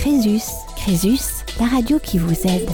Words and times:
Crésus, 0.00 0.40
Crésus, 0.76 1.44
la 1.58 1.66
radio 1.66 1.98
qui 1.98 2.16
vous 2.16 2.32
aide. 2.32 2.70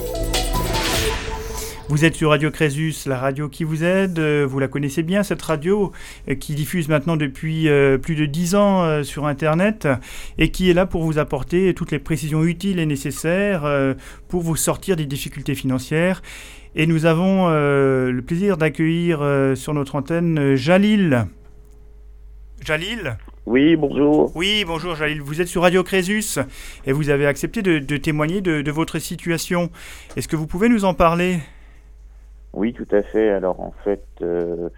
Vous 1.89 2.05
êtes 2.05 2.15
sur 2.15 2.31
Radio 2.31 2.53
Crésus, 2.53 2.95
la 3.07 3.19
radio 3.19 3.49
qui 3.49 3.65
vous 3.65 3.83
aide. 3.83 4.21
Euh, 4.21 4.47
vous 4.49 4.61
la 4.61 4.69
connaissez 4.69 5.03
bien, 5.03 5.25
cette 5.25 5.43
radio 5.43 5.91
euh, 6.29 6.37
qui 6.37 6.55
diffuse 6.55 6.89
maintenant 6.89 7.17
depuis 7.17 7.69
euh, 7.69 7.99
plus 7.99 8.15
de 8.15 8.27
dix 8.27 8.55
ans 8.55 9.03
sur 9.03 9.27
Internet 9.27 9.89
et 10.39 10.53
qui 10.53 10.71
est 10.71 10.73
là 10.73 10.87
pour 10.87 11.03
vous 11.03 11.19
apporter 11.19 11.75
toutes 11.75 11.91
les 11.91 11.99
précisions 11.99 12.45
utiles 12.45 12.79
et 12.79 12.87
nécessaires 12.87 13.67
pour 14.29 14.43
vous 14.43 14.55
sortir 14.55 14.95
des 14.95 15.07
difficultés 15.07 15.57
financières. 15.57 16.23
Et 16.77 16.87
nous 16.87 17.07
avons 17.07 17.49
le 17.49 18.21
plaisir 18.25 18.57
d'accueillir 18.57 19.19
sur 19.57 19.75
notre 19.75 19.97
antenne 19.97 20.55
Jalil. 20.55 21.27
Jalil? 22.65 23.17
Oui, 23.47 23.77
bonjour. 23.77 24.33
Oui, 24.35 24.65
bonjour 24.67 24.97
Jalil. 24.97 25.23
Vous 25.23 25.41
êtes 25.41 25.47
sur 25.47 25.63
Radio 25.63 25.85
Crésus 25.85 26.41
et 26.85 26.91
vous 26.91 27.11
avez 27.11 27.27
accepté 27.27 27.63
de, 27.63 27.97
témoigner 27.97 28.41
de, 28.41 28.71
votre 28.73 28.99
situation. 28.99 29.71
Est-ce 30.17 30.27
que 30.27 30.35
vous 30.35 30.49
pouvez 30.49 30.69
nous 30.69 30.85
en 30.85 30.95
parler? 30.95 31.39
Oui, 32.53 32.73
tout 32.73 32.89
à 32.91 33.03
fait. 33.03 33.31
Alors 33.31 33.61
en 33.61 33.73
fait, 33.85 34.05
euh, 34.21 34.69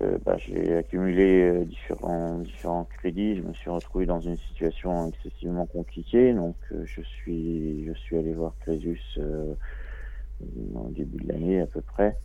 euh, 0.00 0.16
bah, 0.24 0.36
j'ai 0.38 0.76
accumulé 0.76 1.42
euh, 1.42 1.64
différents, 1.64 2.38
différents 2.38 2.84
crédits. 2.98 3.36
Je 3.36 3.42
me 3.42 3.52
suis 3.52 3.70
retrouvé 3.70 4.06
dans 4.06 4.20
une 4.20 4.36
situation 4.36 5.08
excessivement 5.08 5.66
compliquée. 5.66 6.32
Donc 6.32 6.54
je, 6.84 7.02
suis, 7.02 7.84
je 7.84 7.92
suis 7.94 8.16
allé 8.16 8.32
voir 8.32 8.52
Crésus 8.60 9.00
au 9.18 10.88
début 10.90 11.24
de 11.24 11.32
l'année 11.32 11.60
à 11.60 11.66
peu 11.66 11.80
près 11.80 12.16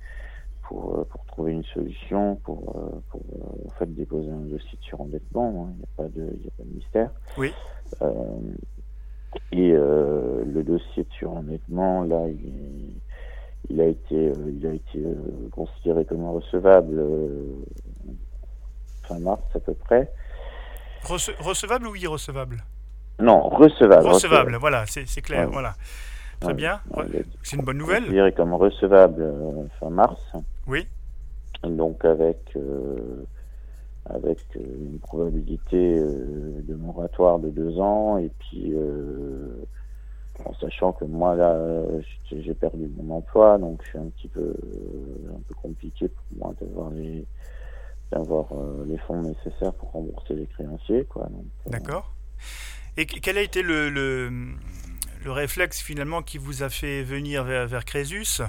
pour, 0.67 0.99
euh, 0.99 1.03
pour 1.09 1.25
trouver 1.25 1.53
une 1.53 1.63
solution, 1.63 2.35
pour, 2.43 2.75
euh, 2.75 3.01
pour 3.09 3.21
euh, 3.21 3.67
en 3.67 3.71
fait 3.79 3.93
déposer 3.93 4.29
un 4.29 4.45
dossier 4.45 4.77
de 4.77 4.83
surendettement. 4.83 5.67
Hein. 5.69 5.73
Il 5.73 5.77
n'y 5.77 5.83
a, 5.83 5.87
pas 5.95 6.07
de, 6.07 6.23
a 6.23 6.51
pas 6.57 6.63
de 6.63 6.75
mystère. 6.75 7.11
Oui. 7.37 7.53
et 9.51 9.71
le 9.71 10.63
dossier 10.63 11.03
de 11.03 11.11
surendettement, 11.13 12.03
là, 12.03 12.25
il, 13.69 13.81
a 13.81 13.85
été, 13.85 14.31
il 14.47 14.65
a 14.65 14.73
été 14.73 15.03
considéré 15.51 16.05
comme 16.05 16.27
recevable 16.29 17.01
fin 19.03 19.19
mars 19.19 19.43
à 19.55 19.59
peu 19.59 19.73
près. 19.73 20.11
recevable 21.03 21.87
ou 21.87 21.95
irrecevable? 21.95 22.57
Non, 23.19 23.49
recevable. 23.49 24.07
Recevable, 24.07 24.55
voilà, 24.57 24.85
c'est 24.85 25.21
clair, 25.21 25.49
voilà. 25.49 25.75
Très 26.39 26.53
bien. 26.53 26.79
C'est 27.43 27.55
une 27.55 27.63
bonne 27.63 27.77
nouvelle. 27.77 28.03
Considéré 28.03 28.31
comme 28.33 28.53
recevable 28.53 29.25
fin 29.79 29.89
mars. 29.89 30.21
Oui. 30.67 30.87
Donc 31.63 32.05
avec 32.05 32.37
euh, 32.55 33.25
avec 34.05 34.39
euh, 34.55 34.59
une 34.59 34.99
probabilité 34.99 35.97
euh, 35.97 36.61
de 36.63 36.75
moratoire 36.75 37.39
de 37.39 37.49
deux 37.49 37.79
ans 37.79 38.17
et 38.17 38.29
puis 38.39 38.73
en 40.45 40.53
sachant 40.55 40.93
que 40.93 41.05
moi 41.05 41.35
là 41.35 41.59
j'ai 42.31 42.53
perdu 42.53 42.89
mon 42.97 43.15
emploi 43.15 43.57
donc 43.57 43.81
c'est 43.91 43.97
un 43.97 44.09
petit 44.09 44.27
peu 44.27 44.53
un 45.29 45.41
peu 45.47 45.55
compliqué 45.55 46.07
pour 46.07 46.25
moi 46.37 46.53
d'avoir 46.61 46.91
les 46.91 47.25
d'avoir 48.11 48.45
les 48.85 48.97
fonds 48.99 49.21
nécessaires 49.21 49.73
pour 49.73 49.91
rembourser 49.91 50.35
les 50.35 50.45
créanciers 50.45 51.05
quoi. 51.05 51.27
D'accord. 51.65 52.13
Et 52.97 53.05
quel 53.05 53.37
a 53.37 53.41
été 53.41 53.61
le, 53.61 53.89
le, 53.89 54.31
le, 55.23 55.31
réflexe 55.31 55.81
finalement 55.81 56.21
qui 56.21 56.37
vous 56.37 56.63
a 56.63 56.69
fait 56.69 57.03
venir 57.03 57.43
vers, 57.43 57.67
vers 57.67 57.85
Crésus 57.85 58.41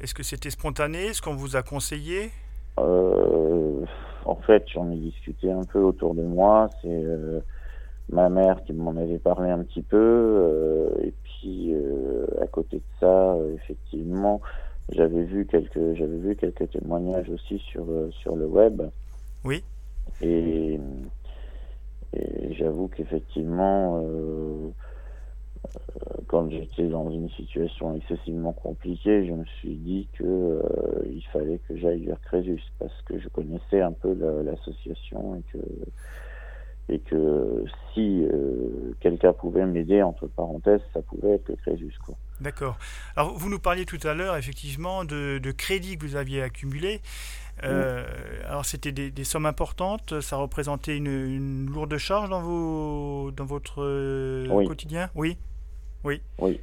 est-ce 0.00 0.14
que 0.14 0.22
c'était 0.22 0.50
spontané? 0.50 1.06
Est-ce 1.06 1.20
qu'on 1.20 1.34
vous 1.34 1.56
a 1.56 1.62
conseillé? 1.62 2.30
Euh, 2.78 3.84
En 4.24 4.36
fait, 4.36 4.64
j'en 4.72 4.90
ai 4.90 4.96
discuté 4.96 5.52
un 5.52 5.64
peu 5.64 5.80
autour 5.80 6.14
de 6.14 6.22
moi. 6.22 6.70
C'est 6.80 6.88
euh, 6.88 7.40
ma 8.10 8.30
mère 8.30 8.62
qui 8.64 8.72
m'en 8.72 8.96
avait 8.96 9.18
parlé 9.18 9.50
un 9.50 9.62
petit 9.62 9.82
peu. 9.82 9.98
Euh, 9.98 10.88
et 11.02 11.12
puis, 11.22 11.74
à 12.40 12.46
côté 12.46 12.78
de 12.78 12.82
ça, 12.98 13.36
effectivement, 13.54 14.40
j'avais 14.90 15.24
vu 15.24 15.46
quelques, 15.46 15.94
j'avais 15.94 16.18
vu 16.18 16.34
quelques 16.34 16.70
témoignages 16.70 17.28
aussi 17.28 17.58
sur 17.58 17.84
sur 18.10 18.36
le 18.36 18.46
web. 18.46 18.82
Oui. 19.44 19.62
Et, 20.22 20.80
et 22.14 22.54
j'avoue 22.54 22.88
qu'effectivement 22.88 24.02
quand 26.30 26.48
j'étais 26.48 26.86
dans 26.86 27.10
une 27.10 27.28
situation 27.30 27.96
excessivement 27.96 28.52
compliquée, 28.52 29.26
je 29.26 29.32
me 29.32 29.44
suis 29.58 29.74
dit 29.74 30.08
que 30.12 30.24
euh, 30.24 30.62
il 31.06 31.24
fallait 31.32 31.58
que 31.68 31.76
j'aille 31.76 32.04
vers 32.04 32.20
Crésus 32.20 32.62
parce 32.78 33.02
que 33.02 33.18
je 33.18 33.28
connaissais 33.28 33.80
un 33.80 33.92
peu 33.92 34.16
l'association 34.44 35.36
et 35.36 35.42
que 35.52 35.58
et 36.92 36.98
que 36.98 37.64
si 37.92 38.24
euh, 38.24 38.94
quelqu'un 39.00 39.32
pouvait 39.32 39.64
m'aider 39.64 40.02
entre 40.02 40.26
parenthèses, 40.26 40.80
ça 40.92 41.02
pouvait 41.02 41.34
être 41.34 41.52
Crésus 41.62 41.94
quoi. 42.04 42.14
D'accord. 42.40 42.78
Alors 43.16 43.36
vous 43.36 43.50
nous 43.50 43.58
parliez 43.60 43.84
tout 43.84 44.00
à 44.04 44.14
l'heure 44.14 44.36
effectivement 44.36 45.04
de, 45.04 45.38
de 45.38 45.50
crédits 45.50 45.98
que 45.98 46.06
vous 46.06 46.16
aviez 46.16 46.42
accumulés. 46.42 47.00
Alors 47.62 48.64
c'était 48.64 48.92
des, 48.92 49.24
sommes 49.24 49.46
importantes, 49.46 50.20
ça 50.20 50.36
représentait 50.36 50.96
une, 50.96 51.70
lourde 51.70 51.96
charge 51.98 52.30
dans, 52.30 52.42
vos, 52.42 53.30
dans 53.32 53.44
votre 53.44 54.66
quotidien? 54.66 55.10
Oui. 55.14 55.36
Oui. 56.04 56.20
Oui. 56.38 56.60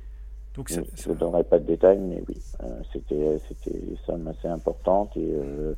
Donc 0.57 0.71
je 0.71 1.09
ne 1.09 1.13
donnerai 1.13 1.43
pas 1.43 1.59
de 1.59 1.65
détails, 1.65 1.99
mais 1.99 2.23
oui, 2.27 2.35
euh, 2.63 2.81
c'était 2.91 3.37
c'était 3.47 3.77
des 3.77 3.95
sommes 4.07 4.27
assez 4.27 4.47
importantes 4.47 5.15
et 5.15 5.31
euh, 5.31 5.75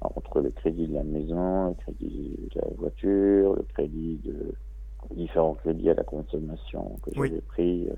entre 0.00 0.40
le 0.40 0.50
crédit 0.50 0.88
de 0.88 0.94
la 0.94 1.04
maison, 1.04 1.68
le 1.68 1.74
crédit 1.74 2.36
de 2.52 2.60
la 2.60 2.66
voiture, 2.76 3.54
le 3.54 3.62
crédit 3.62 4.18
de 4.24 4.54
différents 5.14 5.54
crédits 5.54 5.88
à 5.90 5.94
la 5.94 6.02
consommation 6.02 6.98
que 7.04 7.12
j'avais 7.14 7.40
pris 7.42 7.88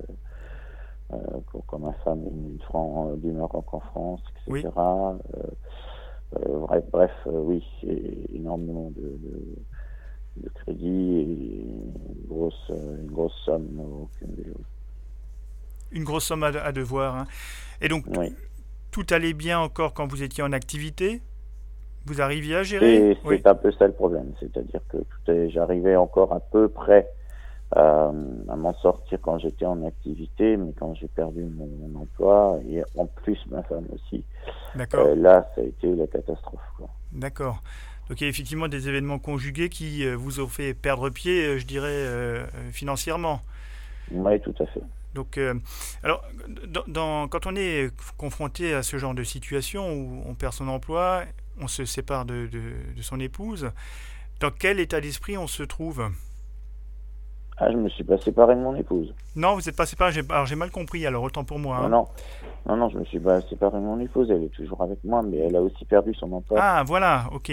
euh, 1.11 1.17
quand 1.65 1.79
ma 1.79 1.93
femme 2.03 2.23
est 2.23 2.29
venue 2.29 2.59
de 2.59 3.15
du 3.15 3.31
Maroc 3.31 3.73
en 3.73 3.79
France, 3.79 4.21
etc. 4.47 4.69
bref, 6.33 6.83
bref 6.91 7.11
oui, 7.25 7.63
c'est 7.81 8.35
énormément 8.35 8.91
de, 8.95 9.17
de, 10.37 10.49
crédits 10.55 11.17
et 11.17 11.23
une 11.23 12.27
grosse, 12.27 12.69
une 12.69 13.11
grosse 13.11 13.35
somme 13.45 14.07
une 15.91 16.03
grosse 16.03 16.25
somme 16.25 16.43
à, 16.43 16.71
devoir. 16.71 17.15
Hein. 17.15 17.27
Et 17.81 17.87
donc, 17.87 18.05
tout 18.91 19.05
allait 19.09 19.33
bien 19.33 19.59
encore 19.59 19.93
quand 19.93 20.07
vous 20.07 20.23
étiez 20.23 20.43
en 20.43 20.51
activité? 20.51 21.21
Vous 22.05 22.21
arriviez 22.21 22.55
à 22.55 22.63
gérer? 22.63 23.17
C'est 23.27 23.45
un 23.45 23.55
peu 23.55 23.71
ça 23.73 23.85
le 23.85 23.93
problème. 23.93 24.33
C'est-à-dire 24.39 24.81
que 25.25 25.49
j'arrivais 25.49 25.95
encore 25.95 26.33
à 26.33 26.39
peu 26.39 26.67
près 26.67 27.07
euh, 27.07 27.20
à 27.73 28.11
m'en 28.11 28.73
sortir 28.75 29.19
quand 29.21 29.39
j'étais 29.39 29.65
en 29.65 29.85
activité, 29.85 30.57
mais 30.57 30.73
quand 30.77 30.93
j'ai 30.95 31.07
perdu 31.07 31.43
mon, 31.43 32.01
emploi, 32.01 32.59
et 32.69 32.83
en 32.97 33.05
plus 33.05 33.39
ma 33.49 33.63
femme 33.63 33.85
aussi, 33.93 34.23
euh, 34.93 35.15
là, 35.15 35.49
ça 35.55 35.61
a 35.61 35.63
été 35.63 35.95
la 35.95 36.07
catastrophe. 36.07 36.59
D'accord. 37.11 37.61
Donc 38.09 38.19
il 38.19 38.25
y 38.25 38.27
a 38.27 38.29
effectivement 38.29 38.67
des 38.67 38.89
événements 38.89 39.19
conjugués 39.19 39.69
qui 39.69 40.05
euh, 40.05 40.15
vous 40.15 40.41
ont 40.41 40.47
fait 40.47 40.73
perdre 40.73 41.09
pied, 41.09 41.59
je 41.59 41.65
dirais, 41.65 42.45
financièrement. 42.71 43.39
Oui, 44.11 44.39
tout 44.41 44.55
à 44.59 44.65
fait. 44.65 44.81
Donc, 45.13 45.37
euh, 45.37 45.55
alors, 46.03 46.23
dans, 46.87 47.27
quand 47.27 47.45
on 47.45 47.55
est 47.55 47.89
confronté 48.17 48.73
à 48.73 48.83
ce 48.83 48.97
genre 48.97 49.13
de 49.13 49.23
situation 49.23 49.93
où 49.93 50.23
on 50.25 50.35
perd 50.35 50.53
son 50.53 50.67
emploi, 50.67 51.23
on 51.59 51.67
se 51.67 51.85
sépare 51.85 52.25
de, 52.25 52.47
de, 52.47 53.01
son 53.01 53.19
épouse, 53.19 53.71
dans 54.39 54.51
quel 54.51 54.79
état 54.79 55.01
d'esprit 55.01 55.37
on 55.37 55.47
se 55.47 55.63
trouve? 55.63 56.09
Ah, 57.57 57.71
je 57.71 57.77
me 57.77 57.89
suis 57.89 58.03
pas 58.03 58.17
séparé 58.17 58.55
de 58.55 58.59
mon 58.59 58.75
épouse. 58.75 59.13
Non, 59.35 59.53
vous 59.53 59.61
n'êtes 59.61 59.75
pas 59.75 59.85
séparé. 59.85 60.19
Alors 60.29 60.45
j'ai 60.45 60.55
mal 60.55 60.71
compris. 60.71 61.05
Alors 61.05 61.23
autant 61.23 61.43
pour 61.43 61.59
moi. 61.59 61.77
Hein. 61.77 61.89
Non, 61.89 62.07
non, 62.67 62.77
non, 62.77 62.89
je 62.89 62.97
me 62.97 63.05
suis 63.05 63.19
pas 63.19 63.41
séparé 63.41 63.77
de 63.77 63.83
mon 63.83 63.99
épouse. 63.99 64.31
Elle 64.31 64.43
est 64.43 64.53
toujours 64.53 64.81
avec 64.81 65.03
moi, 65.03 65.21
mais 65.21 65.37
elle 65.37 65.55
a 65.55 65.61
aussi 65.61 65.85
perdu 65.85 66.13
son 66.15 66.31
emploi. 66.31 66.57
Ah, 66.61 66.83
voilà, 66.85 67.25
ok. 67.31 67.51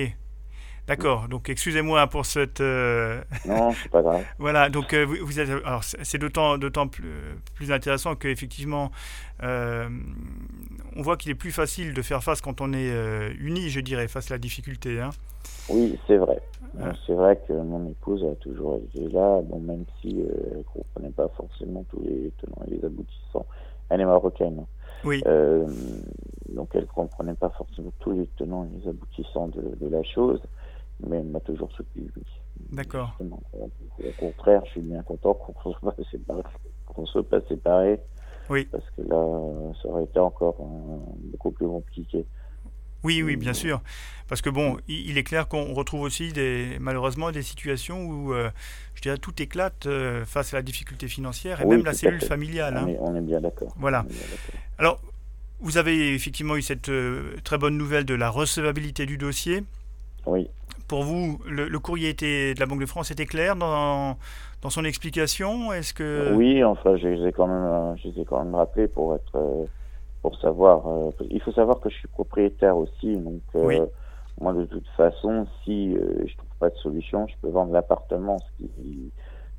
D'accord. 0.89 1.29
Donc, 1.29 1.51
excusez-moi 1.51 2.07
pour 2.07 2.25
cette. 2.25 2.63
Euh, 2.63 3.21
non, 3.45 3.73
c'est 3.73 3.91
pas 3.91 4.01
grave. 4.01 4.25
voilà. 4.39 4.71
Donc, 4.71 4.95
euh, 4.95 5.05
vous, 5.05 5.39
êtes. 5.39 5.51
Alors, 5.67 5.85
c'est 5.85 6.17
d'autant, 6.17 6.57
d'autant 6.57 6.89
plus, 6.89 7.13
plus 7.55 7.71
intéressant 7.71 8.17
qu'effectivement, 8.17 8.91
euh, 9.43 9.87
on 10.97 11.03
voit 11.03 11.19
qu'il 11.19 11.31
est 11.31 11.35
plus 11.35 11.53
facile 11.53 11.93
de 11.93 12.01
faire 12.01 12.25
face 12.25 12.41
quand 12.41 12.63
on 12.63 12.73
est 12.73 12.91
uni, 13.39 13.69
je 13.69 13.81
dirais, 13.81 14.09
face 14.09 14.31
à 14.31 14.35
la 14.35 14.39
difficulté. 14.39 14.99
Hein. 14.99 15.11
Oui, 15.69 15.99
c'est 16.07 16.17
vrai. 16.17 16.41
C'est 17.07 17.15
vrai 17.15 17.41
que 17.47 17.53
mon 17.53 17.89
épouse 17.89 18.25
a 18.25 18.35
toujours 18.37 18.77
été 18.77 19.09
là, 19.09 19.41
bon, 19.43 19.61
même 19.61 19.85
si 20.01 20.21
elle 20.21 20.59
ne 20.59 20.63
comprenait 20.63 21.11
pas 21.11 21.29
forcément 21.29 21.85
tous 21.89 22.03
les 22.03 22.33
tenants 22.39 22.63
et 22.67 22.71
les 22.71 22.85
aboutissants. 22.85 23.47
Elle 23.89 24.01
est 24.01 24.07
marocaine. 24.07 24.65
Oui. 25.05 25.23
donc, 26.49 26.71
elle 26.75 26.83
ne 26.83 26.87
comprenait 26.87 27.35
pas 27.35 27.51
forcément 27.51 27.93
tous 28.01 28.13
les 28.13 28.27
tenants 28.37 28.65
et 28.65 28.81
les 28.81 28.89
aboutissants 28.89 29.49
de, 29.49 29.77
de 29.81 29.89
la 29.89 30.03
chose 30.03 30.41
mais 31.07 31.19
elle 31.19 31.27
m'a 31.27 31.41
toujours 31.41 31.71
soutenu. 31.73 32.11
D'accord. 32.73 33.17
Au 33.53 33.71
contraire, 34.19 34.63
je 34.67 34.71
suis 34.73 34.81
bien 34.81 35.03
content 35.03 35.35
qu'on 35.35 35.69
ne 35.69 35.75
soit 35.75 35.95
pas 35.95 36.03
séparés. 36.11 36.43
Qu'on 36.87 37.07
soit 37.07 37.29
pas 37.29 37.41
séparés. 37.43 38.01
Oui. 38.51 38.65
Parce 38.65 38.89
que 38.97 39.03
là, 39.03 39.73
ça 39.83 39.89
aurait 39.89 40.05
été 40.05 40.19
encore 40.19 40.57
beaucoup 40.59 41.51
plus 41.51 41.67
compliqué. 41.67 42.27
Oui, 43.05 43.23
oui, 43.23 43.37
bien 43.37 43.55
sûr. 43.55 43.81
Parce 44.29 44.43
que 44.43 44.51
bon, 44.51 44.77
il 44.89 45.17
est 45.17 45.23
clair 45.23 45.49
qu'on 45.49 45.73
retrouve 45.73 46.03
aussi 46.03 46.33
des, 46.33 46.77
malheureusement 46.81 47.31
des 47.31 47.43
situations 47.43 48.05
où, 48.05 48.35
euh, 48.35 48.51
je 48.95 49.01
dirais, 49.01 49.17
tout 49.17 49.33
éclate 49.43 49.87
euh, 49.87 50.25
face 50.27 50.53
à 50.53 50.59
la 50.59 50.63
difficulté 50.63 51.09
financière 51.09 51.63
et 51.63 51.65
même 51.65 51.85
la 51.85 51.95
cellule 51.95 52.21
familiale. 52.21 52.77
Hein. 52.77 52.87
On, 53.01 53.17
est, 53.17 53.23
bien 53.23 53.41
d'accord. 53.41 53.75
Voilà. 53.79 54.05
Alors, 54.79 55.01
vous 55.61 55.79
avez 55.79 56.15
effectivement 56.15 56.57
eu 56.57 56.63
cette 56.63 56.91
euh, 56.91 57.37
très 57.43 57.57
bonne 57.57 57.79
nouvelle 57.79 58.05
de 58.05 58.15
la 58.15 58.29
recevabilité 58.29 59.07
du 59.07 59.17
dossier. 59.17 59.65
Oui. 60.27 60.51
Pour 60.89 61.05
vous, 61.05 61.41
le, 61.47 61.79
courrier 61.79 62.11
était, 62.11 62.53
de 62.53 62.61
la 62.61 62.67
Banque 62.67 62.81
de 62.81 62.87
France 62.87 63.11
était 63.11 63.27
clair 63.27 63.57
dans, 63.57 64.19
dans 64.61 64.71
son 64.71 64.85
explication? 64.85 65.73
Est-ce 65.73 65.95
que 65.95 66.35
Oui, 66.35 66.63
enfin, 66.65 66.97
je 66.97 67.09
les 67.09 67.29
ai 67.29 67.33
quand 67.33 67.47
même, 67.47 67.97
je 67.97 68.09
les 68.09 68.21
ai 68.21 68.25
quand 68.27 68.45
même 68.45 68.55
rappelés 68.55 68.89
pour 68.89 69.15
être, 69.15 69.69
pour 70.23 70.39
savoir. 70.41 70.85
il 71.31 71.41
faut 71.41 71.53
savoir 71.53 71.81
que 71.81 71.89
je 71.89 71.97
suis 71.97 72.09
propriétaire 72.09 72.77
aussi, 72.77 73.17
donc. 73.17 73.43
Oui 73.55 73.81
moi, 74.41 74.53
de 74.53 74.65
toute 74.65 74.87
façon, 74.97 75.47
si 75.65 75.97
euh, 75.97 76.25
je 76.27 76.37
trouve 76.37 76.51
pas 76.61 76.71
de 76.71 76.77
solution, 76.77 77.27
je 77.27 77.35
peux 77.43 77.49
vendre 77.49 77.73
l'appartement, 77.73 78.39
ce 78.39 78.65
qui, 78.65 79.13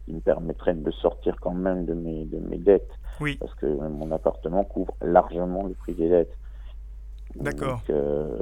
me 0.08 0.22
permettrait 0.22 0.74
de 0.74 0.90
sortir 0.90 1.36
quand 1.40 1.54
même 1.54 1.86
de 1.86 1.94
mes, 1.94 2.26
de 2.26 2.40
mes 2.40 2.58
dettes. 2.58 2.90
Oui. 3.22 3.38
Parce 3.40 3.54
que 3.56 3.68
mon 3.68 4.12
appartement 4.12 4.64
couvre 4.64 4.94
largement 5.02 5.68
le 5.68 5.76
prix 5.76 5.94
des 5.94 6.10
dettes. 6.10 6.36
D'accord. 7.36 7.84
Euh, 7.92 8.40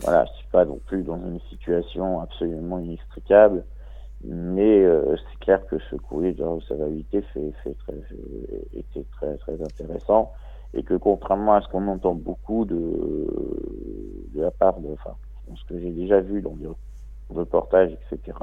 voilà, 0.00 0.26
je 0.26 0.32
suis 0.34 0.46
pas 0.52 0.64
non 0.64 0.78
plus 0.86 1.02
dans 1.02 1.16
une 1.16 1.40
situation 1.50 2.20
absolument 2.20 2.78
inextricable, 2.78 3.64
mais 4.22 4.84
euh, 4.84 5.16
c'est 5.16 5.38
clair 5.40 5.66
que 5.66 5.76
ce 5.90 5.96
courrier 5.96 6.32
de 6.34 6.44
recevabilité 6.44 7.22
fait, 7.32 7.52
fait 7.64 7.74
très, 7.74 7.94
était 8.74 9.04
très, 9.16 9.36
très 9.38 9.60
intéressant 9.60 10.30
et 10.74 10.82
que 10.82 10.94
contrairement 10.94 11.54
à 11.54 11.62
ce 11.62 11.68
qu'on 11.68 11.86
entend 11.88 12.14
beaucoup 12.14 12.64
de, 12.64 12.74
de 14.34 14.42
la 14.42 14.50
part 14.50 14.80
de, 14.80 14.92
enfin, 14.92 15.14
ce 15.54 15.64
que 15.64 15.78
j'ai 15.78 15.90
déjà 15.90 16.20
vu 16.20 16.42
dans 16.42 16.54
des 16.56 16.68
reportages, 17.30 17.92
etc., 17.92 18.36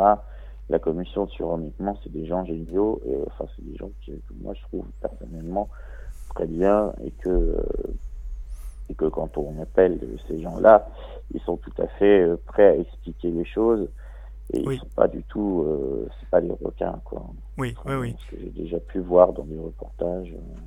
la 0.69 0.80
commission 0.80 1.25
de 1.25 1.31
surendettement, 1.31 1.98
c'est 2.01 2.12
des 2.12 2.25
gens 2.25 2.45
géniaux, 2.45 3.01
et, 3.06 3.18
enfin, 3.28 3.45
c'est 3.56 3.66
des 3.66 3.75
gens 3.75 3.89
que 4.06 4.13
moi 4.42 4.54
je 4.54 4.62
trouve 4.63 4.86
personnellement 5.01 5.68
très 6.33 6.48
bien, 6.48 6.94
et 7.04 7.12
que, 7.12 7.57
et 8.89 8.95
que 8.95 9.06
quand 9.06 9.38
on 9.38 9.62
appelle 9.62 10.00
ces 10.30 10.42
gens-là, 10.42 10.88
ils 11.33 11.42
sont 11.42 11.57
tout 11.57 11.74
à 11.78 11.88
fait 11.88 12.22
euh, 12.22 12.38
prêts 12.45 12.68
à 12.68 12.78
expliquer 12.78 13.31
les 13.31 13.45
choses, 13.45 13.89
et 14.54 14.62
ils 14.62 14.80
sont 14.80 14.88
pas 14.95 15.10
du 15.10 15.24
tout, 15.24 15.66
euh, 15.68 16.07
c'est 16.19 16.30
pas 16.30 16.39
des 16.39 16.51
requins, 16.63 17.00
quoi. 17.04 17.25
Oui, 17.57 17.75
oui, 17.86 17.95
oui. 17.95 18.16
Ce 18.19 18.36
que 18.36 18.42
j'ai 18.42 18.50
déjà 18.50 18.80
pu 18.80 19.00
voir 19.00 19.33
dans 19.33 19.44
des 19.44 19.60
reportages. 19.60 20.31
Euh, 20.31 20.60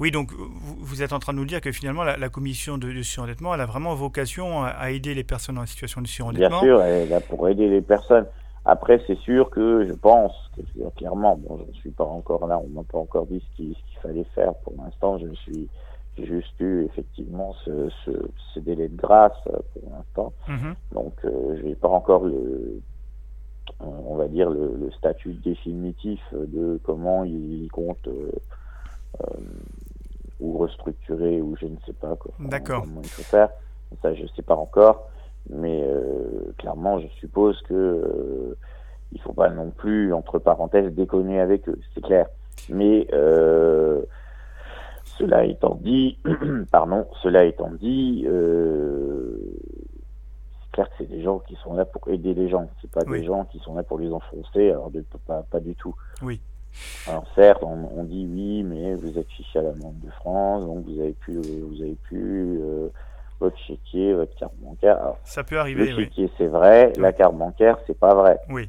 oui, 0.00 0.10
donc 0.10 0.30
vous 0.32 1.02
êtes 1.02 1.12
en 1.12 1.18
train 1.18 1.32
de 1.32 1.38
nous 1.38 1.44
dire 1.44 1.60
que 1.60 1.72
finalement 1.72 2.04
la, 2.04 2.28
commission 2.28 2.78
de, 2.78 3.02
surendettement, 3.02 3.54
elle 3.54 3.60
a 3.60 3.66
vraiment 3.66 3.94
vocation 3.94 4.62
à, 4.62 4.90
aider 4.90 5.14
les 5.14 5.24
personnes 5.24 5.58
en 5.58 5.66
situation 5.66 6.00
de 6.00 6.06
surendettement. 6.06 6.60
Bien 6.60 6.60
sûr, 6.60 6.82
elle 6.82 7.06
est 7.06 7.10
là 7.10 7.20
pour 7.20 7.48
aider 7.48 7.68
les 7.68 7.80
personnes. 7.80 8.26
Après, 8.64 9.02
c'est 9.06 9.18
sûr 9.20 9.50
que 9.50 9.86
je 9.86 9.94
pense 9.94 10.32
que 10.56 10.88
clairement, 10.96 11.36
bon, 11.36 11.58
je 11.64 11.70
ne 11.70 11.76
suis 11.76 11.90
pas 11.90 12.04
encore 12.04 12.46
là, 12.46 12.60
on 12.62 12.68
m'a 12.68 12.82
pas 12.84 12.98
encore 12.98 13.26
dit 13.26 13.42
ce 13.50 13.56
qu'il 13.56 13.74
fallait 14.02 14.26
faire. 14.34 14.54
Pour 14.62 14.74
l'instant, 14.78 15.18
je 15.18 15.32
suis 15.34 15.68
juste 16.18 16.60
eu 16.60 16.84
effectivement 16.84 17.54
ce, 17.64 17.88
ce, 18.04 18.10
ce, 18.52 18.60
délai 18.60 18.88
de 18.88 18.96
grâce 18.96 19.32
euh, 19.46 19.58
pour 19.72 19.90
l'instant. 19.90 20.32
Mm-hmm. 20.48 20.74
Donc, 20.94 21.14
euh, 21.24 21.56
je 21.58 21.62
n'ai 21.62 21.74
pas 21.76 21.88
encore 21.88 22.24
le, 22.24 22.80
on 23.80 24.16
va 24.16 24.28
dire 24.28 24.50
le, 24.50 24.76
le, 24.78 24.90
statut 24.92 25.34
définitif 25.34 26.20
de 26.32 26.80
comment 26.84 27.24
il 27.24 27.68
compte 27.72 28.06
euh, 28.08 28.30
ou 30.40 30.58
restructurer 30.58 31.40
ou 31.40 31.56
je 31.56 31.66
ne 31.66 31.76
sais 31.86 31.92
pas 31.92 32.16
quoi, 32.16 32.32
D'accord. 32.38 32.82
comment 32.82 33.00
il 33.02 33.08
faut 33.08 33.22
faire. 33.22 33.50
Ça, 34.02 34.14
je 34.14 34.22
ne 34.22 34.28
sais 34.28 34.42
pas 34.42 34.54
encore, 34.54 35.08
mais 35.48 35.82
euh, 35.82 36.52
clairement, 36.58 37.00
je 37.00 37.08
suppose 37.18 37.60
que 37.62 37.74
euh, 37.74 38.56
il 39.12 39.20
faut 39.20 39.32
pas 39.32 39.50
non 39.50 39.70
plus, 39.70 40.12
entre 40.12 40.38
parenthèses, 40.38 40.92
déconner 40.92 41.40
avec 41.40 41.68
eux, 41.68 41.78
c'est 41.94 42.02
clair. 42.02 42.26
Mais 42.68 43.06
euh, 43.12 44.02
cela 45.18 45.44
étant 45.44 45.76
dit, 45.76 46.18
pardon, 46.70 47.06
cela 47.22 47.44
étant 47.44 47.70
dit, 47.70 48.24
euh, 48.26 49.36
c'est 50.62 50.70
clair 50.72 50.88
que 50.90 50.94
c'est 50.98 51.10
des 51.10 51.22
gens 51.22 51.38
qui 51.40 51.56
sont 51.56 51.74
là 51.74 51.84
pour 51.84 52.08
aider 52.08 52.34
les 52.34 52.48
gens. 52.48 52.68
C'est 52.80 52.90
pas 52.90 53.04
des 53.04 53.24
gens 53.24 53.44
qui 53.44 53.58
sont 53.60 53.74
là 53.74 53.82
pour 53.82 53.98
les 53.98 54.12
enfoncer. 54.12 54.70
Alors 54.70 54.90
de, 54.90 55.04
pas, 55.26 55.42
pas 55.50 55.60
du 55.60 55.74
tout. 55.74 55.94
Oui. 56.22 56.40
Alors 57.06 57.24
certes, 57.34 57.62
on, 57.62 58.04
dit 58.04 58.26
oui, 58.30 58.62
mais 58.62 58.94
vous 58.94 59.18
êtes 59.18 59.28
fiché 59.30 59.58
à 59.58 59.62
la 59.62 59.72
Banque 59.72 59.98
de 60.00 60.10
France, 60.10 60.64
donc 60.64 60.84
vous 60.86 61.00
avez 61.00 61.12
pu, 61.12 61.32
vous 61.34 61.82
avez 61.82 61.96
pu 62.08 62.60
euh, 62.60 62.88
votre 63.40 63.58
chéquier, 63.58 64.14
votre 64.14 64.34
carte 64.36 64.54
bancaire. 64.60 64.98
ça 65.24 65.44
peut 65.44 65.58
arriver. 65.58 65.90
Le 65.90 66.04
chéquier, 66.04 66.30
c'est 66.38 66.46
vrai. 66.46 66.92
La 66.96 67.12
carte 67.12 67.36
bancaire, 67.36 67.78
c'est 67.86 67.98
pas 67.98 68.14
vrai. 68.14 68.38
Oui. 68.48 68.68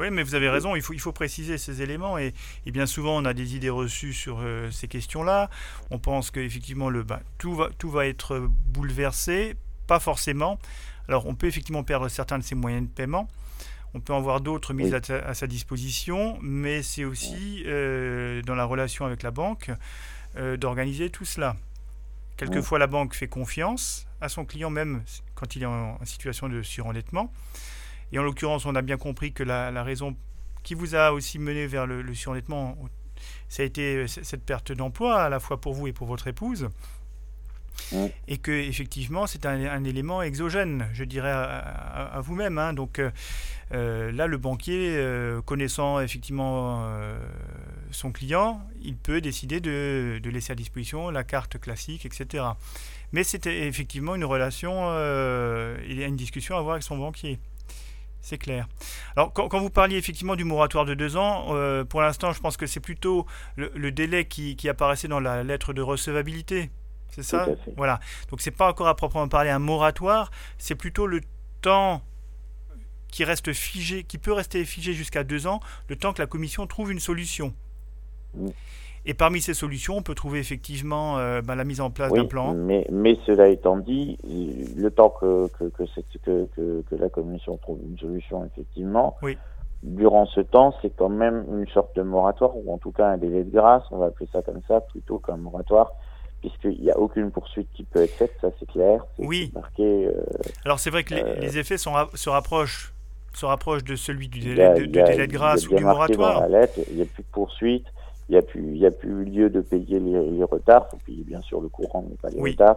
Oui, 0.00 0.08
mais 0.10 0.22
vous 0.22 0.34
avez 0.34 0.48
raison, 0.48 0.76
il 0.76 0.82
faut, 0.82 0.94
il 0.94 1.00
faut 1.00 1.12
préciser 1.12 1.58
ces 1.58 1.82
éléments 1.82 2.16
et, 2.16 2.32
bien 2.64 2.86
souvent 2.86 3.20
on 3.20 3.24
a 3.26 3.34
des 3.34 3.54
idées 3.54 3.68
reçues 3.68 4.14
sur 4.14 4.38
euh, 4.40 4.70
ces 4.70 4.88
questions-là. 4.88 5.50
On 5.90 5.98
pense 5.98 6.30
qu'effectivement 6.30 6.90
bah, 6.90 7.20
tout, 7.36 7.54
va, 7.54 7.68
tout 7.76 7.90
va 7.90 8.06
être 8.06 8.40
bouleversé, 8.72 9.56
pas 9.86 10.00
forcément. 10.00 10.58
Alors 11.06 11.26
on 11.26 11.34
peut 11.34 11.48
effectivement 11.48 11.82
perdre 11.82 12.08
certains 12.08 12.38
de 12.38 12.44
ses 12.44 12.54
moyens 12.54 12.84
de 12.84 12.88
paiement, 12.88 13.28
on 13.94 14.00
peut 14.00 14.12
en 14.12 14.20
voir 14.20 14.40
d'autres 14.40 14.72
mises 14.72 14.94
à, 14.94 15.34
sa 15.34 15.46
disposition, 15.46 16.38
mais 16.40 16.82
c'est 16.82 17.04
aussi 17.04 17.64
euh, 17.66 18.42
dans 18.42 18.54
la 18.54 18.64
relation 18.64 19.04
avec 19.04 19.22
la 19.22 19.30
banque 19.30 19.70
euh, 20.36 20.56
d'organiser 20.56 21.10
tout 21.10 21.24
cela. 21.24 21.56
Quelquefois, 22.36 22.78
la 22.78 22.86
banque 22.86 23.14
fait 23.14 23.28
confiance 23.28 24.06
à 24.20 24.28
son 24.28 24.44
client, 24.44 24.70
même 24.70 25.02
quand 25.34 25.56
il 25.56 25.62
est 25.62 25.66
en, 25.66 25.98
situation 26.04 26.48
de 26.48 26.62
surendettement. 26.62 27.32
Et 28.12 28.18
en 28.18 28.22
l'occurrence, 28.22 28.64
on 28.64 28.74
a 28.74 28.82
bien 28.82 28.96
compris 28.96 29.32
que 29.32 29.42
la, 29.42 29.82
raison 29.82 30.16
qui 30.62 30.74
vous 30.74 30.94
a 30.94 31.12
aussi 31.12 31.38
mené 31.38 31.66
vers 31.66 31.86
le, 31.86 32.00
le 32.00 32.14
surendettement, 32.14 32.78
ça 33.48 33.62
a 33.62 33.66
été 33.66 33.96
euh, 33.96 34.06
cette 34.06 34.44
perte 34.44 34.72
d'emploi, 34.72 35.22
à 35.22 35.28
la 35.28 35.40
fois 35.40 35.60
pour 35.60 35.74
vous 35.74 35.88
et 35.88 35.92
pour 35.92 36.06
votre 36.06 36.28
épouse. 36.28 36.68
Et 38.28 38.38
que 38.38 38.52
effectivement 38.52 39.26
c'est 39.26 39.46
un, 39.46 39.84
élément 39.84 40.22
exogène, 40.22 40.86
je 40.92 41.04
dirais 41.04 41.30
à, 41.30 42.20
vous-même. 42.22 42.58
Hein. 42.58 42.72
Donc 42.72 42.98
euh, 42.98 43.10
euh, 43.72 44.12
là, 44.12 44.26
le 44.26 44.36
banquier, 44.36 44.94
euh, 44.96 45.40
connaissant 45.42 46.00
effectivement 46.00 46.88
son 47.90 48.12
client, 48.12 48.60
il 48.82 48.96
peut 48.96 49.20
décider 49.20 49.60
de, 49.60 50.20
laisser 50.24 50.52
à 50.52 50.56
disposition 50.56 51.10
la 51.10 51.24
carte 51.24 51.58
classique, 51.58 52.06
etc. 52.06 52.44
Mais 53.12 53.24
c'était 53.24 53.66
effectivement 53.66 54.14
une 54.14 54.24
relation, 54.24 54.90
il 55.88 55.98
y 55.98 56.04
a 56.04 56.06
une 56.06 56.16
discussion 56.16 56.56
à 56.56 56.58
avoir 56.60 56.74
avec 56.74 56.84
son 56.84 56.98
banquier. 56.98 57.38
C'est 58.22 58.36
clair. 58.36 58.68
Alors, 59.16 59.32
quand, 59.32 59.58
vous 59.58 59.70
parliez 59.70 59.96
effectivement 59.96 60.36
du 60.36 60.44
moratoire 60.44 60.84
de 60.84 60.92
deux 60.92 61.16
ans, 61.16 61.46
pour 61.88 62.02
l'instant, 62.02 62.32
je 62.32 62.40
pense 62.40 62.56
que 62.56 62.66
c'est 62.66 62.80
plutôt 62.80 63.26
le, 63.56 63.90
délai 63.90 64.26
qui, 64.26 64.68
apparaissait 64.68 65.08
dans 65.08 65.20
la 65.20 65.42
lettre 65.42 65.72
de 65.72 65.82
recevabilité 65.82 66.70
c'est 67.10 67.22
ça 67.22 67.46
Voilà. 67.76 68.00
Donc 68.30 68.40
c'est 68.40 68.50
pas 68.50 68.68
encore 68.68 68.88
à 68.88 68.94
proprement 68.94 69.28
parler 69.28 69.50
un 69.50 69.58
moratoire, 69.58 70.30
c'est 70.58 70.74
plutôt 70.74 71.06
le 71.06 71.20
temps 71.60 72.02
qui 73.10 73.24
reste 73.24 73.52
figé, 73.52 74.04
qui 74.04 74.18
peut 74.18 74.32
rester 74.32 74.64
figé 74.64 74.92
jusqu'à 74.92 75.24
deux 75.24 75.46
ans, 75.46 75.60
le 75.88 75.96
temps 75.96 76.12
que 76.12 76.22
la 76.22 76.26
commission 76.26 76.66
trouve 76.66 76.92
une 76.92 77.00
solution. 77.00 77.52
Et 79.06 79.14
parmi 79.14 79.40
ces 79.40 79.54
solutions, 79.54 79.96
on 79.96 80.02
peut 80.02 80.14
trouver 80.14 80.40
effectivement 80.40 81.18
euh, 81.18 81.40
ben, 81.40 81.54
la 81.54 81.64
mise 81.64 81.80
en 81.80 81.90
place 81.90 82.12
d'un 82.12 82.26
plan. 82.26 82.54
Mais, 82.54 82.86
mais, 82.92 83.18
cela 83.26 83.48
étant 83.48 83.78
dit, 83.78 84.18
le 84.76 84.90
temps 84.90 85.08
que, 85.08 85.48
que, 85.58 85.64
que, 85.64 86.46
que, 86.54 86.82
que 86.82 86.94
la 86.94 87.08
commission 87.08 87.56
trouve 87.56 87.78
une 87.82 87.98
solution, 87.98 88.44
effectivement, 88.44 89.16
oui. 89.22 89.38
durant 89.82 90.26
ce 90.26 90.40
temps, 90.40 90.74
c'est 90.82 90.90
quand 90.90 91.08
même 91.08 91.46
une 91.50 91.66
sorte 91.68 91.96
de 91.96 92.02
moratoire, 92.02 92.54
ou 92.56 92.72
en 92.72 92.78
tout 92.78 92.92
cas 92.92 93.06
un 93.06 93.16
délai 93.16 93.42
de 93.42 93.50
grâce, 93.50 93.84
on 93.90 93.96
va 93.96 94.06
appeler 94.06 94.28
ça 94.32 94.42
comme 94.42 94.60
ça, 94.68 94.82
plutôt 94.82 95.18
qu'un 95.18 95.38
moratoire, 95.38 95.92
puisqu'il 96.40 96.80
n'y 96.80 96.90
a 96.90 96.98
aucune 96.98 97.30
poursuite 97.30 97.68
qui 97.74 97.84
peut 97.84 98.02
être 98.02 98.14
faite, 98.14 98.32
ça 98.40 98.48
c'est 98.58 98.68
clair. 98.68 99.04
Oui. 99.18 99.50
Marqué, 99.54 100.06
euh, 100.06 100.12
Alors 100.64 100.80
c'est 100.80 100.90
vrai 100.90 101.04
que 101.04 101.14
les, 101.14 101.56
euh, 101.56 101.60
effets 101.60 101.78
sont, 101.78 101.92
se 102.14 102.30
rapprochent 102.30 102.92
se 103.32 103.46
rapproche 103.46 103.84
de 103.84 103.94
celui 103.94 104.28
du 104.28 104.40
délai, 104.40 104.74
de, 104.80 104.86
délai 104.86 105.26
de 105.26 105.32
grâce 105.32 105.68
ou 105.68 105.76
du 105.76 105.84
moratoire. 105.84 106.46
il 106.48 106.96
n'y 106.96 107.02
a 107.02 107.04
plus 107.04 107.22
de 107.22 107.28
poursuite, 107.30 107.86
il 108.28 108.32
n'y 108.32 108.38
a, 108.38 108.42
plus, 108.42 108.84
a 108.84 108.90
plus 108.90 109.24
lieu 109.24 109.48
de 109.50 109.60
payer 109.60 110.00
les, 110.00 110.44
retards, 110.44 110.88
il 110.88 110.90
faut 110.90 111.04
payer 111.06 111.24
bien 111.24 111.40
sûr 111.40 111.60
le 111.60 111.68
courant, 111.68 112.04
mais 112.08 112.16
pas 112.16 112.30
les 112.30 112.40
retards 112.40 112.76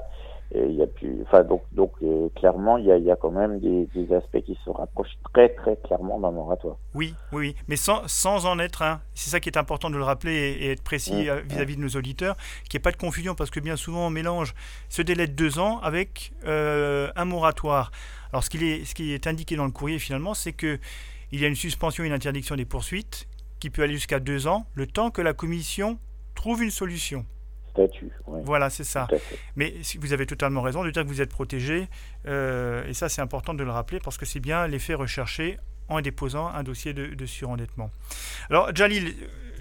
il 0.55 0.75
y 0.75 0.81
a 0.83 0.87
plus, 0.87 1.21
enfin 1.23 1.43
donc 1.43 1.63
donc 1.71 1.91
euh, 2.03 2.29
clairement 2.35 2.77
il 2.77 2.85
y 2.85 2.91
a, 2.91 2.97
y 2.97 3.11
a, 3.11 3.15
quand 3.15 3.31
même 3.31 3.59
des, 3.59 3.87
des, 3.93 4.13
aspects 4.13 4.41
qui 4.41 4.57
se 4.63 4.69
rapprochent 4.69 5.17
très 5.33 5.49
très 5.49 5.75
clairement 5.77 6.19
d'un 6.19 6.31
moratoire. 6.31 6.77
Oui, 6.93 7.15
oui, 7.31 7.55
mais 7.67 7.75
sans, 7.75 8.07
sans 8.07 8.45
en 8.45 8.59
être 8.59 8.81
un. 8.81 9.01
C'est 9.13 9.29
ça 9.29 9.39
qui 9.39 9.49
est 9.49 9.57
important 9.57 9.89
de 9.89 9.97
le 9.97 10.03
rappeler 10.03 10.57
et, 10.59 10.71
être 10.71 10.83
précis 10.83 11.27
mmh. 11.29 11.47
vis-à-vis 11.49 11.75
de 11.75 11.81
nos 11.81 11.89
auditeurs, 11.89 12.35
qu'il 12.69 12.77
n'y 12.77 12.81
ait 12.81 12.83
pas 12.83 12.91
de 12.91 12.97
confusion 12.97 13.35
parce 13.35 13.49
que 13.49 13.59
bien 13.59 13.75
souvent 13.75 14.07
on 14.07 14.09
mélange 14.09 14.53
ce 14.89 15.01
délai 15.01 15.27
de 15.27 15.33
deux 15.33 15.59
ans 15.59 15.79
avec 15.79 16.33
euh, 16.45 17.09
un 17.15 17.25
moratoire. 17.25 17.91
Alors 18.31 18.43
ce, 18.43 18.49
qu'il 18.49 18.63
est, 18.63 18.85
ce 18.85 18.95
qui 18.95 19.13
est 19.13 19.27
indiqué 19.27 19.55
dans 19.55 19.65
le 19.65 19.71
courrier 19.71 19.99
finalement, 19.99 20.33
c'est 20.33 20.53
que 20.53 20.79
il 21.31 21.41
y 21.41 21.45
a 21.45 21.47
une 21.47 21.55
suspension 21.55 22.03
et 22.03 22.07
une 22.07 22.13
interdiction 22.13 22.55
des 22.55 22.65
poursuites 22.65 23.27
qui 23.59 23.71
peut 23.71 23.81
aller 23.81 23.93
jusqu'à 23.93 24.19
deux 24.19 24.45
ans, 24.45 24.67
le 24.75 24.85
temps 24.85 25.09
que 25.09 25.21
la 25.21 25.33
commission 25.33 25.97
trouve 26.35 26.61
une 26.61 26.69
solution. 26.69 27.25
Voilà, 28.43 28.69
c'est 28.69 28.83
ça. 28.83 29.07
Mais 29.55 29.73
vous 29.99 30.13
avez 30.13 30.25
totalement 30.25 30.61
raison 30.61 30.83
de 30.83 30.91
dire 30.91 31.03
que 31.03 31.07
vous 31.07 31.21
êtes 31.21 31.31
protégé, 31.31 31.87
euh, 32.27 32.85
et 32.87 32.93
ça 32.93 33.09
c'est 33.09 33.21
important 33.21 33.53
de 33.53 33.63
le 33.63 33.71
rappeler 33.71 33.99
parce 33.99 34.17
que 34.17 34.25
c'est 34.25 34.39
bien 34.39 34.67
l'effet 34.67 34.93
recherché 34.93 35.57
en 35.89 36.01
déposant 36.01 36.47
un 36.47 36.63
dossier 36.63 36.93
de, 36.93 37.25
surendettement. 37.25 37.91
Alors, 38.49 38.73
Jalil, 38.73 39.13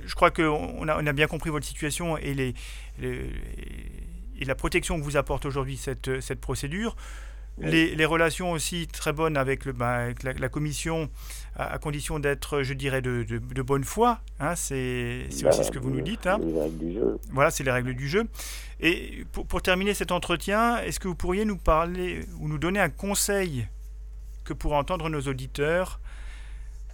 je 0.06 0.14
crois 0.14 0.30
qu'on 0.30 0.88
a, 0.88 1.02
on 1.02 1.06
a 1.06 1.12
bien 1.12 1.26
compris 1.26 1.50
votre 1.50 1.66
situation 1.66 2.16
et, 2.16 2.34
les, 2.34 2.54
et 3.00 4.44
la 4.44 4.54
protection 4.54 4.98
que 4.98 5.04
vous 5.04 5.16
apporte 5.16 5.46
aujourd'hui 5.46 5.76
cette, 5.76 6.20
cette 6.20 6.40
procédure. 6.40 6.96
Les, 7.58 8.04
relations 8.06 8.52
aussi 8.52 8.86
très 8.86 9.12
bonnes 9.12 9.36
avec, 9.36 9.64
le, 9.64 9.72
ben, 9.72 10.14
la, 10.22 10.48
commission, 10.48 11.10
à, 11.56 11.78
condition 11.78 12.18
d'être, 12.18 12.62
je 12.62 12.74
dirais, 12.74 13.02
de, 13.02 13.24
de, 13.24 13.62
bonne 13.62 13.84
foi. 13.84 14.18
Hein, 14.40 14.56
c'est 14.56 15.26
aussi 15.46 15.64
ce 15.64 15.70
que 15.70 15.78
vous 15.78 15.90
nous 15.90 16.00
dites. 16.00 16.26
Hein. 16.26 16.38
Les 16.42 16.60
règles 16.60 16.78
du 16.78 16.92
jeu. 16.94 17.18
Voilà, 17.30 17.50
c'est 17.50 17.62
les 17.62 17.70
règles 17.70 17.94
du 17.94 18.08
jeu. 18.08 18.24
Et 18.80 19.24
pour, 19.32 19.46
pour 19.46 19.62
terminer 19.62 19.94
cet 19.94 20.12
entretien, 20.12 20.78
est-ce 20.78 20.98
que 20.98 21.08
vous 21.08 21.14
pourriez 21.14 21.44
nous 21.44 21.58
parler 21.58 22.24
ou 22.40 22.48
nous 22.48 22.58
donner 22.58 22.80
un 22.80 22.90
conseil 22.90 23.68
que 24.44 24.54
pourraient 24.54 24.76
entendre 24.76 25.08
nos 25.08 25.20
auditeurs 25.20 26.00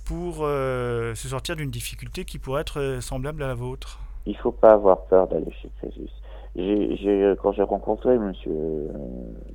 pour 0.04 0.38
euh, 0.40 1.14
se 1.14 1.28
sortir 1.28 1.56
d'une 1.56 1.70
difficulté 1.70 2.24
qui 2.24 2.38
pourrait 2.38 2.62
être 2.62 2.80
euh, 2.80 3.00
semblable 3.00 3.42
à 3.42 3.46
la 3.46 3.54
vôtre? 3.54 4.00
Il 4.26 4.32
ne 4.32 4.38
faut 4.38 4.52
pas 4.52 4.72
avoir 4.72 5.04
peur 5.06 5.28
d'aller 5.28 5.52
chez 5.62 5.70
Crésus 5.78 6.10
j'ai, 6.56 7.34
quand 7.40 7.52
j'ai 7.52 7.62
rencontré 7.62 8.18
Monsieur, 8.18 8.52
euh, 8.52 8.88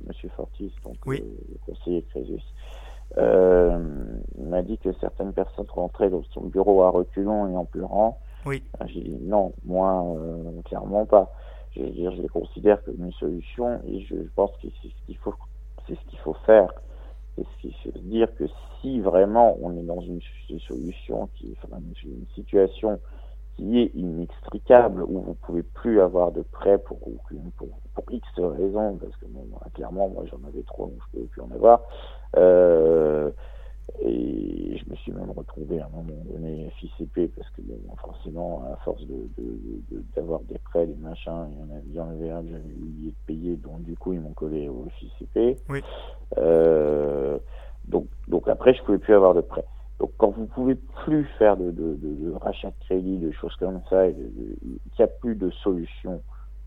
Monsieur 0.06 0.28
Fortis, 0.36 0.72
donc 0.84 0.96
le 1.06 1.20
conseiller 1.66 2.02
Crésus, 2.10 2.42
euh, 3.18 3.78
il 4.38 4.46
m'a 4.46 4.62
dit 4.62 4.78
que 4.78 4.92
certaines 5.00 5.32
personnes 5.32 5.66
rentraient 5.68 6.10
dans 6.10 6.22
son 6.32 6.42
bureau 6.42 6.82
à 6.82 6.90
reculons 6.90 7.48
et 7.48 7.56
en 7.56 7.64
pleurant. 7.64 8.18
Oui. 8.46 8.62
J'ai 8.86 9.00
dit 9.00 9.18
non, 9.22 9.52
moi, 9.64 10.04
euh, 10.18 10.62
clairement 10.64 11.06
pas. 11.06 11.32
Je, 11.76 11.82
dire, 11.82 12.12
je 12.12 12.22
les 12.22 12.28
considère 12.28 12.82
comme 12.84 13.04
une 13.04 13.12
solution 13.12 13.80
et 13.86 14.00
je, 14.00 14.16
pense 14.34 14.50
que 14.62 14.68
c'est 14.82 14.88
ce 14.88 15.06
qu'il 15.06 15.16
faut, 15.16 15.34
c'est 15.88 15.94
ce 15.94 16.04
qu'il 16.08 16.18
faut 16.20 16.36
faire. 16.46 16.68
C'est 17.36 17.44
ce 17.44 17.60
qu'il 17.60 17.92
faut 17.92 17.98
dire 17.98 18.28
que 18.36 18.44
si 18.80 19.00
vraiment 19.00 19.56
on 19.60 19.76
est 19.76 19.82
dans 19.82 20.00
une, 20.00 20.20
solution 20.60 21.28
qui, 21.34 21.56
enfin, 21.62 21.78
une 22.04 22.26
situation 22.34 23.00
qui 23.56 23.80
est 23.80 23.90
inextricable, 23.94 25.02
où 25.02 25.20
vous 25.20 25.34
pouvez 25.34 25.62
plus 25.62 26.00
avoir 26.00 26.32
de 26.32 26.42
prêt 26.42 26.78
pour, 26.78 26.98
pour, 26.98 27.68
pour 27.94 28.12
X 28.12 28.26
raisons, 28.38 28.96
parce 28.96 29.16
que 29.16 29.26
bon, 29.26 29.46
clairement, 29.74 30.08
moi 30.08 30.24
j'en 30.30 30.46
avais 30.48 30.62
trop, 30.62 30.86
donc 30.86 30.98
je 31.12 31.18
ne 31.18 31.22
pouvais 31.22 31.28
plus 31.28 31.42
en 31.42 31.50
avoir. 31.54 31.82
Euh, 32.36 33.30
et 34.00 34.78
je 34.78 34.90
me 34.90 34.96
suis 34.96 35.12
même 35.12 35.30
retrouvé 35.30 35.78
à 35.80 35.86
un 35.86 35.88
moment 35.90 36.24
donné 36.24 36.70
FICP, 36.78 37.34
parce 37.36 37.48
que 37.50 37.62
bon, 37.62 37.78
forcément, 37.96 38.64
à 38.72 38.76
force 38.84 39.02
de, 39.06 39.28
d'avoir 40.16 40.40
des 40.40 40.58
prêts, 40.58 40.86
des 40.86 40.96
machins, 40.96 41.46
il 41.86 41.94
y 41.94 42.00
en 42.00 42.08
avait 42.08 42.30
un 42.30 42.42
que 42.42 42.48
j'avais 42.48 42.74
oublié 42.74 43.10
de 43.10 43.16
payer, 43.26 43.56
donc 43.56 43.82
du 43.82 43.96
coup 43.96 44.14
ils 44.14 44.20
m'ont 44.20 44.32
collé 44.32 44.68
au 44.68 44.86
FICP. 44.98 45.60
Oui. 45.68 45.82
Euh, 46.38 47.38
donc, 47.86 48.06
donc 48.28 48.48
après, 48.48 48.74
je 48.74 48.80
ne 48.80 48.86
pouvais 48.86 48.98
plus 48.98 49.14
avoir 49.14 49.34
de 49.34 49.42
prêt. 49.42 49.64
Donc 50.00 50.10
quand 50.16 50.30
vous 50.30 50.46
pouvez 50.46 50.74
plus 51.04 51.24
faire 51.38 51.56
de, 51.56 51.70
de, 51.70 51.96
de, 52.00 52.32
rachat 52.32 52.68
de 52.68 52.84
crédit, 52.84 53.18
de 53.18 53.30
choses 53.32 53.54
comme 53.56 53.80
ça, 53.88 54.08
et 54.08 54.14
qu'il 54.14 54.78
n'y 54.98 55.04
a 55.04 55.06
plus 55.06 55.36
de 55.36 55.50
solution, 55.62 56.20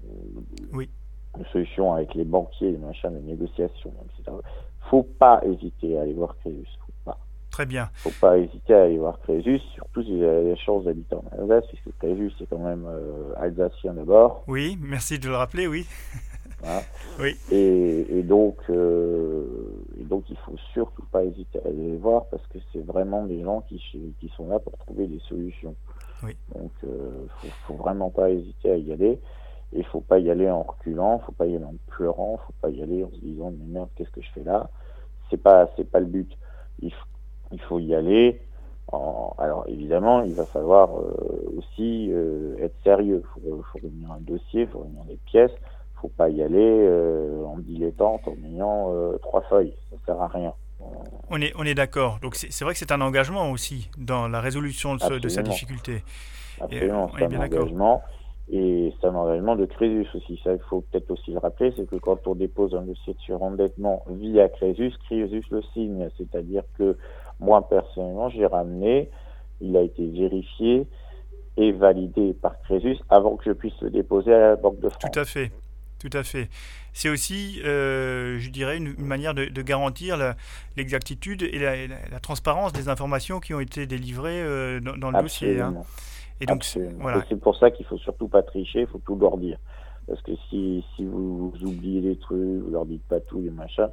euh, 0.05 0.39
oui. 0.71 0.89
de 1.37 1.43
solution 1.45 1.93
avec 1.93 2.13
les 2.15 2.23
banquiers, 2.23 2.71
les 2.71 2.77
machins, 2.77 3.13
les 3.13 3.31
négociations, 3.31 3.93
etc. 4.05 4.37
Faut 4.89 5.03
pas 5.03 5.41
hésiter 5.43 5.97
à 5.97 6.03
aller 6.03 6.13
voir 6.13 6.37
Crésus. 6.37 6.67
Faut 6.85 6.93
pas. 7.03 7.17
Très 7.51 7.65
bien. 7.65 7.89
Faut 7.95 8.11
pas 8.21 8.37
hésiter 8.37 8.73
à 8.73 8.83
aller 8.83 8.97
voir 8.97 9.19
Crésus, 9.19 9.59
surtout 9.75 10.03
si 10.03 10.17
vous 10.17 10.23
avez 10.23 10.49
la 10.51 10.55
chance 10.55 10.85
d'habiter 10.85 11.15
en 11.15 11.23
Alsace, 11.37 11.65
puisque 11.67 11.97
Crésus 11.97 12.31
c'est 12.39 12.47
quand 12.47 12.59
même 12.59 12.85
euh, 12.87 13.33
alsacien 13.37 13.93
d'abord. 13.93 14.45
Oui, 14.47 14.77
merci 14.81 15.19
de 15.19 15.27
le 15.27 15.35
rappeler, 15.35 15.67
oui. 15.67 15.85
Oui. 17.19 17.35
Et, 17.51 18.23
donc, 18.23 18.57
euh, 18.69 19.45
et 19.99 20.03
donc, 20.03 20.23
il 20.29 20.37
faut 20.37 20.57
surtout 20.73 21.05
pas 21.11 21.23
hésiter 21.23 21.59
à 21.63 21.67
aller 21.67 21.91
les 21.91 21.97
voir 21.97 22.25
parce 22.25 22.45
que 22.47 22.59
c'est 22.73 22.85
vraiment 22.85 23.25
des 23.25 23.41
gens 23.43 23.61
qui, 23.61 23.81
qui 24.19 24.29
sont 24.35 24.47
là 24.49 24.59
pour 24.59 24.77
trouver 24.77 25.07
des 25.07 25.19
solutions. 25.19 25.75
Oui. 26.23 26.35
Donc, 26.55 26.71
euh, 26.83 27.25
faut, 27.41 27.47
faut 27.67 27.73
vraiment 27.75 28.09
pas 28.09 28.31
hésiter 28.31 28.71
à 28.71 28.77
y 28.77 28.91
aller. 28.91 29.19
Et 29.73 29.79
il 29.79 29.85
faut 29.85 30.01
pas 30.01 30.19
y 30.19 30.29
aller 30.31 30.49
en 30.49 30.63
reculant, 30.63 31.19
faut 31.19 31.33
pas 31.33 31.45
y 31.45 31.55
aller 31.55 31.65
en 31.65 31.75
pleurant, 31.87 32.37
faut 32.37 32.53
pas 32.61 32.69
y 32.69 32.81
aller 32.81 33.03
en 33.03 33.11
se 33.11 33.19
disant 33.19 33.51
mais 33.51 33.65
merde 33.65 33.89
qu'est-ce 33.95 34.09
que 34.11 34.21
je 34.21 34.29
fais 34.33 34.43
là? 34.43 34.69
C'est 35.29 35.41
pas 35.41 35.69
c'est 35.75 35.89
pas 35.89 35.99
le 35.99 36.05
but. 36.05 36.31
Il, 36.81 36.91
il 37.51 37.61
faut 37.61 37.79
y 37.79 37.93
aller. 37.93 38.39
En, 38.93 39.35
alors 39.37 39.65
évidemment, 39.67 40.21
il 40.21 40.33
va 40.33 40.45
falloir 40.45 40.97
euh, 40.97 41.53
aussi 41.57 42.07
euh, 42.11 42.55
être 42.59 42.75
sérieux. 42.83 43.21
Il 43.21 43.41
faut, 43.41 43.61
faut 43.73 43.79
réunir 43.79 44.11
un 44.13 44.21
dossier, 44.21 44.61
il 44.61 44.67
faut 44.67 44.79
réunir 44.79 45.03
des 45.03 45.19
pièces 45.25 45.51
faut 46.01 46.09
pas 46.09 46.29
y 46.29 46.41
aller 46.41 46.57
euh, 46.59 47.43
en 47.45 47.57
dilettante 47.59 48.27
en 48.27 48.35
ayant 48.45 48.93
euh, 48.93 49.17
trois 49.21 49.41
feuilles. 49.49 49.73
Ça 49.91 49.97
sert 50.05 50.21
à 50.21 50.27
rien. 50.27 50.53
On 51.29 51.41
est, 51.41 51.53
on 51.57 51.63
est 51.63 51.73
d'accord. 51.73 52.19
Donc 52.21 52.35
c'est 52.35 52.63
vrai 52.63 52.73
que 52.73 52.79
c'est 52.79 52.91
un 52.91 53.01
engagement 53.01 53.51
aussi 53.51 53.89
dans 53.97 54.27
la 54.27 54.39
résolution 54.41 54.95
de, 54.95 55.19
de 55.19 55.27
sa 55.27 55.41
difficulté. 55.41 56.03
Absolument, 56.61 57.09
c'est 57.17 57.25
un 57.25 57.41
engagement. 57.41 58.01
Et 58.49 58.93
c'est 59.01 59.07
un 59.07 59.15
engagement 59.15 59.57
de 59.57 59.65
Crésus 59.65 60.07
aussi. 60.15 60.39
Ça, 60.41 60.53
il 60.53 60.59
faut 60.69 60.81
peut-être 60.81 61.11
aussi 61.11 61.31
le 61.31 61.39
rappeler, 61.39 61.73
c'est 61.75 61.85
que 61.85 61.97
quand 61.97 62.25
on 62.27 62.35
dépose 62.35 62.73
un 62.75 62.83
dossier 62.83 63.13
de 63.13 63.19
surendettement 63.19 64.05
via 64.09 64.47
Crésus, 64.47 64.93
Crésus 65.05 65.43
le 65.51 65.61
signe. 65.73 66.07
C'est-à-dire 66.17 66.63
que 66.77 66.95
moi, 67.41 67.67
personnellement, 67.67 68.29
j'ai 68.29 68.45
ramené, 68.45 69.09
il 69.59 69.75
a 69.75 69.81
été 69.81 70.07
vérifié 70.07 70.87
et 71.57 71.71
validé 71.73 72.33
par 72.33 72.57
Crésus 72.61 72.97
avant 73.09 73.35
que 73.35 73.43
je 73.45 73.51
puisse 73.51 73.79
le 73.81 73.89
déposer 73.89 74.33
à 74.33 74.39
la 74.39 74.55
Banque 74.55 74.79
de 74.79 74.89
France. 74.89 75.11
Tout 75.11 75.19
à 75.19 75.25
fait. 75.25 75.51
Tout 75.99 76.09
à 76.13 76.23
fait. 76.23 76.49
C'est 76.93 77.09
aussi, 77.09 77.61
euh, 77.63 78.37
je 78.39 78.49
dirais, 78.49 78.77
une, 78.77 78.93
manière 78.99 79.33
de, 79.33 79.61
garantir 79.61 80.35
l'exactitude 80.75 81.41
et 81.43 81.59
la, 81.59 82.19
transparence 82.19 82.73
des 82.73 82.89
informations 82.89 83.39
qui 83.39 83.53
ont 83.53 83.59
été 83.59 83.85
délivrées 83.85 84.41
euh, 84.41 84.79
dans, 84.79 85.11
le 85.11 85.21
dossier. 85.21 85.59
Hein. 85.59 85.75
Et 86.39 86.45
donc, 86.45 86.63
voilà. 86.99 87.23
C'est 87.29 87.39
pour 87.39 87.55
ça 87.55 87.71
qu'il 87.71 87.85
faut 87.85 87.97
surtout 87.97 88.27
pas 88.27 88.43
tricher, 88.43 88.81
il 88.81 88.87
faut 88.87 89.01
tout 89.05 89.15
leur 89.15 89.37
dire. 89.37 89.57
Parce 90.07 90.21
que 90.21 90.31
si, 90.49 90.85
si 90.95 91.05
vous, 91.05 91.51
oubliez 91.61 92.01
des 92.01 92.17
trucs, 92.17 92.63
vous 92.63 92.71
leur 92.71 92.85
dites 92.85 93.03
pas 93.07 93.19
tout, 93.19 93.41
les 93.41 93.49
machins, 93.49 93.89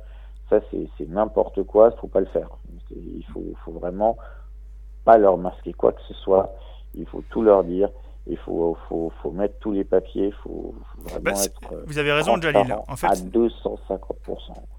ça 0.50 0.60
c'est 0.70 1.08
n'importe 1.08 1.62
quoi, 1.64 1.90
il 1.94 2.00
faut 2.00 2.06
pas 2.06 2.20
le 2.20 2.26
faire. 2.26 2.50
Il 2.94 3.24
faut, 3.32 3.44
faut 3.64 3.72
vraiment 3.72 4.16
pas 5.04 5.18
leur 5.18 5.38
masquer 5.38 5.72
quoi 5.72 5.92
que 5.92 6.02
ce 6.06 6.14
soit. 6.14 6.54
Il 6.94 7.06
faut 7.06 7.24
tout 7.30 7.42
leur 7.42 7.64
dire 7.64 7.88
il 8.26 8.38
faut, 8.38 8.76
faut, 8.88 9.12
faut, 9.22 9.30
mettre 9.30 9.58
tous 9.58 9.72
les 9.72 9.84
papiers, 9.84 10.32
faut, 10.42 10.74
vraiment 10.96 11.20
bah, 11.22 11.44
être. 11.44 11.60
Vous 11.86 11.98
avez 11.98 12.12
raison, 12.12 12.40
Jalil. 12.40 12.74
En 12.88 12.96
fait, 12.96 13.06
à 13.06 13.14
250%. 13.14 13.98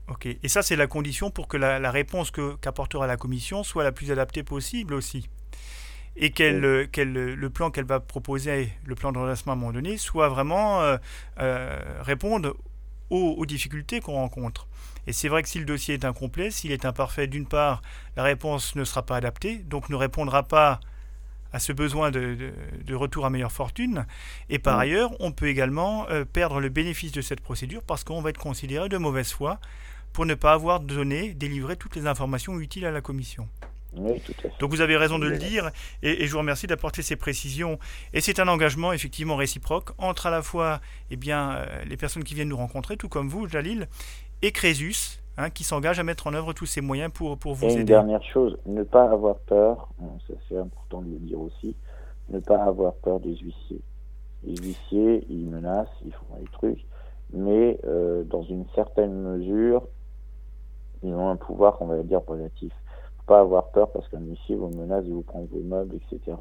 Ok. 0.09 0.27
Et 0.41 0.47
ça, 0.47 0.63
c'est 0.63 0.75
la 0.75 0.87
condition 0.87 1.29
pour 1.29 1.47
que 1.47 1.57
la, 1.57 1.91
réponse 1.91 2.31
qu'apportera 2.31 3.05
la 3.05 3.17
Commission 3.17 3.63
soit 3.63 3.83
la 3.83 3.91
plus 3.91 4.11
adaptée 4.11 4.43
possible 4.43 4.93
aussi. 4.95 5.29
Et 6.17 6.31
qu'elle, 6.31 6.59
le 6.59 7.49
plan 7.49 7.69
qu'elle 7.69 7.85
va 7.85 7.99
proposer, 7.99 8.69
le 8.85 8.95
plan 8.95 9.11
de 9.11 9.19
redressement 9.19 9.53
à 9.53 9.55
un 9.55 9.59
moment 9.59 9.73
donné, 9.73 9.97
soit 9.97 10.29
vraiment 10.29 10.81
euh, 10.81 10.97
euh, 11.39 11.77
répondre 12.01 12.55
aux, 13.09 13.35
aux 13.37 13.45
difficultés 13.45 13.99
qu'on 13.99 14.13
rencontre. 14.13 14.67
Et 15.07 15.13
c'est 15.13 15.27
vrai 15.27 15.43
que 15.43 15.49
si 15.49 15.59
le 15.59 15.65
dossier 15.65 15.93
est 15.93 16.05
incomplet, 16.05 16.49
s'il 16.49 16.71
est 16.71 16.85
imparfait, 16.85 17.27
d'une 17.27 17.45
part, 17.45 17.81
la 18.15 18.23
réponse 18.23 18.75
ne 18.75 18.83
sera 18.85 19.03
pas 19.03 19.17
adaptée, 19.17 19.57
donc 19.57 19.89
ne 19.89 19.95
répondra 19.95 20.43
pas 20.43 20.79
à 21.55 21.59
ce 21.59 21.71
besoin 21.71 22.11
de, 22.11 22.51
retour 22.93 23.25
à 23.25 23.29
meilleure 23.29 23.51
fortune. 23.51 24.05
Et 24.49 24.59
par 24.59 24.77
ailleurs, 24.77 25.11
on 25.21 25.31
peut 25.31 25.47
également 25.47 26.05
euh, 26.09 26.25
perdre 26.25 26.59
le 26.59 26.67
bénéfice 26.67 27.13
de 27.13 27.21
cette 27.21 27.39
procédure 27.39 27.81
parce 27.81 28.03
qu'on 28.03 28.21
va 28.21 28.31
être 28.31 28.37
considéré 28.37 28.89
de 28.89 28.97
mauvaise 28.97 29.31
foi 29.31 29.61
pour 30.11 30.25
ne 30.25 30.33
pas 30.33 30.51
avoir 30.51 30.81
donné, 30.81 31.33
délivré 31.33 31.77
toutes 31.77 31.95
les 31.95 32.07
informations 32.07 32.59
utiles 32.59 32.85
à 32.85 32.91
la 32.91 32.99
commission. 32.99 33.47
Donc 34.59 34.71
vous 34.71 34.81
avez 34.81 34.97
raison 34.97 35.17
de 35.17 35.27
le 35.29 35.37
dire 35.37 35.71
et, 36.03 36.27
je 36.27 36.31
vous 36.33 36.39
remercie 36.39 36.67
d'apporter 36.67 37.01
ces 37.01 37.15
précisions. 37.15 37.79
Et 38.11 38.19
c'est 38.19 38.41
un 38.41 38.49
engagement 38.49 38.91
effectivement 38.91 39.37
réciproque 39.37 39.91
entre 39.97 40.25
à 40.25 40.31
la 40.31 40.41
fois 40.41 40.81
eh 41.09 41.15
bien, 41.15 41.53
euh, 41.53 41.85
les 41.85 41.95
personnes 41.95 42.25
qui 42.25 42.35
viennent 42.35 42.49
nous 42.49 42.57
rencontrer, 42.57 42.97
tout 42.97 43.07
comme 43.07 43.29
vous, 43.29 43.47
Jalil, 43.47 43.87
et 44.41 44.51
Crésus, 44.51 45.21
Hein, 45.37 45.49
qui 45.49 45.65
s'engage 45.65 45.99
à 45.99 46.03
mettre 46.03 46.27
en 46.27 46.33
œuvre 46.33 46.53
tous 46.53 46.65
ces 46.65 46.79
moyens 46.79 47.11
pour, 47.11 47.37
pour 47.37 47.55
vous 47.55 47.65
Et 47.65 47.71
aider. 47.71 47.79
Une 47.81 47.85
dernière 47.85 48.23
chose, 48.23 48.57
ne 48.65 48.83
pas 48.83 49.11
avoir 49.11 49.35
peur, 49.39 49.89
ça 50.27 50.33
c'est 50.47 50.57
important 50.57 51.01
de 51.01 51.09
le 51.09 51.17
dire 51.17 51.41
aussi, 51.41 51.75
ne 52.29 52.39
pas 52.39 52.63
avoir 52.63 52.93
peur 52.93 53.19
des 53.19 53.35
huissiers. 53.35 53.81
Les 54.45 54.55
huissiers, 54.55 55.25
ils 55.29 55.45
menacent, 55.45 55.89
ils 56.05 56.13
font 56.13 56.39
des 56.39 56.47
trucs, 56.53 56.85
mais 57.33 57.77
euh, 57.85 58.23
dans 58.23 58.43
une 58.43 58.65
certaine 58.75 59.13
mesure, 59.13 59.85
ils 61.03 61.13
ont 61.13 61.29
un 61.29 61.35
pouvoir, 61.35 61.81
on 61.81 61.87
va 61.87 62.01
dire, 62.01 62.21
relatif. 62.25 62.71
Faut 63.17 63.25
pas 63.25 63.41
avoir 63.41 63.71
peur 63.71 63.91
parce 63.91 64.07
qu'un 64.07 64.21
huissier 64.21 64.55
vous 64.55 64.69
menace 64.69 65.03
de 65.03 65.11
vous 65.11 65.21
prendre 65.21 65.47
vos 65.51 65.59
meubles, 65.59 65.95
etc. 65.95 66.37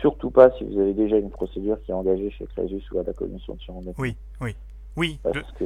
Surtout 0.00 0.30
pas 0.30 0.50
si 0.58 0.64
vous 0.64 0.80
avez 0.80 0.94
déjà 0.94 1.16
une 1.16 1.30
procédure 1.30 1.80
qui 1.82 1.92
est 1.92 1.94
engagée 1.94 2.30
chez 2.30 2.46
Crésus 2.46 2.82
ou 2.90 2.98
à 2.98 3.04
la 3.04 3.12
commission 3.12 3.54
de 3.54 3.60
surendettement. 3.60 4.02
Oui, 4.02 4.16
oui, 4.40 4.56
oui. 4.96 5.20
Parce 5.22 5.52
que 5.52 5.64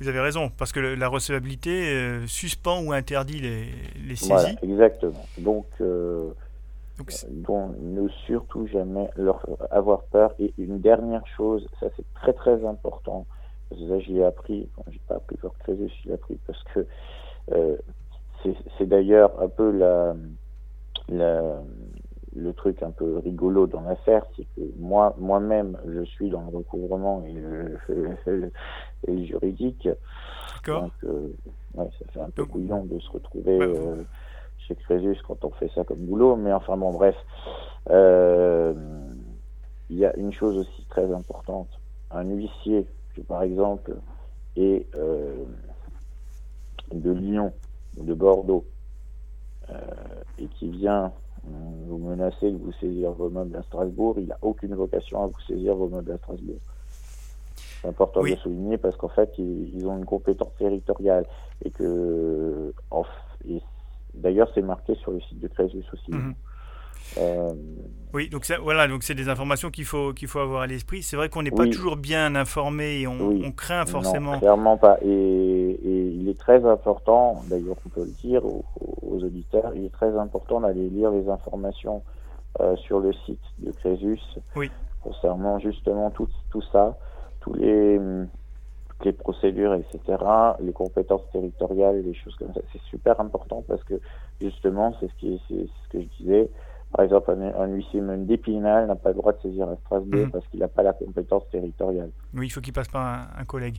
vous 0.00 0.08
avez 0.08 0.20
raison, 0.20 0.50
parce 0.56 0.72
que 0.72 0.80
la 0.80 1.08
recevabilité 1.08 1.88
euh, 1.88 2.26
suspend 2.26 2.82
ou 2.82 2.92
interdit 2.92 3.40
les, 3.40 3.66
les 4.06 4.16
saisies. 4.16 4.30
Voilà, 4.30 4.52
exactement. 4.62 5.26
Donc, 5.38 5.66
euh, 5.80 6.30
donc, 7.30 7.72
ne 7.80 8.08
surtout 8.26 8.66
jamais 8.66 9.08
leur 9.16 9.44
avoir 9.70 10.02
peur. 10.04 10.34
Et 10.38 10.52
une 10.58 10.80
dernière 10.80 11.26
chose, 11.36 11.66
ça 11.80 11.86
c'est 11.96 12.04
très 12.14 12.32
très 12.32 12.64
important, 12.64 13.26
ça 13.70 13.98
j'y 14.00 14.18
ai 14.18 14.24
appris, 14.24 14.68
bon, 14.76 14.84
j'ai 14.90 15.00
pas 15.06 15.16
appris 15.16 15.36
pour 15.36 15.56
Crésus, 15.58 15.90
je 16.02 16.08
l'ai 16.08 16.14
appris 16.14 16.38
parce 16.46 16.62
que 16.74 16.86
euh, 17.52 17.76
c'est 18.78 18.86
d'ailleurs 18.86 19.40
un 19.42 19.48
peu 19.48 19.70
la, 19.70 20.14
le 22.34 22.52
truc 22.52 22.82
un 22.82 22.90
peu 22.90 23.18
rigolo 23.18 23.66
dans 23.66 23.80
l'affaire, 23.80 24.24
c'est 24.36 24.44
que 24.56 24.60
moi, 24.78 25.14
moi-même, 25.18 25.78
je 25.86 26.02
suis 26.04 26.30
dans 26.30 26.42
le 26.42 26.56
recouvrement 26.56 27.24
et 27.24 27.32
le, 27.32 28.50
juridique. 29.24 29.88
Donc, 30.66 30.92
euh, 31.04 31.34
ouais, 31.74 31.88
ça 31.98 32.04
fait 32.12 32.20
un 32.20 32.30
peu 32.30 32.44
couillon 32.44 32.84
de 32.84 32.98
se 32.98 33.10
retrouver 33.10 33.58
euh, 33.60 34.02
chez 34.58 34.74
Crésus 34.74 35.16
quand 35.26 35.44
on 35.44 35.50
fait 35.50 35.70
ça 35.74 35.84
comme 35.84 35.98
boulot. 35.98 36.36
Mais 36.36 36.52
enfin, 36.52 36.76
bon, 36.76 36.92
bref. 36.92 37.16
Euh, 37.90 38.74
il 39.90 39.96
y 39.96 40.04
a 40.04 40.14
une 40.16 40.32
chose 40.32 40.58
aussi 40.58 40.84
très 40.90 41.10
importante. 41.12 41.68
Un 42.10 42.24
huissier, 42.24 42.86
qui 43.14 43.22
par 43.22 43.42
exemple 43.42 43.96
est 44.56 44.86
de 46.92 47.10
Lyon, 47.10 47.52
de 47.96 48.12
Bordeaux, 48.12 48.66
et 50.38 50.46
qui 50.58 50.70
vient 50.70 51.12
vous 51.88 51.98
menacez 51.98 52.50
de 52.50 52.56
vous 52.56 52.72
saisir 52.72 53.12
vos 53.12 53.30
meubles 53.30 53.56
à 53.56 53.62
Strasbourg, 53.62 54.16
il 54.18 54.26
n'a 54.26 54.38
aucune 54.42 54.74
vocation 54.74 55.22
à 55.22 55.26
vous 55.26 55.40
saisir 55.46 55.74
vos 55.74 55.88
meubles 55.88 56.12
à 56.12 56.18
Strasbourg. 56.18 56.60
C'est 57.80 57.88
important 57.88 58.22
de 58.22 58.34
souligner 58.36 58.76
parce 58.76 58.96
qu'en 58.96 59.08
fait, 59.08 59.32
ils, 59.38 59.86
ont 59.86 59.96
une 59.96 60.04
compétence 60.04 60.54
territoriale 60.58 61.26
et 61.64 61.70
que, 61.70 62.72
d'ailleurs, 64.14 64.50
c'est 64.54 64.62
marqué 64.62 64.94
sur 64.96 65.12
le 65.12 65.20
site 65.20 65.38
de 65.38 65.48
Crésus 65.48 65.84
aussi. 65.92 66.10
Mhm. 66.10 66.30
Euh, 66.30 66.47
oui, 68.14 68.30
donc 68.30 68.50
voilà, 68.62 68.88
donc 68.88 69.02
c'est 69.02 69.14
des 69.14 69.28
informations 69.28 69.70
qu'il 69.70 69.84
faut 69.84 70.12
qu'il 70.12 70.28
faut 70.28 70.38
avoir 70.38 70.62
à 70.62 70.66
l'esprit. 70.66 71.02
C'est 71.02 71.16
vrai 71.16 71.28
qu'on 71.28 71.42
n'est 71.42 71.50
pas 71.50 71.66
toujours 71.66 71.96
bien 71.96 72.34
informé 72.34 73.00
et 73.00 73.06
on, 73.06 73.52
craint 73.52 73.84
forcément. 73.86 74.32
Non, 74.32 74.38
clairement 74.38 74.76
pas. 74.76 74.98
Et, 75.02 75.78
il 75.84 76.28
est 76.28 76.38
très 76.38 76.64
important, 76.64 77.42
d'ailleurs, 77.48 77.76
on 77.86 77.88
peut 77.88 78.04
le 78.04 78.28
dire 78.28 78.44
aux, 78.44 78.64
auditeurs, 79.02 79.72
il 79.74 79.84
est 79.84 79.92
très 79.92 80.16
important 80.16 80.60
d'aller 80.60 80.88
lire 80.88 81.10
les 81.10 81.28
informations 81.28 82.02
euh, 82.60 82.76
sur 82.76 83.00
le 83.00 83.12
site 83.26 83.40
de 83.58 83.72
Crésus 83.72 84.20
oui. 84.56 84.70
concernant 85.02 85.58
justement 85.58 86.10
tout, 86.10 86.28
tout 86.50 86.62
ça, 86.72 86.96
tous 87.40 87.54
les 87.54 87.98
toutes 88.88 89.06
les 89.06 89.12
procédures, 89.12 89.74
etc., 89.74 90.18
les 90.60 90.72
compétences 90.72 91.22
territoriales, 91.32 92.02
les 92.02 92.14
choses 92.14 92.34
comme 92.36 92.52
ça. 92.52 92.60
C'est 92.72 92.82
super 92.82 93.20
important 93.20 93.64
parce 93.68 93.82
que 93.84 93.94
justement, 94.40 94.94
c'est 94.98 95.08
ce 95.08 95.14
qui, 95.14 95.40
c'est 95.48 95.66
ce 95.66 95.88
que 95.90 96.00
je 96.00 96.22
disais 96.22 96.50
par 96.92 97.04
exemple, 97.04 97.30
un, 97.30 97.66
huissier 97.66 98.00
même 98.00 98.24
d'Épinal 98.24 98.86
n'a 98.86 98.96
pas 98.96 99.10
le 99.10 99.16
droit 99.16 99.32
de 99.32 99.40
saisir 99.42 99.68
à 99.68 99.76
Strasbourg 99.76 100.20
mhm. 100.20 100.30
parce 100.30 100.46
qu'il 100.48 100.60
n'a 100.60 100.68
pas 100.68 100.82
la 100.82 100.94
compétence 100.94 101.42
territoriale. 101.50 102.10
Oui, 102.34 102.46
il 102.46 102.50
faut 102.50 102.62
qu'il 102.62 102.72
passe 102.72 102.88
par 102.88 103.28
un, 103.38 103.44
collègue. 103.44 103.76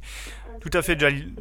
Tout 0.62 0.70
à 0.74 0.84
fait, 0.84 1.00
Jalil. 1.00 1.34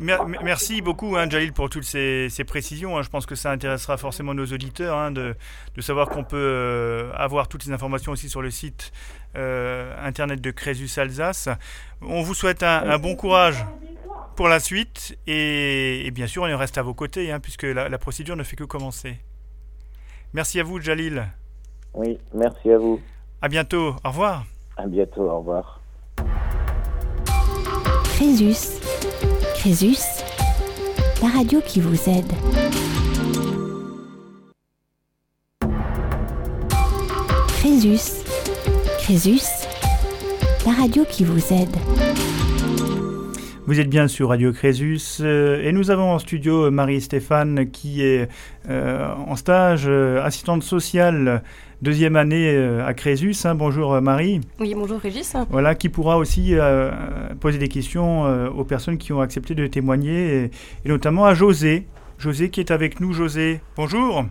merci 0.42 0.80
beaucoup, 0.80 1.16
hein, 1.16 1.28
Jalil, 1.28 1.52
pour 1.52 1.68
toutes 1.68 1.84
ces, 1.84 2.30
précisions. 2.46 2.96
Hein. 2.96 3.02
Je 3.02 3.10
pense 3.10 3.26
que 3.26 3.34
ça 3.34 3.50
intéressera 3.50 3.98
forcément 3.98 4.32
nos 4.32 4.46
auditeurs 4.46 4.96
hein, 4.96 5.10
de, 5.10 5.34
savoir 5.80 6.08
qu'on 6.08 6.25
peut 6.25 6.37
euh, 6.37 7.12
avoir 7.14 7.48
toutes 7.48 7.66
les 7.66 7.72
informations 7.72 8.12
aussi 8.12 8.30
sur 8.30 8.40
le 8.40 8.50
site 8.50 8.90
euh, 9.37 9.94
internet 10.02 10.40
de 10.40 10.50
Crésus 10.50 10.98
Alsace. 10.98 11.50
On 12.00 12.22
vous 12.22 12.34
souhaite 12.34 12.62
un, 12.62 12.98
bon 12.98 13.14
courage 13.14 13.62
pour 14.37 14.48
la 14.48 14.58
suite 14.58 15.18
et, 15.26 16.10
bien 16.14 16.26
sûr, 16.26 16.44
on 16.44 16.56
reste 16.56 16.78
à 16.78 16.82
vos 16.82 16.94
côtés 16.94 17.37
puisque 17.42 17.64
la, 17.64 17.90
la 17.90 17.98
procédure 17.98 18.37
ne 18.37 18.42
fait 18.42 18.56
que 18.56 18.64
commencer. 18.64 19.18
Merci 20.32 20.60
à 20.60 20.62
vous, 20.62 20.80
Jalil. 20.80 21.26
Oui, 21.95 22.18
merci 22.35 22.71
à 22.71 22.78
vous. 22.78 23.00
À 23.42 23.49
bientôt. 23.49 23.95
Au 24.04 24.09
revoir. 24.09 24.45
À 24.76 24.87
bientôt. 24.87 25.28
Au 25.28 25.38
revoir. 25.38 25.80
Crésus. 28.16 28.78
Crésus, 29.54 29.99
la 31.21 31.28
radio 31.28 31.61
qui 31.61 31.80
vous 31.80 32.09
aide. 32.09 32.33
Crésus. 37.59 38.23
Crésus, 38.99 39.66
la 40.64 40.73
radio 40.73 41.04
qui 41.04 41.25
vous 41.25 41.52
aide. 41.52 42.07
Vous 43.69 43.81
êtes 43.81 43.91
bien 43.91 44.09
sur 44.09 44.31
Radio 44.31 44.50
Crésus 44.50 45.19
euh, 45.21 45.63
et 45.63 45.73
nous 45.73 45.91
avons 45.91 46.13
en 46.15 46.19
studio 46.19 46.71
Marie-Stéphane 46.71 47.71
qui 47.71 48.02
est 48.02 48.26
euh, 48.71 49.13
en 49.26 49.37
stage 49.37 49.85
euh, 49.87 50.25
assistante 50.25 50.63
sociale 50.63 51.43
deuxième 51.83 52.17
année 52.17 52.50
euh, 52.50 52.87
à 52.87 52.95
Crésus. 52.95 53.37
Hein. 53.45 53.54
Bonjour 53.54 53.93
euh, 53.93 54.00
Marie. 54.00 54.41
Oui, 54.59 54.75
bonjour 54.75 54.99
Régis. 54.99 55.37
Voilà, 55.50 55.75
qui 55.75 55.91
pourra 55.91 56.17
aussi 56.17 56.54
euh, 56.54 56.91
poser 57.41 57.59
des 57.59 57.69
questions 57.69 58.23
aux 58.49 58.65
personnes 58.65 58.97
qui 58.97 59.13
ont 59.13 59.21
accepté 59.21 59.54
de 59.54 59.67
témoigner, 59.67 60.50
et, 60.87 60.89
notamment 60.89 61.26
à 61.26 61.35
José. 61.35 61.87
José 62.17 62.49
qui 62.49 62.61
est 62.61 62.71
avec 62.71 63.00
nous. 63.00 63.13
José, 63.13 63.61
bonjour. 63.76 64.25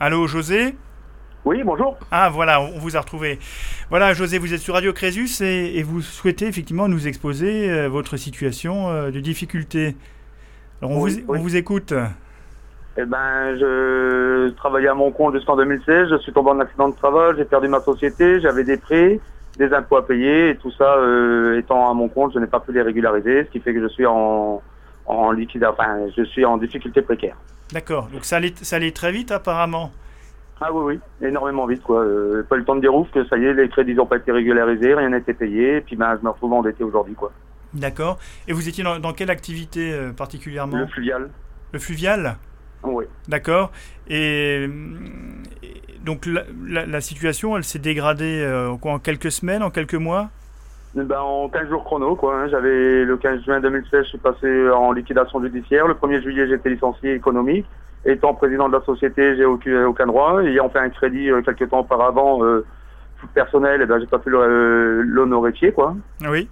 Allô 0.00 0.26
José? 0.26 0.74
Oui, 1.44 1.62
bonjour. 1.64 1.96
Ah 2.10 2.30
voilà, 2.30 2.60
on 2.60 2.78
vous 2.78 2.96
a 2.96 3.00
retrouvé. 3.00 3.38
Voilà, 3.90 4.12
José, 4.14 4.38
vous 4.38 4.54
êtes 4.54 4.60
sur 4.60 4.74
Radio 4.74 4.92
Crésus 4.92 5.42
et, 5.42 5.82
vous 5.82 6.00
souhaitez 6.00 6.46
effectivement 6.46 6.88
nous 6.88 7.08
exposer 7.08 7.88
votre 7.88 8.16
situation 8.16 9.10
de 9.10 9.20
difficulté. 9.20 9.96
Alors 10.80 10.92
on, 10.92 11.00
vous, 11.00 11.10
on 11.28 11.38
vous 11.38 11.56
écoute. 11.56 11.94
Eh 12.98 13.04
ben, 13.06 13.56
je 13.58 14.50
travaillais 14.50 14.88
à 14.88 14.94
mon 14.94 15.10
compte 15.10 15.34
jusqu'en 15.34 15.56
2016. 15.56 16.08
Je 16.10 16.18
suis 16.18 16.32
tombé 16.32 16.50
en 16.50 16.60
accident 16.60 16.90
de 16.90 16.94
travail. 16.94 17.34
J'ai 17.38 17.44
perdu 17.44 17.68
ma 17.68 17.80
société. 17.80 18.40
J'avais 18.40 18.64
des 18.64 18.76
prêts, 18.76 19.18
des 19.56 19.72
impôts 19.72 19.96
à 19.96 20.06
payer 20.06 20.50
et 20.50 20.56
tout 20.56 20.70
ça 20.72 20.96
euh, 20.96 21.58
étant 21.58 21.90
à 21.90 21.94
mon 21.94 22.08
compte, 22.08 22.34
je 22.34 22.38
n'ai 22.38 22.46
pas 22.46 22.60
pu 22.60 22.72
les 22.72 22.82
régulariser, 22.82 23.44
ce 23.44 23.50
qui 23.50 23.60
fait 23.60 23.72
que 23.72 23.82
je 23.82 23.88
suis 23.88 24.06
en 24.06 24.62
en 25.04 25.32
liquide, 25.32 25.64
enfin, 25.64 25.98
je 26.16 26.22
suis 26.22 26.44
en 26.44 26.56
difficulté 26.58 27.02
précaire. 27.02 27.36
D'accord. 27.72 28.08
Donc 28.12 28.24
ça 28.24 28.36
allait, 28.36 28.52
ça 28.62 28.76
allait 28.76 28.92
très 28.92 29.10
vite 29.10 29.32
apparemment. 29.32 29.90
Ah 30.64 30.72
oui, 30.72 30.94
oui, 30.94 31.26
énormément 31.26 31.66
vite 31.66 31.82
quoi. 31.82 32.00
Euh, 32.00 32.44
pas 32.48 32.56
eu 32.56 32.60
le 32.60 32.64
temps 32.64 32.76
de 32.76 32.80
dire 32.80 32.94
ouf 32.94 33.10
que 33.10 33.24
ça 33.26 33.36
y 33.36 33.44
est, 33.44 33.54
les 33.54 33.68
crédits 33.68 33.94
n'ont 33.94 34.06
pas 34.06 34.16
été 34.16 34.30
régularisés, 34.30 34.94
rien 34.94 35.08
n'a 35.08 35.18
été 35.18 35.34
payé, 35.34 35.78
et 35.78 35.80
puis 35.80 35.96
ben 35.96 36.16
je 36.18 36.24
me 36.24 36.30
retrouve 36.30 36.52
endetté 36.52 36.84
aujourd'hui 36.84 37.14
quoi. 37.14 37.32
D'accord. 37.74 38.18
Et 38.46 38.52
vous 38.52 38.68
étiez 38.68 38.84
dans, 38.84 39.12
quelle 39.12 39.30
activité 39.30 39.92
euh, 39.92 40.12
particulièrement? 40.12 40.76
Le 40.76 40.86
fluvial. 40.86 41.30
Le 41.72 41.78
fluvial? 41.78 42.36
Oui. 42.84 43.04
D'accord. 43.28 43.72
Et, 44.08 44.68
donc 46.04 46.28
la, 46.66 47.00
situation, 47.00 47.56
elle 47.56 47.64
s'est 47.64 47.78
dégradée 47.78 48.42
euh, 48.42 48.70
en 48.82 48.98
quelques 48.98 49.30
semaines, 49.30 49.62
en 49.62 49.70
quelques 49.70 49.94
mois? 49.94 50.30
Eh 50.96 51.02
ben, 51.02 51.20
En 51.20 51.48
15 51.48 51.68
jours 51.68 51.84
chrono. 51.84 52.16
quoi. 52.16 52.36
Hein. 52.36 52.48
J'avais 52.48 53.04
Le 53.04 53.16
15 53.16 53.44
juin 53.44 53.60
2016, 53.60 54.04
je 54.04 54.08
suis 54.08 54.18
passé 54.18 54.70
en 54.70 54.92
liquidation 54.92 55.40
judiciaire. 55.42 55.86
Le 55.86 55.94
1er 55.94 56.22
juillet, 56.22 56.48
j'étais 56.48 56.70
licencié 56.70 57.14
économique. 57.14 57.66
Étant 58.04 58.34
président 58.34 58.68
de 58.68 58.76
la 58.76 58.84
société, 58.84 59.36
j'ai 59.36 59.44
aucun, 59.44 59.86
aucun 59.86 60.06
droit. 60.06 60.42
Ayant 60.42 60.68
fait 60.70 60.80
un 60.80 60.90
crédit 60.90 61.30
euh, 61.30 61.42
quelques 61.42 61.70
temps 61.70 61.80
auparavant, 61.80 62.44
euh, 62.44 62.64
personnel, 63.34 63.80
et 63.80 63.84
eh 63.84 63.86
ben, 63.86 64.00
j'ai 64.00 64.06
pas 64.06 64.18
pu 64.18 64.30
l'honorer 64.30 65.52
quoi. 65.72 65.94
Oui. 66.28 66.48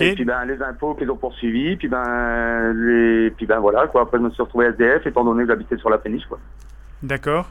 Et 0.00 0.14
puis 0.14 0.24
ben 0.24 0.44
les 0.46 0.60
impôts 0.62 0.94
qu'ils 0.94 1.10
ont 1.10 1.16
poursuivis, 1.16 1.76
puis 1.76 1.86
ben 1.86 2.72
les, 2.74 3.30
puis 3.30 3.46
ben 3.46 3.60
voilà 3.60 3.86
quoi. 3.86 4.02
Après 4.02 4.18
je 4.18 4.22
me 4.22 4.30
suis 4.30 4.42
retrouvé 4.42 4.66
SDF 4.66 5.06
étant 5.06 5.22
donné 5.22 5.44
que 5.44 5.48
j'habitais 5.48 5.76
sur 5.76 5.90
la 5.90 5.98
péniche 5.98 6.26
quoi. 6.26 6.40
D'accord. 7.04 7.50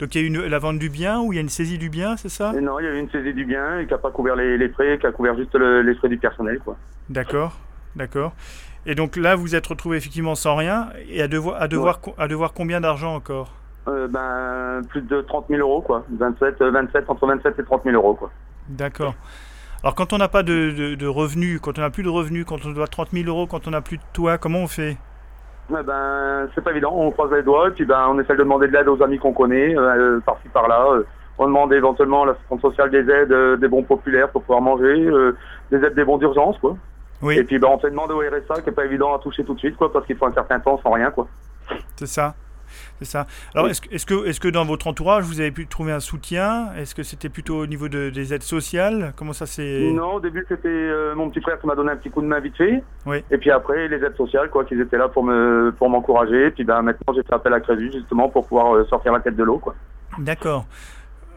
Donc 0.00 0.14
il 0.14 0.20
y 0.20 0.24
a 0.24 0.26
eu 0.26 0.28
une, 0.28 0.46
la 0.46 0.58
vente 0.58 0.78
du 0.78 0.90
bien 0.90 1.20
ou 1.20 1.32
il 1.32 1.36
y 1.36 1.38
a 1.38 1.42
une 1.42 1.48
saisie 1.48 1.78
du 1.78 1.88
bien, 1.88 2.16
c'est 2.18 2.28
ça? 2.28 2.52
Non, 2.52 2.78
il 2.78 2.84
y 2.84 2.88
a 2.88 2.94
eu 2.94 2.98
une 2.98 3.10
saisie 3.10 3.32
du 3.32 3.46
bien 3.46 3.78
et 3.78 3.86
qui 3.86 3.92
n'a 3.92 3.98
pas 3.98 4.10
couvert 4.10 4.36
les, 4.36 4.58
les, 4.58 4.68
frais, 4.68 4.98
qui 4.98 5.06
a 5.06 5.12
couvert 5.12 5.34
juste 5.36 5.54
les 5.54 5.94
frais 5.94 6.08
du 6.08 6.18
personnel 6.18 6.58
quoi. 6.58 6.76
D'accord, 7.08 7.58
d'accord. 7.96 8.34
Et 8.86 8.94
donc 8.94 9.16
là 9.16 9.36
vous 9.36 9.54
êtes 9.54 9.66
retrouvé 9.66 9.96
effectivement 9.96 10.34
sans 10.34 10.56
rien 10.56 10.88
et 11.08 11.22
à 11.22 11.28
devoir 11.28 11.60
à 11.60 11.68
devoir 11.68 12.00
à 12.18 12.28
devoir 12.28 12.52
combien 12.52 12.80
d'argent 12.80 13.14
encore? 13.14 13.52
Euh, 13.88 14.08
Ben 14.08 14.82
plus 14.88 15.02
de 15.02 15.20
30 15.20 15.46
000 15.48 15.60
euros 15.60 15.82
quoi. 15.82 16.04
27, 16.10 16.62
27 16.62 17.08
entre 17.08 17.26
27 17.26 17.58
et 17.58 17.64
30 17.64 17.82
000 17.84 17.96
euros 17.96 18.14
quoi. 18.14 18.30
D'accord. 18.68 19.14
Alors 19.82 19.94
quand 19.94 20.12
on 20.12 20.18
n'a 20.18 20.28
pas 20.28 20.42
de, 20.42 21.06
revenus, 21.06 21.58
quand 21.60 21.78
on 21.78 21.80
n'a 21.80 21.90
plus 21.90 22.02
de 22.02 22.10
revenus, 22.10 22.44
quand 22.44 22.66
on 22.66 22.70
doit 22.70 22.86
30 22.86 23.10
000 23.12 23.28
euros, 23.28 23.46
quand 23.46 23.66
on 23.66 23.70
n'a 23.70 23.80
plus 23.80 23.96
de 23.96 24.02
toit, 24.12 24.36
comment 24.36 24.58
on 24.58 24.66
fait? 24.66 24.98
Ben, 25.70 26.48
c'est 26.54 26.62
pas 26.62 26.72
évident, 26.72 26.92
on 26.94 27.10
croise 27.12 27.30
les 27.32 27.42
doigts, 27.42 27.68
et 27.68 27.70
puis 27.70 27.84
ben, 27.84 28.06
on 28.10 28.18
essaie 28.18 28.34
de 28.34 28.38
demander 28.38 28.66
de 28.66 28.72
l'aide 28.72 28.88
aux 28.88 29.02
amis 29.02 29.18
qu'on 29.18 29.32
connaît, 29.32 29.74
euh, 29.76 30.20
par-ci 30.20 30.48
par-là. 30.48 30.84
Euh, 30.92 31.06
on 31.38 31.46
demande 31.46 31.72
éventuellement 31.72 32.24
à 32.24 32.26
l'assistance 32.26 32.60
sociale 32.60 32.90
des 32.90 33.08
aides, 33.10 33.32
euh, 33.32 33.56
des 33.56 33.68
bons 33.68 33.84
populaires 33.84 34.28
pour 34.30 34.42
pouvoir 34.42 34.60
manger, 34.60 35.08
des 35.70 35.78
aides 35.78 35.94
des 35.94 36.04
bons 36.04 36.18
d'urgence, 36.18 36.58
quoi. 36.58 36.76
Oui. 37.22 37.36
Et 37.38 37.44
puis 37.44 37.58
ben, 37.58 37.68
on 37.70 37.78
fait 37.78 37.90
demande 37.90 38.10
au 38.10 38.18
RSA, 38.18 38.62
qui 38.62 38.66
n'est 38.68 38.74
pas 38.74 38.84
évident 38.84 39.14
à 39.14 39.18
toucher 39.18 39.44
tout 39.44 39.54
de 39.54 39.58
suite, 39.58 39.76
quoi, 39.76 39.92
parce 39.92 40.06
qu'il 40.06 40.16
faut 40.16 40.26
un 40.26 40.32
certain 40.32 40.60
temps 40.60 40.80
sans 40.82 40.92
rien, 40.92 41.10
quoi. 41.10 41.28
C'est 41.96 42.06
ça. 42.06 42.34
C'est 43.00 43.04
ça. 43.04 43.26
Alors, 43.54 43.68
est-ce 43.68 43.80
est 43.90 44.04
que, 44.04 44.26
est 44.26 44.38
que 44.38 44.48
dans 44.48 44.64
votre 44.64 44.86
entourage, 44.86 45.24
vous 45.24 45.40
avez 45.40 45.50
pu 45.50 45.66
trouver 45.66 45.90
un 45.92 46.00
soutien? 46.00 46.72
Est-ce 46.76 46.94
que 46.94 47.02
c'était 47.02 47.28
plutôt 47.28 47.58
au 47.58 47.66
niveau 47.66 47.88
de, 47.88 48.10
des 48.10 48.32
aides 48.32 48.44
sociales? 48.44 49.12
Comment 49.16 49.32
ça 49.32 49.46
s'est... 49.46 49.90
Non, 49.92 50.14
au 50.14 50.20
début, 50.20 50.44
c'était 50.48 50.68
euh, 50.68 51.14
mon 51.16 51.30
petit 51.30 51.40
frère 51.40 51.58
qui 51.60 51.66
m'a 51.66 51.74
donné 51.74 51.90
un 51.90 51.96
petit 51.96 52.10
coup 52.10 52.22
de 52.22 52.26
main 52.26 52.38
vite 52.38 52.56
fait. 52.56 52.82
Oui. 53.06 53.24
Et 53.30 53.38
puis 53.38 53.50
après, 53.50 53.88
les 53.88 53.96
aides 53.96 54.16
sociales, 54.16 54.50
quoi, 54.50 54.64
qu'ils 54.64 54.80
étaient 54.80 54.98
là 54.98 55.08
pour 55.08 55.24
me 55.24 55.72
pour 55.78 55.90
m'encourager. 55.90 56.46
Et 56.46 56.50
puis 56.52 56.62
ben, 56.62 56.80
maintenant, 56.82 57.12
j'ai 57.14 57.22
fait 57.22 57.34
appel 57.34 57.52
à 57.54 57.60
Crédit, 57.60 57.90
justement, 57.90 58.28
pour 58.28 58.46
pouvoir 58.46 58.74
euh, 58.76 58.84
sortir 58.84 59.12
la 59.12 59.20
tête 59.20 59.36
de 59.36 59.42
l'eau, 59.44 59.58
quoi. 59.58 59.74
D'accord. 60.18 60.66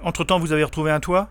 Entre-temps, 0.04 0.38
vous 0.40 0.54
avez 0.54 0.64
retrouvé 0.64 0.92
un 0.92 1.00
toit? 1.00 1.30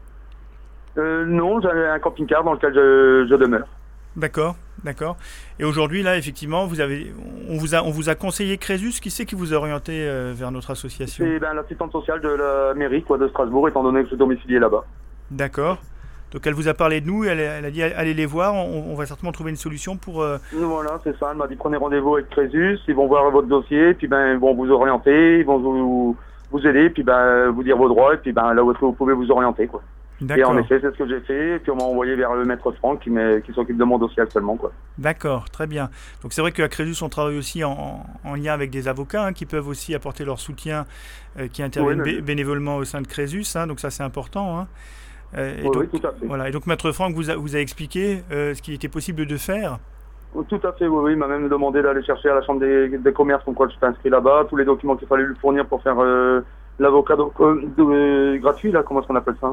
Euh, 0.98 1.24
Non, 1.26 1.60
j'avais 1.60 1.86
un 1.88 1.98
camping-car 2.00 2.42
dans 2.42 2.54
lequel 2.54 2.74
je, 2.74 3.26
je 3.30 3.34
demeure. 3.36 3.66
D'accord, 4.16 4.56
d'accord. 4.84 5.16
Et 5.58 5.64
aujourd'hui, 5.64 6.02
là, 6.02 6.16
effectivement, 6.18 6.66
vous 6.66 6.80
avez, 6.80 7.12
on 7.48 7.56
vous 7.56 7.74
a, 7.74 7.82
on 7.82 7.90
vous 7.90 8.08
a 8.08 8.14
conseillé 8.14 8.58
Crésus. 8.58 9.00
Qui 9.00 9.10
c'est 9.10 9.24
qui 9.24 9.34
vous 9.34 9.54
a 9.54 9.56
orienté 9.56 9.92
euh, 10.06 10.32
vers 10.34 10.50
notre 10.50 10.70
association? 10.70 11.24
C'est 11.24 11.38
ben, 11.38 11.54
l'assistante 11.54 11.92
sociale 11.92 12.20
de 12.20 12.28
la 12.28 12.74
mairie 12.74 13.02
quoi, 13.02 13.16
de 13.18 13.28
Strasbourg, 13.28 13.68
étant 13.68 13.82
donné 13.82 14.00
que 14.00 14.04
je 14.04 14.08
suis 14.08 14.18
domicilié 14.18 14.58
là-bas. 14.58 14.84
D'accord. 15.30 15.78
Donc 16.32 16.46
elle 16.46 16.54
vous 16.54 16.68
a 16.68 16.74
parlé 16.74 17.02
de 17.02 17.06
nous, 17.06 17.24
elle, 17.24 17.40
elle 17.40 17.64
a 17.64 17.70
dit 17.70 17.82
allez 17.82 18.14
les 18.14 18.24
voir, 18.24 18.54
on, 18.54 18.90
on, 18.90 18.94
va 18.94 19.04
certainement 19.04 19.32
trouver 19.32 19.50
une 19.50 19.56
solution 19.56 19.98
pour... 19.98 20.22
Euh... 20.22 20.38
Voilà, 20.52 20.98
c'est 21.04 21.14
ça, 21.18 21.28
elle 21.30 21.36
m'a 21.36 21.46
dit 21.46 21.56
prenez 21.56 21.76
rendez-vous 21.76 22.14
avec 22.14 22.30
Crésus, 22.30 22.78
ils 22.88 22.94
vont 22.94 23.06
voir 23.06 23.30
votre 23.30 23.48
dossier, 23.48 23.92
puis 23.92 24.08
ben, 24.08 24.32
ils 24.32 24.38
vont 24.38 24.54
vous 24.54 24.70
orienter, 24.70 25.40
ils 25.40 25.44
vont 25.44 25.58
vous, 25.58 26.16
vous 26.50 26.66
aider, 26.66 26.88
puis 26.88 27.02
ben, 27.02 27.50
vous 27.50 27.62
dire 27.62 27.76
vos 27.76 27.88
droits, 27.88 28.14
et 28.14 28.16
puis 28.16 28.32
ben, 28.32 28.54
là 28.54 28.64
où 28.64 28.70
est-ce 28.70 28.78
que 28.78 28.84
vous 28.86 28.92
pouvez 28.92 29.12
vous 29.12 29.30
orienter. 29.30 29.66
Quoi. 29.66 29.82
Et 30.36 30.44
en 30.44 30.56
effet, 30.58 30.78
c'est 30.80 30.92
ce 30.92 30.98
que 30.98 31.08
j'ai 31.08 31.20
fait. 31.20 31.56
Et 31.56 31.58
puis 31.58 31.70
on 31.70 31.76
m'a 31.76 31.84
envoyé 31.84 32.14
vers 32.14 32.34
le 32.34 32.44
maître 32.44 32.70
Franck 32.72 33.00
qui, 33.00 33.10
qui 33.44 33.52
s'occupe 33.52 33.76
de 33.76 33.84
mon 33.84 33.98
dossier 33.98 34.22
actuellement. 34.22 34.58
D'accord, 34.98 35.50
très 35.50 35.66
bien. 35.66 35.90
Donc 36.22 36.32
c'est 36.32 36.40
vrai 36.40 36.52
qu'à 36.52 36.68
Crésus, 36.68 37.02
on 37.02 37.08
travaille 37.08 37.38
aussi 37.38 37.64
en, 37.64 38.04
en, 38.24 38.34
lien 38.34 38.52
avec 38.52 38.70
des 38.70 38.88
avocats 38.88 39.26
hein, 39.26 39.32
qui 39.32 39.46
peuvent 39.46 39.68
aussi 39.68 39.94
apporter 39.94 40.24
leur 40.24 40.38
soutien, 40.38 40.86
euh, 41.38 41.48
qui 41.48 41.62
interviennent 41.62 42.02
oui, 42.02 42.20
bénévolement 42.20 42.76
au 42.76 42.84
sein 42.84 43.00
de 43.00 43.06
Crésus. 43.06 43.44
Hein, 43.54 43.66
donc 43.66 43.80
ça, 43.80 43.90
c'est 43.90 44.02
important. 44.02 44.58
Hein. 44.58 44.68
Euh, 45.36 45.58
et 45.58 45.62
oui, 45.62 45.70
donc, 45.70 45.76
oui, 45.92 46.00
tout 46.00 46.06
à 46.06 46.12
fait. 46.12 46.26
Voilà. 46.26 46.48
Et 46.48 46.52
donc 46.52 46.66
maître 46.66 46.92
Franck 46.92 47.14
vous 47.14 47.30
a, 47.30 47.36
vous 47.36 47.56
a 47.56 47.58
expliqué 47.58 48.22
euh, 48.30 48.54
ce 48.54 48.62
qu'il 48.62 48.74
était 48.74 48.88
possible 48.88 49.26
de 49.26 49.36
faire 49.36 49.78
tout 50.48 50.60
à 50.64 50.72
fait, 50.72 50.86
oui, 50.86 50.98
oui. 51.02 51.12
Il 51.12 51.18
m'a 51.18 51.26
même 51.26 51.50
demandé 51.50 51.82
d'aller 51.82 52.02
chercher 52.02 52.30
à 52.30 52.34
la 52.36 52.40
Chambre 52.40 52.60
des, 52.60 52.96
des 52.96 53.12
commerces 53.12 53.44
comme 53.44 53.54
quoi 53.54 53.68
je 53.68 53.74
suis 53.74 53.84
inscrit 53.84 54.08
là-bas, 54.08 54.46
tous 54.48 54.56
les 54.56 54.64
documents 54.64 54.96
qu'il 54.96 55.06
fallait 55.06 55.24
lui 55.24 55.34
fournir 55.36 55.66
pour 55.66 55.82
faire 55.82 55.96
l'avocat 56.78 57.16
gratuit, 58.40 58.72
là, 58.72 58.82
comment 58.82 59.00
est-ce 59.00 59.08
qu'on 59.08 59.16
appelle 59.16 59.36
ça 59.42 59.52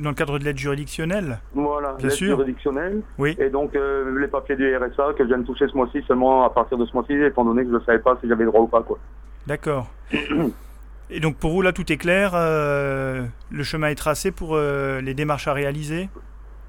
dans 0.00 0.10
le 0.10 0.14
cadre 0.14 0.38
de 0.38 0.44
l'aide 0.44 0.58
juridictionnelle 0.58 1.38
Voilà, 1.54 1.96
l'aide 2.00 2.10
juridictionnelle. 2.10 3.02
Oui. 3.18 3.36
Et 3.38 3.50
donc 3.50 3.74
euh, 3.74 4.18
les 4.18 4.28
papiers 4.28 4.56
du 4.56 4.76
RSA 4.76 5.14
que 5.14 5.24
je 5.24 5.28
viens 5.28 5.38
de 5.38 5.46
toucher 5.46 5.66
ce 5.68 5.76
mois-ci 5.76 6.02
seulement 6.06 6.44
à 6.44 6.50
partir 6.50 6.78
de 6.78 6.86
ce 6.86 6.92
mois-ci, 6.92 7.12
étant 7.14 7.44
donné 7.44 7.62
que 7.62 7.70
je 7.70 7.74
ne 7.74 7.80
savais 7.80 7.98
pas 7.98 8.16
si 8.20 8.28
j'avais 8.28 8.44
droit 8.44 8.60
ou 8.60 8.68
pas. 8.68 8.82
quoi. 8.82 8.98
D'accord. 9.46 9.88
Et 11.10 11.20
donc 11.20 11.36
pour 11.36 11.52
vous, 11.52 11.62
là, 11.62 11.72
tout 11.72 11.90
est 11.90 11.96
clair 11.96 12.32
euh, 12.34 13.24
Le 13.50 13.62
chemin 13.62 13.88
est 13.88 13.94
tracé 13.94 14.30
pour 14.30 14.50
euh, 14.52 15.00
les 15.00 15.14
démarches 15.14 15.48
à 15.48 15.52
réaliser? 15.54 16.10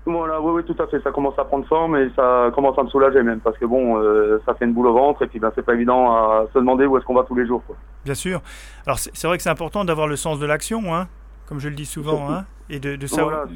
Voilà, 0.06 0.41
oui, 0.41 0.52
oui, 0.56 0.63
tout 0.63 0.82
à 0.82 0.88
fait. 0.88 1.02
Ça 1.02 1.12
commence 1.12 1.38
à 1.38 1.43
prendre 1.43 1.67
forme 1.67 1.97
et 1.97 2.10
ça 2.15 2.49
commence 2.56 2.78
à 2.80 2.84
me 2.84 2.89
soulager 2.89 3.21
même 3.21 3.41
parce 3.41 3.58
que 3.58 3.65
bon, 3.65 3.97
euh, 3.97 4.41
ça 4.45 4.56
fait 4.56 4.65
une 4.65 4.73
boule 4.73 4.88
au 4.88 4.93
ventre 4.93 5.23
et 5.23 5.28
puis 5.28 5.39
ben, 5.39 5.52
c'est 5.54 5.65
pas 5.65 5.73
évident 5.73 6.12
à 6.15 6.45
se 6.54 6.58
demander 6.58 6.86
où 6.86 6.97
est-ce 6.97 7.06
qu'on 7.06 7.13
va 7.13 7.23
tous 7.23 7.36
les 7.36 7.45
jours. 7.45 7.62
Quoi. 7.67 7.75
Bien 8.06 8.13
sûr. 8.13 8.41
Alors 8.86 8.97
c'est 8.97 9.28
vrai 9.28 9.38
que 9.38 9.43
c'est 9.43 9.49
important 9.49 9.84
d'avoir 9.86 10.08
le 10.08 10.15
sens 10.15 10.39
de 10.39 10.45
l'action, 10.45 10.95
hein, 10.95 11.08
comme 11.47 11.60
je 11.60 11.67
le 11.67 11.75
dis 11.75 11.86
souvent, 11.86 12.32
hein, 12.32 12.45
et 12.69 12.79
de, 12.79 12.95
de 12.95 13.08
savoir. 13.08 13.45
Voilà. 13.45 13.51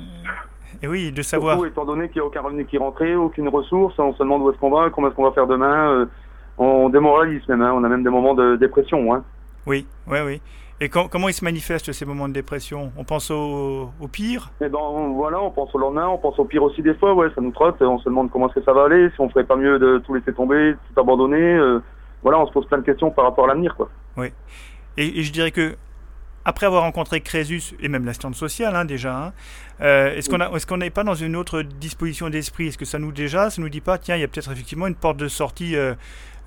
Et 0.81 0.87
oui, 0.87 1.11
de 1.11 1.21
savoir. 1.21 1.55
Surtout, 1.55 1.69
étant 1.69 1.85
donné 1.85 2.09
qu'il 2.09 2.21
n'y 2.21 2.25
a 2.25 2.27
aucun 2.27 2.41
revenu 2.41 2.65
qui 2.65 2.77
rentre, 2.77 3.05
aucune 3.15 3.47
ressource, 3.47 3.97
on 3.99 4.13
se 4.13 4.19
demande 4.19 4.41
où 4.41 4.49
est-ce 4.49 4.57
qu'on 4.57 4.71
va, 4.71 4.89
comment 4.89 5.07
est-ce 5.07 5.15
qu'on 5.15 5.23
va 5.23 5.31
faire 5.31 5.47
demain. 5.47 5.91
Euh, 5.91 6.05
on 6.57 6.89
démoralise 6.89 7.47
même, 7.47 7.61
hein, 7.61 7.73
on 7.73 7.83
a 7.83 7.89
même 7.89 8.03
des 8.03 8.09
moments 8.09 8.33
de 8.33 8.55
dépression. 8.55 9.13
Hein. 9.13 9.23
Oui, 9.65 9.87
oui, 10.07 10.17
oui. 10.25 10.41
Et 10.81 10.89
quand, 10.89 11.07
comment 11.07 11.29
ils 11.29 11.33
se 11.33 11.45
manifestent 11.45 11.93
ces 11.93 12.05
moments 12.05 12.27
de 12.27 12.33
dépression? 12.33 12.91
On 12.97 13.03
pense 13.03 13.31
au, 13.31 13.91
au 14.01 14.07
pire? 14.07 14.51
Eh 14.59 14.67
ben 14.67 14.79
voilà, 15.15 15.41
on 15.41 15.51
pense 15.51 15.73
au 15.73 15.77
lendemain, 15.77 16.07
on 16.07 16.17
pense 16.17 16.37
au 16.39 16.45
pire 16.45 16.63
aussi 16.63 16.81
des 16.81 16.95
fois, 16.95 17.13
ouais, 17.13 17.27
ça 17.33 17.41
nous 17.41 17.51
trotte, 17.51 17.81
on 17.81 17.99
se 17.99 18.05
demande 18.05 18.29
comment 18.31 18.47
est-ce 18.47 18.55
que 18.55 18.65
ça 18.65 18.73
va 18.73 18.85
aller, 18.85 19.09
si 19.11 19.21
on 19.21 19.29
ferait 19.29 19.45
pas 19.45 19.55
mieux 19.55 19.79
de 19.79 19.99
tout 19.99 20.13
laisser 20.13 20.33
tomber, 20.33 20.73
tout 20.73 20.99
abandonner, 20.99 21.55
euh, 21.55 21.79
voilà, 22.23 22.39
on 22.39 22.47
se 22.47 22.51
pose 22.51 22.65
plein 22.65 22.79
de 22.79 22.83
questions 22.83 23.11
par 23.11 23.25
rapport 23.25 23.45
à 23.45 23.47
l'avenir, 23.49 23.75
quoi. 23.75 23.89
Oui. 24.17 24.27
Et, 24.97 25.19
et, 25.19 25.23
je 25.23 25.31
dirais 25.31 25.51
que 25.51 25.75
après 26.45 26.65
avoir 26.65 26.83
rencontré 26.83 27.21
Crésus 27.21 27.75
et 27.79 27.87
même 27.87 28.05
l'assistante 28.05 28.35
sociale 28.35 28.75
hein, 28.75 28.85
déjà, 28.85 29.15
hein, 29.15 29.33
euh, 29.81 30.15
est-ce 30.15 30.29
qu'on 30.29 30.79
est 30.79 30.83
n'est 30.83 30.89
pas 30.89 31.03
dans 31.03 31.15
une 31.15 31.35
autre 31.35 31.61
disposition 31.61 32.29
d'esprit? 32.29 32.67
Est-ce 32.67 32.77
que 32.77 32.85
ça 32.85 32.99
nous 32.99 33.11
déjà, 33.11 33.49
ça 33.49 33.61
nous 33.61 33.69
dit 33.69 33.81
pas, 33.81 33.97
tiens, 33.97 34.15
il 34.15 34.21
y 34.21 34.23
a 34.23 34.27
peut-être 34.27 34.51
effectivement 34.51 34.87
une 34.87 34.95
porte 34.95 35.17
de 35.17 35.27
sortie 35.27 35.75
euh, 35.75 35.93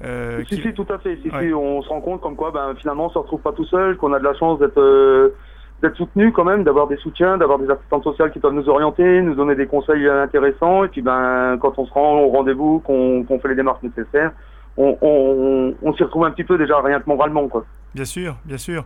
euh, 0.04 0.42
si, 0.48 0.56
qui... 0.56 0.62
si, 0.62 0.74
tout 0.74 0.86
à 0.90 0.98
fait. 0.98 1.18
Si, 1.22 1.30
ouais. 1.30 1.48
si, 1.48 1.54
on 1.54 1.82
se 1.82 1.88
rend 1.88 2.00
compte 2.00 2.20
comme 2.20 2.36
quoi, 2.36 2.50
ben, 2.50 2.74
finalement, 2.78 3.06
on 3.06 3.10
se 3.10 3.18
retrouve 3.18 3.40
pas 3.40 3.52
tout 3.52 3.64
seul, 3.64 3.96
qu'on 3.96 4.12
a 4.12 4.18
de 4.18 4.24
la 4.24 4.34
chance 4.34 4.58
d'être 4.58 4.78
euh, 4.78 5.34
d'être 5.82 5.96
soutenu 5.96 6.32
quand 6.32 6.44
même, 6.44 6.64
d'avoir 6.64 6.86
des 6.86 6.96
soutiens, 6.96 7.36
d'avoir 7.36 7.58
des 7.58 7.68
assistantes 7.68 8.02
sociales 8.02 8.30
qui 8.32 8.38
peuvent 8.38 8.54
nous 8.54 8.68
orienter, 8.68 9.20
nous 9.20 9.34
donner 9.34 9.54
des 9.54 9.66
conseils 9.66 10.08
intéressants. 10.08 10.84
Et 10.84 10.88
puis, 10.88 11.02
ben, 11.02 11.58
quand 11.60 11.78
on 11.78 11.86
se 11.86 11.92
rend 11.92 12.20
au 12.20 12.28
rendez-vous, 12.30 12.80
qu'on 12.80 13.24
qu 13.24 13.38
fait 13.38 13.48
les 13.48 13.54
démarches 13.54 13.82
nécessaires, 13.82 14.32
on, 14.78 14.96
on, 15.02 15.74
on 15.82 15.94
s'y 15.94 16.02
retrouve 16.02 16.24
un 16.24 16.30
petit 16.30 16.44
peu 16.44 16.56
déjà 16.56 16.80
rien 16.80 17.00
que 17.00 17.08
moralement, 17.08 17.48
quoi. 17.48 17.64
Bien 17.94 18.04
sûr, 18.04 18.36
bien 18.44 18.58
sûr. 18.58 18.84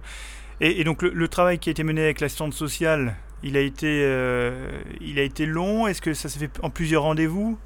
Et, 0.60 0.80
et 0.80 0.84
donc, 0.84 1.02
le, 1.02 1.10
le, 1.10 1.28
travail 1.28 1.58
qui 1.58 1.70
a 1.70 1.72
été 1.72 1.84
mené 1.84 2.02
avec 2.02 2.20
l'assistante 2.20 2.52
sociale, 2.52 3.14
il 3.42 3.56
a 3.56 3.60
été, 3.60 4.02
euh, 4.04 4.52
il 5.00 5.18
a 5.18 5.22
été 5.22 5.46
long? 5.46 5.86
Est-ce 5.86 6.02
que 6.02 6.12
ça 6.12 6.28
s'est 6.28 6.38
fait 6.38 6.60
en 6.62 6.70
plusieurs 6.70 7.02
rendez-vous? 7.02 7.58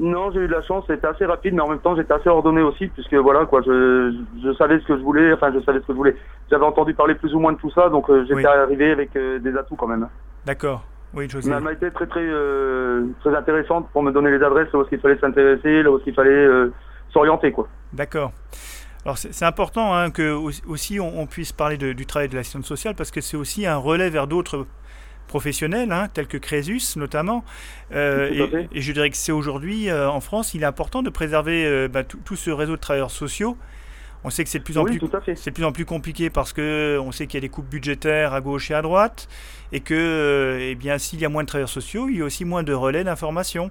Non, 0.00 0.30
j'ai 0.30 0.40
eu 0.40 0.46
de 0.46 0.52
la 0.52 0.62
chance, 0.62 0.84
c'était 0.86 1.06
assez 1.06 1.26
rapide, 1.26 1.54
mais 1.54 1.60
en 1.60 1.68
même 1.68 1.78
temps 1.78 1.94
j'étais 1.94 2.14
assez 2.14 2.28
ordonné 2.28 2.62
aussi, 2.62 2.86
puisque 2.88 3.14
voilà 3.14 3.44
quoi, 3.44 3.60
je, 3.60 4.14
je, 4.42 4.52
savais 4.54 4.78
ce 4.80 4.86
que 4.86 4.96
je 4.96 5.02
voulais, 5.02 5.32
enfin 5.32 5.52
je 5.52 5.60
savais 5.60 5.80
ce 5.80 5.86
que 5.86 5.92
je 5.92 5.96
voulais. 5.98 6.16
J'avais 6.50 6.64
entendu 6.64 6.94
parler 6.94 7.14
plus 7.14 7.34
ou 7.34 7.38
moins 7.38 7.52
de 7.52 7.58
tout 7.58 7.70
ça, 7.72 7.90
donc 7.90 8.08
euh, 8.08 8.22
j'étais 8.22 8.34
oui. 8.36 8.46
arrivé 8.46 8.92
avec 8.92 9.14
euh, 9.16 9.38
des 9.40 9.54
atouts 9.56 9.76
quand 9.76 9.88
même. 9.88 10.08
D'accord. 10.46 10.84
Oui, 11.12 11.26
je 11.28 11.40
sais. 11.40 11.50
Mais 11.50 11.56
elle 11.56 11.62
m'a 11.62 11.72
été 11.72 11.90
très 11.90 12.06
très 12.06 12.24
euh, 12.24 13.08
très 13.20 13.36
intéressante 13.36 13.88
pour 13.92 14.02
me 14.02 14.10
donner 14.10 14.30
les 14.30 14.42
adresses 14.42 14.72
là 14.72 14.78
où 14.78 14.84
il 14.90 14.98
fallait 15.00 15.18
s'intéresser, 15.18 15.82
là 15.82 15.90
où 15.90 16.00
il 16.06 16.14
fallait 16.14 16.48
s'orienter 17.12 17.52
quoi. 17.52 17.68
D'accord. 17.92 18.32
Alors 19.04 19.16
c'est 19.16 19.44
important 19.44 19.94
hein, 19.94 20.10
que 20.10 20.30
aussi 20.66 21.00
on, 21.00 21.20
on 21.20 21.26
puisse 21.26 21.52
parler 21.52 21.78
de, 21.78 21.92
du 21.92 22.04
travail 22.04 22.28
de 22.28 22.36
l'assistance 22.36 22.66
sociale 22.66 22.94
parce 22.94 23.10
que 23.10 23.20
c'est 23.20 23.36
aussi 23.36 23.64
un 23.66 23.76
relais 23.76 24.10
vers 24.10 24.26
d'autres 24.26 24.66
professionnels, 25.30 25.92
hein, 25.92 26.08
tels 26.12 26.26
que 26.26 26.36
Crésus 26.36 26.96
notamment. 26.96 27.44
Euh, 27.92 28.66
et, 28.72 28.78
et, 28.78 28.80
je 28.82 28.92
dirais 28.92 29.10
que 29.10 29.16
c'est 29.16 29.32
aujourd'hui, 29.32 29.88
euh, 29.88 30.10
en 30.10 30.20
France, 30.20 30.54
il 30.54 30.62
est 30.62 30.66
important 30.66 31.02
de 31.02 31.08
préserver 31.08 31.64
euh, 31.64 31.88
bah, 31.88 32.02
tout 32.02 32.36
ce 32.36 32.50
réseau 32.50 32.72
de 32.72 32.80
travailleurs 32.80 33.12
sociaux. 33.12 33.56
On 34.24 34.28
sait 34.28 34.44
que 34.44 34.50
c'est 34.50 34.58
de 34.58 34.64
plus 34.64 34.76
en 34.76 34.82
oui, 34.82 34.98
plus, 34.98 35.36
c'est 35.36 35.50
plus 35.50 35.64
en 35.64 35.72
plus 35.72 35.86
compliqué 35.86 36.28
parce 36.28 36.52
que 36.52 36.98
on 37.00 37.10
sait 37.10 37.26
qu'il 37.26 37.38
y 37.38 37.40
a 37.40 37.40
des 37.40 37.48
coupes 37.48 37.68
budgétaires 37.70 38.34
à 38.34 38.42
gauche 38.42 38.70
et 38.70 38.74
à 38.74 38.82
droite, 38.82 39.28
et 39.72 39.80
que, 39.80 40.58
eh 40.60 40.74
bien, 40.74 40.98
s'il 40.98 41.20
y 41.20 41.24
a 41.24 41.30
moins 41.30 41.42
de 41.42 41.48
travailleurs 41.48 41.70
sociaux, 41.70 42.08
il 42.10 42.18
y 42.18 42.20
a 42.20 42.24
aussi 42.24 42.44
moins 42.44 42.62
de 42.62 42.74
relais 42.74 43.02
d'information. 43.02 43.70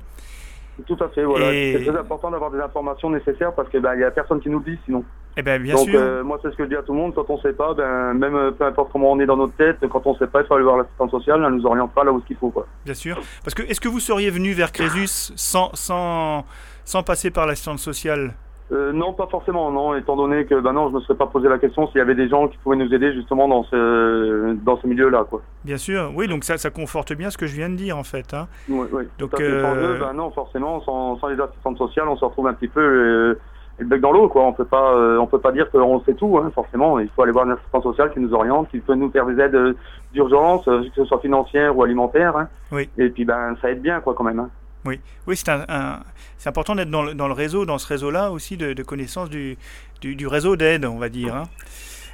Tout 0.86 0.98
à 1.00 1.10
fait, 1.10 1.24
voilà. 1.24 1.54
Et... 1.54 1.74
C'est 1.78 1.86
très 1.86 2.00
important 2.00 2.32
d'avoir 2.32 2.52
des 2.52 2.60
informations 2.60 3.10
nécessaires 3.10 3.54
parce 3.54 3.70
qu'il 3.70 3.82
ben, 3.82 3.96
n'y 3.96 4.04
a 4.04 4.12
personne 4.12 4.40
qui 4.40 4.50
nous 4.50 4.60
le 4.60 4.72
dit 4.72 4.80
sinon. 4.86 5.04
Eh 5.38 5.42
ben, 5.42 5.62
bien 5.62 5.76
Donc, 5.76 5.90
sûr. 5.90 6.00
Euh, 6.00 6.24
moi, 6.24 6.38
c'est 6.42 6.52
ce 6.52 6.56
que 6.56 6.64
je 6.64 6.70
dis 6.70 6.76
à 6.76 6.82
tout 6.82 6.94
le 6.94 7.00
monde. 7.00 7.14
Quand 7.16 7.30
on 7.30 7.38
ne 7.38 7.42
sait 7.42 7.54
pas, 7.54 7.74
ben, 7.74 8.14
même 8.14 8.36
euh, 8.36 8.52
peu 8.52 8.66
importe 8.66 8.92
comment 8.92 9.12
on 9.12 9.20
est 9.20 9.26
dans 9.26 9.38
notre 9.38 9.56
tête, 9.56 9.78
quand 9.90 10.06
on 10.06 10.14
ne 10.14 10.18
sait 10.18 10.28
pas, 10.28 10.42
il 10.42 10.48
faut 10.48 10.56
aller 10.56 10.64
voir 10.64 10.78
l'assistante 10.78 11.12
sociale, 11.12 11.44
elle 11.46 11.54
nous 11.54 11.66
orientera 11.66 12.04
là 12.04 12.12
où 12.12 12.20
ce 12.22 12.26
qu'il 12.26 12.38
faut. 12.38 12.50
Quoi. 12.50 12.68
Bien 12.86 12.94
sûr. 12.94 13.20
Parce 13.44 13.54
que 13.54 13.64
est-ce 13.64 13.80
que 13.80 13.88
vous 13.88 14.00
seriez 14.00 14.30
venu 14.30 14.52
vers 14.54 14.72
Crésus 14.72 15.32
sans, 15.36 15.72
sans, 15.76 16.46
sans 16.84 17.04
passer 17.04 17.32
par 17.32 17.46
l'assistante 17.46 17.80
sociale? 17.80 18.34
Euh, 18.72 18.92
non, 18.92 19.14
pas 19.14 19.26
forcément, 19.26 19.72
non, 19.72 19.96
étant 19.96 20.16
donné 20.16 20.46
que 20.46 20.60
ben 20.60 20.74
non, 20.74 20.90
je 20.90 20.96
me 20.96 21.00
serais 21.02 21.16
pas 21.16 21.26
posé 21.26 21.50
la 21.50 21.58
question 21.58 21.88
s'il 21.88 21.98
y 21.98 22.02
avait 22.02 22.14
des 22.14 22.30
gens 22.30 22.48
qui 22.48 22.58
pouvaient 22.60 22.76
nous 22.76 22.94
aider 22.94 23.14
justement 23.14 23.48
dans 23.48 23.64
ce 23.64 24.54
dans 24.64 24.80
ce 24.80 24.86
milieu-là, 24.86 25.26
quoi. 25.28 25.42
Bien 25.66 25.78
sûr, 25.78 26.12
oui, 26.16 26.28
donc 26.28 26.44
ça, 26.44 26.58
ça 26.58 26.70
conforte 26.70 27.14
bien 27.14 27.32
ce 27.32 27.38
que 27.38 27.48
je 27.48 27.56
viens 27.56 27.70
de 27.70 27.76
dire 27.76 27.98
en 27.98 28.04
fait. 28.04 28.32
Hein. 28.34 28.48
Oui, 28.70 28.88
oui. 28.92 29.04
Donc, 29.18 29.40
euh... 29.40 29.64
sans 29.64 29.76
eux, 29.76 29.98
ben 30.00 30.14
non, 30.14 30.30
forcément, 30.30 30.82
sans, 30.82 31.18
sans, 31.18 31.30
les 31.30 31.42
assistantes 31.42 31.80
sociales, 31.80 32.08
on 32.08 32.16
se 32.16 32.24
retrouve 32.24 32.48
un 32.48 32.54
petit 32.54 32.68
peu 32.68 32.80
euh, 32.80 33.40
le 33.80 33.88
bec 33.88 34.02
dans 34.02 34.12
l'eau, 34.12 34.28
quoi. 34.30 34.44
On 34.44 34.54
peut 34.54 34.66
pas, 34.66 34.94
euh, 34.94 35.18
on 35.18 35.26
peut 35.26 35.40
pas 35.40 35.52
dire 35.52 35.72
qu'on 35.72 36.02
sait 36.02 36.14
tout, 36.14 36.38
hein, 36.38 36.52
forcément. 36.54 37.00
Il 37.00 37.10
faut 37.10 37.24
aller 37.24 37.32
voir 37.32 37.46
une 37.46 37.54
assistante 37.54 37.84
sociale 37.84 38.12
qui 38.14 38.20
nous 38.20 38.36
oriente, 38.36 38.70
qui 38.70 38.80
peut 38.82 38.94
nous 38.94 39.10
faire 39.10 39.26
des 39.26 39.42
aides 39.42 39.76
d'urgence, 40.14 40.66
que 40.66 40.92
ce 40.96 41.06
soit 41.06 41.20
financière 41.22 41.76
ou 41.76 41.82
alimentaire. 41.82 42.38
Hein. 42.38 42.48
Oui. 42.72 42.88
Et 43.00 43.10
puis 43.10 43.26
ben 43.26 43.56
ça 43.64 43.72
aide 43.72 43.82
bien, 43.82 44.00
quoi, 44.00 44.14
quand 44.14 44.24
même. 44.24 44.40
Hein. 44.40 44.50
Oui, 44.86 45.00
oui 45.28 45.36
c'est 45.36 45.50
un, 45.50 45.66
un, 45.68 46.00
important 46.46 46.76
d'être 46.76 46.90
dans 46.90 47.04
le, 47.04 47.14
dans 47.14 47.28
le 47.28 47.34
réseau, 47.34 47.66
dans 47.66 47.78
ce 47.78 47.88
réseau-là 47.88 48.32
aussi, 48.32 48.58
de, 48.58 48.74
de 48.74 48.84
connaissance 48.84 49.30
du, 49.30 49.58
du, 50.02 50.16
du 50.16 50.28
réseau 50.28 50.56
d'aide, 50.56 50.86
on 50.86 50.98
va 50.98 51.10
dire. 51.10 51.36
Hein. 51.36 51.44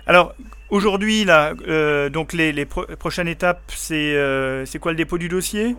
Alors, 0.08 0.34
aujourd'hui, 0.70 1.26
là, 1.26 1.54
euh, 1.68 2.10
donc 2.10 2.34
les, 2.34 2.52
les 2.52 2.66
pro 2.66 2.86
prochaines 3.00 3.28
étapes, 3.28 3.62
c'est 3.68 4.16
euh, 4.16 4.66
quoi 4.82 4.92
le 4.92 4.98
dépôt 4.98 5.18
du 5.18 5.30
dossier? 5.30 5.76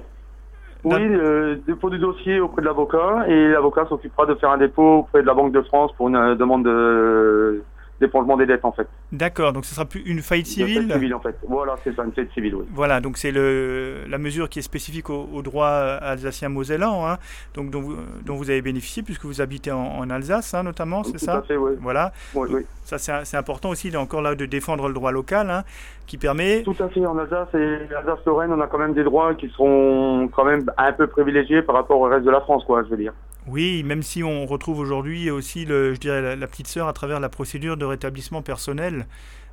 Oui, 0.85 1.01
le 1.01 1.61
dépôt 1.67 1.91
du 1.91 1.99
dossier 1.99 2.39
auprès 2.39 2.63
de 2.63 2.67
l'avocat, 2.67 3.25
et 3.29 3.49
l'avocat 3.49 3.87
s'occupera 3.89 4.27
de 4.27 4.35
faire 4.37 4.51
un 4.51 4.59
dépôt 4.59 4.99
auprès 4.99 5.23
de 5.23 5.27
la 5.27 5.35
Banque 5.35 5.53
de 5.53 5.63
France 5.63 5.91
pour 5.97 6.09
une 6.09 6.37
demande 6.37 6.65
de 6.65 7.63
d'épongement 8.01 8.37
des 8.37 8.47
dettes 8.47 8.65
en 8.65 8.73
fait. 8.73 8.87
D'accord, 9.13 9.53
donc 9.53 9.65
ce 9.65 9.75
sera 9.75 9.85
plus 9.87 10.03
une 10.03 10.21
faillite 10.21 10.47
civile. 10.47 10.83
Une 10.83 10.89
faillite 10.89 10.93
civile 10.95 11.15
en 11.15 11.21
fait. 11.21 11.37
Voilà, 11.49 11.77
c'est 11.83 11.95
ça, 11.95 12.05
une 12.05 12.13
faillite 12.13 12.33
civile, 12.33 12.55
oui. 12.55 12.65
Voilà, 12.73 13.01
donc 13.01 13.19
c'est 13.19 13.31
le 13.31 14.05
la 14.09 14.19
mesure 14.19 14.49
qui 14.49 14.59
est 14.59 14.63
spécifique 14.63 15.11
au, 15.11 15.29
au 15.33 15.43
droit 15.43 15.69
alsacien 15.69 16.49
mosellan, 16.49 17.07
hein, 17.07 17.19
donc 17.55 17.71
dont 17.71 17.81
vous, 17.81 17.97
dont 18.25 18.37
vous 18.37 18.51
avez 18.51 18.63
bénéficié 18.63 19.03
puisque 19.03 19.25
vous 19.25 19.41
habitez 19.41 19.73
en, 19.73 19.81
en 19.81 20.11
Alsace, 20.11 20.55
hein, 20.55 20.63
notamment, 20.63 21.05
c'est 21.05 21.19
ça. 21.19 21.33
Tout 21.33 21.39
à 21.39 21.43
fait, 21.43 21.57
oui. 21.57 21.73
Voilà. 21.81 22.13
Oui, 22.35 22.49
oui. 22.53 22.63
Ça 22.85 22.99
c'est 22.99 23.37
important 23.37 23.71
aussi, 23.71 23.91
là, 23.91 24.01
encore 24.01 24.23
là, 24.23 24.35
de 24.35 24.47
défendre 24.47 24.87
le 24.89 24.95
droit 24.95 25.11
local, 25.11 25.51
hein, 25.51 25.65
qui 26.07 26.19
permet. 26.19 26.63
Tout 26.63 26.77
à 26.79 26.89
fait. 26.89 27.05
En 27.05 27.19
Alsace 27.19 27.49
et 27.55 27.95
Alsace-Lorraine, 27.95 28.53
on 28.53 28.61
a 28.61 28.67
quand 28.67 28.79
même 28.79 28.95
des 28.95 29.05
droits 29.05 29.35
qui 29.35 29.49
seront 29.51 30.29
quand 30.29 30.45
même 30.45 30.65
un 30.77 30.93
peu 30.93 31.07
privilégiés 31.07 31.63
par 31.63 31.75
rapport 31.75 32.01
au 32.01 32.05
reste 32.05 32.25
de 32.25 32.31
la 32.31 32.41
France, 32.41 32.65
quoi, 32.65 32.83
je 32.85 32.89
veux 32.89 32.97
dire. 32.97 33.13
Oui, 33.49 33.83
même 33.85 34.03
si 34.03 34.25
on 34.25 34.47
retrouve 34.47 34.81
aujourd'hui 34.81 35.31
aussi, 35.31 35.65
le, 35.65 35.95
je 35.95 36.01
dirais, 36.01 36.23
la, 36.23 36.37
la 36.37 36.47
petite 36.47 36.67
sœur 36.67 36.89
à 36.89 36.93
travers 36.93 37.21
la 37.21 37.29
procédure 37.29 37.77
de 37.77 37.85
rétablissement 37.85 38.43
personnel 38.43 39.07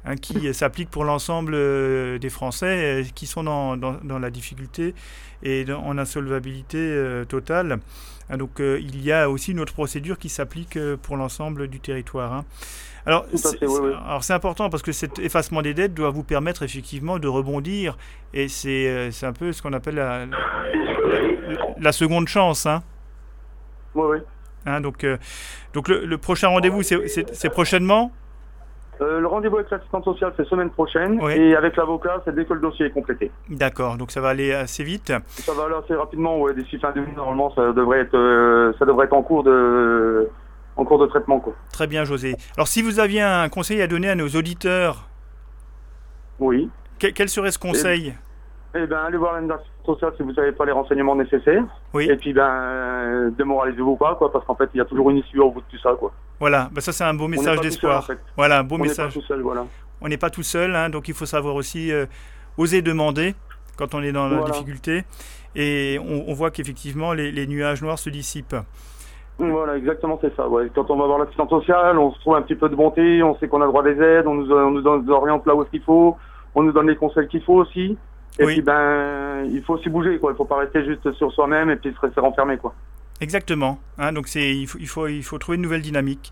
hein, 0.05 0.15
qui 0.15 0.53
s'applique 0.53 0.89
pour 0.89 1.05
l'ensemble 1.05 1.53
des 2.19 2.29
Français 2.29 3.03
qui 3.13 3.27
sont 3.27 3.43
dans, 3.43 3.77
dans, 3.77 4.19
la 4.19 4.29
difficulté 4.31 4.95
et 5.43 5.65
en 5.71 5.97
insolvabilité 5.97 7.23
totale. 7.29 7.79
Hein, 8.29 8.37
donc 8.37 8.59
il 8.59 9.03
y 9.03 9.11
a 9.11 9.29
aussi 9.29 9.51
une 9.51 9.59
autre 9.59 9.73
procédure 9.73 10.17
qui 10.17 10.29
s'applique 10.29 10.79
pour 11.03 11.15
l'ensemble 11.17 11.67
du 11.67 11.79
territoire. 11.79 12.33
Hein. 12.33 12.45
Alors, 13.05 13.25
c'est 14.21 14.33
important 14.33 14.69
parce 14.69 14.81
que 14.81 14.91
cet 14.91 15.19
effacement 15.19 15.61
des 15.61 15.73
dettes 15.73 15.93
doit 15.93 16.09
vous 16.09 16.23
permettre 16.23 16.63
effectivement 16.63 17.19
de 17.19 17.27
rebondir 17.27 17.97
et 18.33 18.47
c'est 18.47 18.87
euh, 18.87 19.09
un 19.23 19.33
peu 19.33 19.51
ce 19.51 19.61
qu'on 19.61 19.73
appelle 19.73 19.95
la, 19.95 20.25
la, 21.79 21.91
seconde 21.91 22.27
chance. 22.27 22.65
Hein. 22.65 22.81
Oui, 23.93 24.05
oui. 24.11 24.17
Hein, 24.65 24.79
donc, 24.79 25.03
euh, 25.03 25.17
donc 25.73 25.89
le, 25.89 26.17
prochain 26.17 26.47
rendez-vous, 26.47 26.81
c'est 26.81 27.49
prochainement? 27.49 28.11
Euh, 29.01 29.19
le 29.19 29.27
rendez-vous 29.27 29.57
avec 29.57 29.71
l'assistante 29.71 30.05
sociale, 30.05 30.33
c'est 30.37 30.47
semaine 30.47 30.69
prochaine. 30.69 31.19
Et 31.31 31.55
avec 31.55 31.75
l'avocat, 31.75 32.21
c'est 32.23 32.33
dès 32.33 32.45
que 32.45 32.53
le 32.53 32.61
dossier 32.61 32.85
est 32.85 32.91
complété. 32.91 33.31
D'accord, 33.49 33.97
donc 33.97 34.11
ça 34.11 34.21
va 34.21 34.29
aller 34.29 34.53
assez 34.53 34.83
vite. 34.83 35.11
Ça 35.27 35.51
va 35.53 35.65
aller 35.65 35.75
assez 35.75 35.95
rapidement, 35.95 36.39
ouais. 36.39 36.53
D'ici 36.53 36.77
fin 36.77 36.91
de 36.91 37.01
normalement, 37.17 37.53
ça 37.53 37.73
devrait 37.73 37.99
être, 37.99 38.73
ça 38.79 38.85
devrait 38.85 39.07
être 39.07 39.13
en 39.13 39.23
cours 39.23 39.43
de, 39.43 40.29
cours 40.93 41.05
de 41.05 41.09
traitement. 41.09 41.39
Quoi. 41.39 41.53
Très 41.71 41.87
bien, 41.87 42.03
José. 42.03 42.35
Alors, 42.55 42.67
si 42.67 42.81
vous 42.81 42.99
aviez 42.99 43.21
un 43.21 43.49
conseil 43.49 43.81
à 43.81 43.87
donner 43.87 44.09
à 44.09 44.15
nos 44.15 44.29
auditeurs, 44.29 45.09
oui. 46.39 46.69
quel 46.99 47.29
serait 47.29 47.51
ce 47.51 47.59
conseil? 47.59 48.13
Eh, 48.75 48.87
bien, 48.87 48.97
allez 49.05 49.17
voir 49.17 49.33
l'administration 49.33 49.71
sociale 49.85 50.13
si 50.17 50.23
vous 50.23 50.31
n'avez 50.31 50.51
pas 50.51 50.65
les 50.65 50.71
renseignements 50.71 51.15
nécessaires. 51.15 51.63
Oui. 51.93 52.09
Et 52.09 52.15
puis, 52.15 52.33
ben, 52.33 52.49
euh, 52.49 53.31
démoralisez-vous 53.31 53.97
pas, 53.97 54.15
quoi, 54.15 54.31
parce 54.31 54.45
qu'en 54.45 54.55
fait, 54.55 54.69
il 54.73 54.77
y 54.77 54.81
a 54.81 54.85
toujours 54.85 55.09
une 55.11 55.17
issue 55.17 55.39
au 55.39 55.51
bout 55.51 55.61
de 55.61 55.65
tout 55.69 55.79
ça, 55.79 55.93
quoi. 55.99 56.11
Voilà, 56.39 56.69
ben, 56.71 56.81
ça 56.81 56.91
c'est 56.91 57.03
un 57.03 57.13
beau 57.13 57.27
message 57.27 57.59
d'espoir. 57.61 57.99
En 57.99 58.01
fait. 58.01 58.19
Voilà, 58.35 58.59
un 58.59 58.63
beau 58.63 58.75
On 58.75 58.79
message. 58.79 59.13
Pas 59.13 59.19
tout 59.19 59.25
seul, 59.25 59.41
voilà. 59.41 59.65
On 60.01 60.07
n'est 60.07 60.17
pas 60.17 60.29
tout 60.29 60.43
seul, 60.43 60.75
hein, 60.75 60.89
donc 60.89 61.07
il 61.07 61.13
faut 61.13 61.25
savoir 61.25 61.55
aussi 61.55 61.91
euh, 61.91 62.07
oser 62.57 62.81
demander 62.81 63.35
quand 63.77 63.93
on 63.93 64.01
est 64.01 64.11
dans 64.11 64.27
la 64.27 64.43
difficulté. 64.43 65.03
Et 65.55 65.99
on, 65.99 66.33
voit 66.33 66.49
qu'effectivement, 66.49 67.13
les 67.13 67.47
nuages 67.47 67.81
noirs 67.81 67.99
se 67.99 68.09
dissipent. 68.09 68.55
Voilà, 69.39 69.77
exactement, 69.77 70.19
c'est 70.21 70.35
ça. 70.35 70.47
Ouais. 70.47 70.69
Quand 70.73 70.89
on 70.91 70.97
va 70.97 71.05
voir 71.05 71.19
l'assistante 71.19 71.49
sociale, 71.49 71.97
on 71.97 72.13
se 72.13 72.19
trouve 72.19 72.35
un 72.35 72.41
petit 72.43 72.55
peu 72.55 72.69
de 72.69 72.75
bonté, 72.75 73.23
on 73.23 73.35
sait 73.37 73.47
qu'on 73.47 73.61
a 73.61 73.65
droit 73.65 73.83
des 73.83 73.99
aides, 73.99 74.27
on 74.27 74.35
nous, 74.35 74.51
on 74.51 74.71
nous, 74.71 75.11
oriente 75.11 75.45
là 75.45 75.55
où 75.55 75.65
il 75.73 75.81
faut, 75.81 76.17
on 76.53 76.63
nous 76.63 76.71
donne 76.71 76.87
les 76.87 76.95
conseils 76.95 77.27
qu'il 77.27 77.41
faut 77.43 77.55
aussi. 77.55 77.97
Et 78.39 78.45
puis, 78.45 78.61
ben, 78.61 79.45
il 79.45 79.63
faut 79.63 79.75
aussi 79.75 79.89
bouger, 79.89 80.17
quoi. 80.17 80.31
Il 80.31 80.35
faut 80.35 80.45
pas 80.45 80.57
rester 80.57 80.83
juste 80.85 81.11
sur 81.13 81.31
soi-même 81.31 81.69
et 81.69 81.75
puis 81.75 81.93
se 81.93 81.99
rester 81.99 82.19
renfermé, 82.19 82.57
quoi. 82.57 82.73
Exactement. 83.21 83.79
Hein, 83.97 84.11
donc, 84.11 84.27
c'est, 84.27 84.55
il 84.55 84.67
faut, 84.67 84.79
il, 84.79 84.87
faut, 84.87 85.07
il 85.07 85.23
faut 85.23 85.37
trouver 85.37 85.55
une 85.57 85.61
nouvelle 85.61 85.81
dynamique. 85.81 86.31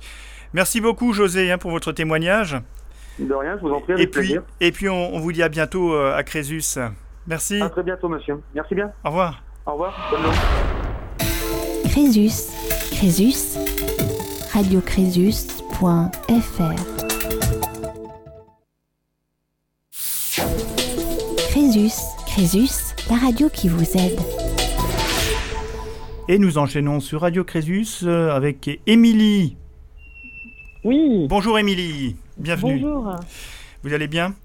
Merci 0.53 0.81
beaucoup, 0.81 1.13
José, 1.13 1.51
hein, 1.51 1.57
pour 1.57 1.71
votre 1.71 1.91
témoignage. 1.91 2.57
De 3.19 3.33
rien, 3.33 3.57
je 3.57 3.61
vous 3.61 3.71
en 3.71 3.81
prie, 3.81 3.93
avec 3.93 4.05
et 4.05 4.09
puis, 4.09 4.21
plaisir. 4.21 4.43
Et 4.59 4.71
puis, 4.71 4.89
on, 4.89 5.19
vous 5.19 5.31
dit 5.31 5.43
à 5.43 5.49
bientôt 5.49 5.93
euh, 5.93 6.15
à 6.15 6.23
Crésus. 6.23 6.79
Merci. 7.27 7.61
À 7.61 7.69
très 7.69 7.83
bientôt, 7.83 8.09
monsieur. 8.09 8.41
Merci 8.55 8.73
bien. 8.73 8.91
Au 9.03 9.09
revoir. 9.09 9.43
Au 9.65 9.73
revoir. 9.73 10.09
Bonne 10.11 10.21
journée. 10.21 10.37
Crésus 11.91 12.80
Crésus, 13.01 13.57
radiocrésus.fr. 14.53 16.75
Crésus, 21.49 21.97
Crésus, 22.27 22.93
la 23.09 23.15
radio 23.15 23.49
qui 23.49 23.69
vous 23.69 23.97
aide. 23.97 24.19
Et 26.27 26.37
nous 26.37 26.59
enchaînons 26.59 26.99
sur 26.99 27.21
Radio 27.21 27.43
Crésus 27.43 28.03
euh, 28.03 28.35
avec 28.35 28.79
Émilie. 28.85 29.57
Oui. 30.83 31.25
Bonjour 31.27 31.57
Émilie, 31.57 32.17
bienvenue. 32.37 32.81
Bonjour. 32.81 33.15
Vous 33.81 33.93
allez 33.95 34.07
bien? 34.07 34.35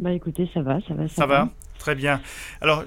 Bah 0.00 0.10
écoutez, 0.10 0.50
ça 0.52 0.62
va, 0.62 0.80
ça 0.88 0.94
va. 0.94 1.06
Ça, 1.06 1.14
ça 1.14 1.26
va. 1.26 1.50
Très 1.78 1.94
bien. 1.94 2.20
Alors, 2.60 2.82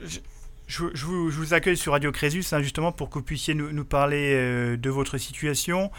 je, 0.67 1.05
vous, 1.05 1.53
accueille 1.53 1.77
sur 1.77 1.91
Radio 1.91 2.11
Crésus 2.11 2.43
hein, 2.53 2.61
justement 2.61 2.91
pour 2.91 3.09
que 3.09 3.15
vous 3.15 3.23
puissiez 3.23 3.53
nous, 3.53 3.85
parler 3.85 4.33
euh, 4.33 4.77
de 4.77 4.89
votre 4.89 5.17
situation, 5.17 5.91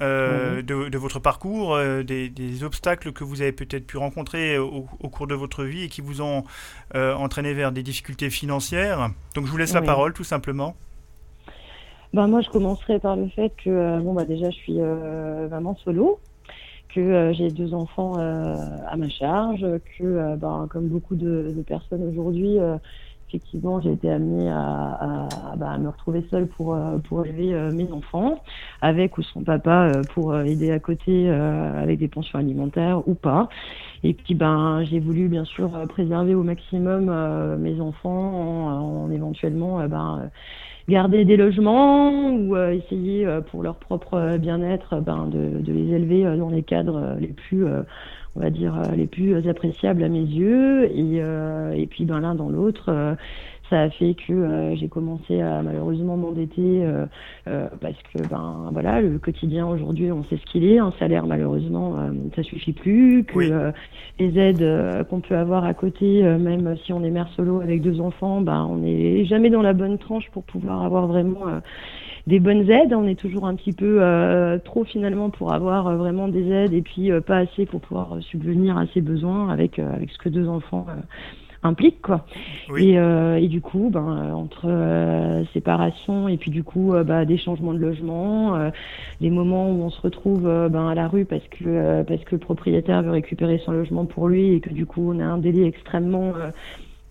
euh, 0.00 0.62
de, 0.62 0.98
votre 0.98 1.18
parcours, 1.18 1.74
euh, 1.74 2.02
des, 2.02 2.64
obstacles 2.64 3.12
que 3.12 3.24
vous 3.24 3.42
avez 3.42 3.52
peut-être 3.52 3.86
pu 3.86 3.96
rencontrer 3.96 4.58
au, 4.58 4.82
cours 5.10 5.26
de 5.26 5.34
votre 5.34 5.64
vie 5.64 5.84
et 5.84 5.88
qui 5.88 6.00
vous 6.00 6.22
ont 6.22 6.44
entraîné 6.94 7.54
vers 7.54 7.72
des 7.72 7.82
difficultés 7.82 8.30
financières. 8.30 9.10
Donc 9.34 9.46
je 9.46 9.50
vous 9.50 9.56
laisse 9.56 9.74
la 9.74 9.82
parole 9.82 10.12
tout 10.12 10.24
simplement. 10.24 10.74
Ben, 12.12 12.28
moi 12.28 12.40
je 12.42 12.48
commencerai 12.48 13.00
par 13.00 13.16
le 13.16 13.28
fait 13.28 13.52
que 13.64 14.00
bon, 14.00 14.14
bah, 14.14 14.24
déjà 14.24 14.48
je 14.50 14.56
suis 14.56 14.78
maman 15.50 15.76
solo 15.84 16.20
que 16.94 17.32
j'ai 17.36 17.50
deux 17.50 17.74
enfants 17.74 18.14
à 18.14 18.96
ma 18.96 19.08
charge, 19.08 19.66
que 19.98 20.36
ben, 20.36 20.68
comme 20.70 20.86
beaucoup 20.86 21.16
de, 21.16 21.52
de 21.56 21.62
personnes 21.62 22.08
aujourd'hui, 22.08 22.58
effectivement, 23.34 23.80
j'ai 23.80 23.92
été 23.92 24.10
amenée 24.10 24.48
à, 24.48 25.28
bah, 25.56 25.76
me 25.78 25.88
retrouver 25.88 26.24
seule 26.30 26.46
pour, 26.46 26.74
euh, 26.74 26.98
pour 27.08 27.26
élever 27.26 27.52
euh, 27.52 27.72
mes 27.72 27.90
enfants, 27.90 28.40
avec 28.80 29.18
ou 29.18 29.22
sans 29.22 29.42
papa 29.42 29.88
euh, 29.88 30.02
pour 30.14 30.36
aider 30.36 30.70
à 30.70 30.78
côté 30.78 31.28
avec 31.28 31.98
des 31.98 32.08
pensions 32.08 32.38
alimentaires 32.38 33.06
ou 33.08 33.14
pas. 33.14 33.48
Et 34.04 34.14
puis, 34.14 34.34
ben, 34.34 34.84
j'ai 34.84 35.00
voulu 35.00 35.28
bien 35.28 35.44
sûr 35.44 35.70
préserver 35.88 36.34
au 36.34 36.42
maximum 36.42 37.06
mes 37.58 37.80
enfants 37.80 39.06
en, 39.06 39.10
éventuellement 39.10 39.86
ben, 39.88 40.30
garder 40.88 41.24
des 41.24 41.36
logements 41.36 42.30
ou 42.30 42.56
essayer 42.56 43.26
pour 43.50 43.62
leur 43.62 43.76
propre 43.76 44.36
bien-être 44.38 45.00
ben, 45.00 45.26
de, 45.26 45.60
de, 45.60 45.72
les 45.72 45.94
élever 45.94 46.36
dans 46.36 46.50
les 46.50 46.62
cadres 46.62 47.16
les 47.18 47.28
plus 47.28 47.64
on 48.36 48.40
va 48.40 48.50
dire, 48.50 48.76
euh, 48.76 48.94
les 48.96 49.06
plus 49.06 49.36
appréciables 49.48 50.02
à 50.02 50.08
mes 50.08 50.20
yeux. 50.20 50.84
Et, 50.84 51.20
euh, 51.20 51.72
et 51.72 51.86
puis, 51.86 52.04
ben, 52.04 52.20
l'un 52.20 52.34
dans 52.34 52.48
l'autre, 52.48 52.86
euh, 52.88 53.14
ça 53.70 53.82
a 53.82 53.90
fait 53.90 54.14
que 54.14 54.74
j'ai 54.74 54.88
commencé 54.88 55.40
à 55.40 55.62
malheureusement 55.62 56.18
m'endetter 56.18 56.86
parce 57.46 57.96
que 58.12 58.28
ben 58.28 58.68
voilà 58.70 59.00
le 59.00 59.18
quotidien 59.18 59.66
aujourd'hui 59.66 60.12
on 60.12 60.22
sait 60.24 60.36
ce 60.36 60.44
qu'il 60.52 60.66
est 60.66 60.78
un 60.78 60.92
salaire 60.98 61.26
malheureusement 61.26 61.96
ça 62.36 62.42
suffit 62.42 62.74
plus 62.74 63.24
que 63.24 63.72
les 64.18 64.38
aides 64.38 65.06
qu'on 65.08 65.20
peut 65.20 65.34
avoir 65.34 65.64
à 65.64 65.72
côté 65.72 66.22
même 66.22 66.76
si 66.84 66.92
on 66.92 67.02
est 67.02 67.10
mère 67.10 67.28
solo 67.36 67.62
avec 67.62 67.80
deux 67.80 68.02
enfants 68.02 68.42
ben 68.42 68.68
on 68.70 68.76
n'est 68.76 69.24
jamais 69.24 69.48
dans 69.48 69.62
la 69.62 69.72
bonne 69.72 69.96
tranche 69.96 70.30
pour 70.30 70.44
pouvoir 70.44 70.82
avoir 70.82 71.06
vraiment 71.06 71.46
des 72.26 72.40
bonnes 72.40 72.70
aides. 72.70 72.94
On 72.94 73.06
est 73.06 73.18
toujours 73.18 73.46
un 73.46 73.54
petit 73.54 73.72
peu 73.72 73.98
euh, 74.00 74.58
trop 74.58 74.84
finalement 74.84 75.30
pour 75.30 75.52
avoir 75.52 75.86
euh, 75.86 75.96
vraiment 75.96 76.28
des 76.28 76.50
aides 76.50 76.72
et 76.72 76.82
puis 76.82 77.10
euh, 77.10 77.20
pas 77.20 77.38
assez 77.38 77.66
pour 77.66 77.80
pouvoir 77.80 78.16
subvenir 78.22 78.78
à 78.78 78.86
ses 78.94 79.00
besoins 79.00 79.50
avec 79.50 79.78
avec 79.78 80.10
ce 80.10 80.18
que 80.18 80.28
deux 80.28 80.48
enfants 80.48 80.86
impliquent 81.62 82.02
quoi. 82.02 82.26
Et, 82.76 82.92
et, 82.94 83.48
du 83.48 83.62
coup, 83.62 83.88
ben 83.90 84.34
entre 84.34 85.44
séparation 85.54 86.28
et 86.28 86.36
puis 86.36 86.50
du 86.50 86.62
coup 86.62 86.92
bah, 87.06 87.24
des 87.24 87.38
changements 87.38 87.72
de 87.72 87.78
logement, 87.78 88.70
des 89.20 89.30
moments 89.30 89.70
où 89.70 89.82
on 89.82 89.90
se 89.90 90.00
retrouve 90.00 90.42
ben, 90.42 90.88
à 90.88 90.94
la 90.94 91.08
rue 91.08 91.24
parce 91.24 91.46
que 91.48 92.02
parce 92.02 92.22
que 92.24 92.34
le 92.34 92.38
propriétaire 92.38 93.02
veut 93.02 93.12
récupérer 93.12 93.58
son 93.64 93.72
logement 93.72 94.04
pour 94.04 94.28
lui 94.28 94.52
et 94.52 94.60
que 94.60 94.70
du 94.70 94.84
coup 94.84 95.12
on 95.14 95.20
a 95.20 95.24
un 95.24 95.38
délai 95.38 95.66
extrêmement 95.66 96.34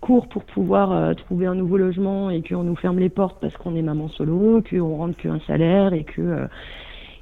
court 0.04 0.28
pour 0.28 0.44
pouvoir 0.44 0.92
euh, 0.92 1.14
trouver 1.14 1.46
un 1.46 1.54
nouveau 1.54 1.78
logement 1.78 2.28
et 2.28 2.42
qu'on 2.42 2.62
nous 2.62 2.76
ferme 2.76 2.98
les 2.98 3.08
portes 3.08 3.38
parce 3.40 3.56
qu'on 3.56 3.74
est 3.74 3.80
maman 3.80 4.08
solo, 4.08 4.62
qu'on 4.68 4.96
rentre 4.96 5.16
qu'un 5.16 5.40
salaire 5.46 5.94
et 5.94 6.04
que 6.04 6.20
euh, 6.20 6.46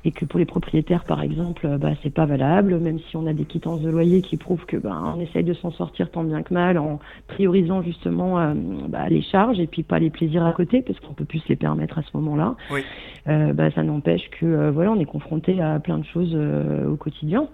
et 0.05 0.11
que 0.11 0.25
pour 0.25 0.41
les 0.41 0.47
propriétaires 0.47 1.05
par 1.05 1.23
exemple 1.23 1.65
euh, 1.65 1.79
bah 1.79 1.91
c'est 2.03 2.13
pas 2.13 2.27
valable 2.27 2.81
même 2.81 2.99
si 2.99 3.17
on 3.17 3.29
a 3.29 3.33
des 3.33 3.45
quittances 3.45 3.83
de 3.83 3.89
loyer 3.89 4.21
qui 4.21 4.37
prouvent 4.37 4.67
que 4.67 4.77
bah, 4.77 5.01
on 5.17 5.21
essaye 5.21 5.45
de 5.45 5.55
s'en 5.55 5.71
sortir 5.71 6.11
tant 6.11 6.25
bien 6.25 6.43
que 6.43 6.53
mal 6.53 6.77
en 6.77 6.99
priorisant 7.29 7.83
justement 7.83 8.53
bah, 8.89 9.09
les 9.09 9.23
charges 9.23 9.61
et 9.61 9.69
puis 9.69 9.85
pas 9.85 10.01
les 10.01 10.11
plaisirs 10.11 10.45
à 10.45 10.53
côté 10.53 10.83
parce 10.83 10.99
qu'on 10.99 11.15
peut 11.15 11.25
plus 11.25 11.39
se 11.39 11.51
les 11.51 11.57
permettre 11.57 11.99
à 11.99 12.03
ce 12.03 12.17
moment-là 12.17 12.57
oui. 12.73 12.81
bah 13.55 13.71
ça 13.71 13.85
n'empêche 13.85 14.29
que 14.31 14.71
voilà 14.71 14.91
on 14.91 14.99
est 14.99 15.05
confronté 15.05 15.61
à 15.61 15.79
plein 15.79 15.99
de 15.99 16.05
choses 16.07 16.35
au 16.35 16.97
quotidien 16.97 17.47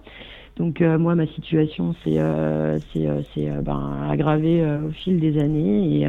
donc 0.59 0.81
euh, 0.81 0.97
moi, 0.97 1.15
ma 1.15 1.25
situation 1.25 1.95
s'est 2.03 2.17
euh, 2.17 2.79
euh, 2.97 3.21
euh, 3.37 3.61
ben, 3.61 4.07
aggravée 4.09 4.61
au 4.85 4.91
fil 4.91 5.19
des 5.19 5.39
années. 5.39 6.01
Et, 6.01 6.07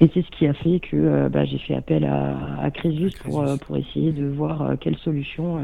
et 0.00 0.10
c'est 0.14 0.22
ce 0.22 0.30
qui 0.30 0.46
a 0.46 0.54
fait 0.54 0.78
que 0.78 1.28
bah, 1.28 1.44
j'ai 1.44 1.58
fait 1.58 1.74
appel 1.74 2.04
à, 2.04 2.62
à 2.62 2.70
Crésus, 2.70 3.10
pour, 3.24 3.44
pour 3.66 3.76
essayer 3.76 4.12
de 4.12 4.26
voir 4.26 4.76
quelle 4.80 4.96
solution 4.98 5.58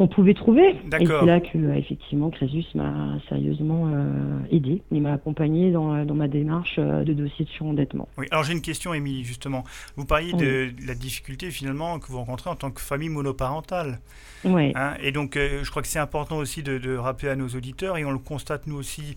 on 0.00 0.06
pouvait 0.06 0.34
trouver. 0.34 0.68
Et 0.68 1.06
c'est 1.06 1.26
là 1.26 1.40
que 1.40 1.76
effectivement 1.76 2.30
Crésus 2.30 2.64
m'a 2.74 3.18
sérieusement 3.28 3.88
euh, 3.92 4.38
aidé. 4.50 4.80
Il 4.92 5.02
m'a 5.02 5.12
accompagné 5.12 5.72
dans, 5.72 6.04
dans, 6.04 6.14
ma 6.14 6.28
démarche 6.28 6.76
euh, 6.78 7.02
de 7.02 7.12
dossier 7.12 7.44
de 7.44 7.50
surendettement. 7.50 8.08
Oui, 8.16 8.26
alors 8.30 8.44
j'ai 8.44 8.52
une 8.52 8.62
question, 8.62 8.94
Émilie, 8.94 9.24
justement. 9.24 9.64
Vous 9.96 10.04
parliez 10.04 10.32
de 10.32 10.70
la 10.86 10.94
difficulté 10.94 11.50
finalement 11.50 11.98
que 11.98 12.06
vous 12.06 12.18
rencontrez 12.18 12.48
en 12.48 12.56
tant 12.56 12.70
que 12.70 12.80
famille 12.80 13.08
monoparentale. 13.08 13.98
Oui. 14.44 14.72
Hein, 14.76 14.94
et 15.02 15.10
donc 15.10 15.36
euh, 15.36 15.64
je 15.64 15.70
crois 15.70 15.82
que 15.82 15.88
c'est 15.88 15.98
important 15.98 16.36
aussi 16.36 16.62
de, 16.62 16.78
de, 16.78 16.96
rappeler 16.96 17.30
à 17.30 17.36
nos 17.36 17.48
auditeurs, 17.48 17.98
et 17.98 18.04
on 18.04 18.12
le 18.12 18.18
constate 18.18 18.66
nous 18.66 18.76
aussi 18.76 19.16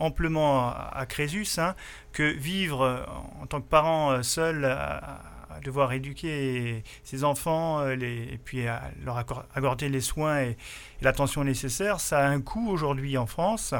amplement 0.00 0.68
à, 0.68 1.04
Crésus, 1.06 1.58
hein, 1.58 1.74
que 2.12 2.22
vivre 2.22 3.06
en 3.42 3.46
tant 3.46 3.60
que 3.60 3.68
parent 3.68 4.22
seul 4.22 4.64
devoir 5.64 5.92
éduquer 5.92 6.82
ses 7.02 7.24
enfants 7.24 7.84
les, 7.86 8.22
et 8.32 8.40
puis 8.42 8.66
à 8.66 8.82
leur 9.04 9.16
accorder 9.18 9.88
les 9.88 10.00
soins 10.00 10.40
et, 10.42 10.56
l'attention 11.00 11.44
nécessaire, 11.44 12.00
ça 12.00 12.18
a 12.18 12.28
un 12.28 12.40
coût 12.40 12.68
aujourd'hui 12.68 13.16
en 13.18 13.26
France. 13.26 13.74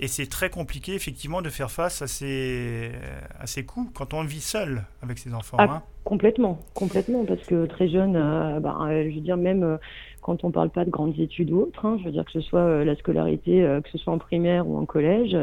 Et 0.00 0.08
c'est 0.08 0.26
très 0.26 0.50
compliqué, 0.50 0.94
effectivement, 0.94 1.40
de 1.40 1.50
faire 1.50 1.70
face 1.70 2.02
à 2.02 2.06
ces, 2.06 2.90
à 3.38 3.46
ces 3.46 3.64
coûts 3.64 3.90
quand 3.94 4.12
on 4.12 4.24
vit 4.24 4.40
seul 4.40 4.82
avec 5.02 5.18
ses 5.18 5.34
enfants. 5.34 5.56
Ah, 5.60 5.66
hein. 5.70 5.82
Complètement, 6.04 6.58
complètement, 6.74 7.24
parce 7.24 7.42
que 7.46 7.66
très 7.66 7.88
jeune, 7.88 8.12
bah, 8.60 8.76
je 8.88 9.14
veux 9.14 9.20
dire, 9.20 9.36
même 9.36 9.78
quand 10.20 10.44
on 10.44 10.48
ne 10.48 10.52
parle 10.52 10.70
pas 10.70 10.84
de 10.84 10.90
grandes 10.90 11.18
études 11.18 11.50
ou 11.50 11.62
autres, 11.62 11.86
hein, 11.86 11.96
je 12.00 12.04
veux 12.04 12.10
dire 12.10 12.24
que 12.24 12.32
ce 12.32 12.40
soit 12.40 12.84
la 12.84 12.96
scolarité, 12.96 13.62
que 13.82 13.90
ce 13.90 13.98
soit 13.98 14.12
en 14.12 14.18
primaire 14.18 14.68
ou 14.68 14.76
en 14.76 14.84
collège, 14.84 15.36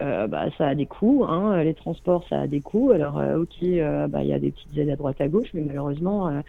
euh, 0.00 0.26
bah, 0.26 0.46
ça 0.58 0.68
a 0.68 0.74
des 0.74 0.86
coûts. 0.86 1.24
Hein. 1.28 1.62
Les 1.62 1.74
transports, 1.74 2.24
ça 2.28 2.40
a 2.40 2.46
des 2.46 2.60
coûts. 2.60 2.92
Alors, 2.92 3.18
euh, 3.18 3.42
ok, 3.42 3.62
euh, 3.62 4.08
bah, 4.08 4.22
il 4.22 4.28
y 4.28 4.32
a 4.32 4.38
des 4.38 4.50
petites 4.50 4.76
aides 4.76 4.90
à 4.90 4.96
droite 4.96 5.20
à 5.20 5.28
gauche, 5.28 5.48
mais 5.54 5.62
malheureusement, 5.62 6.42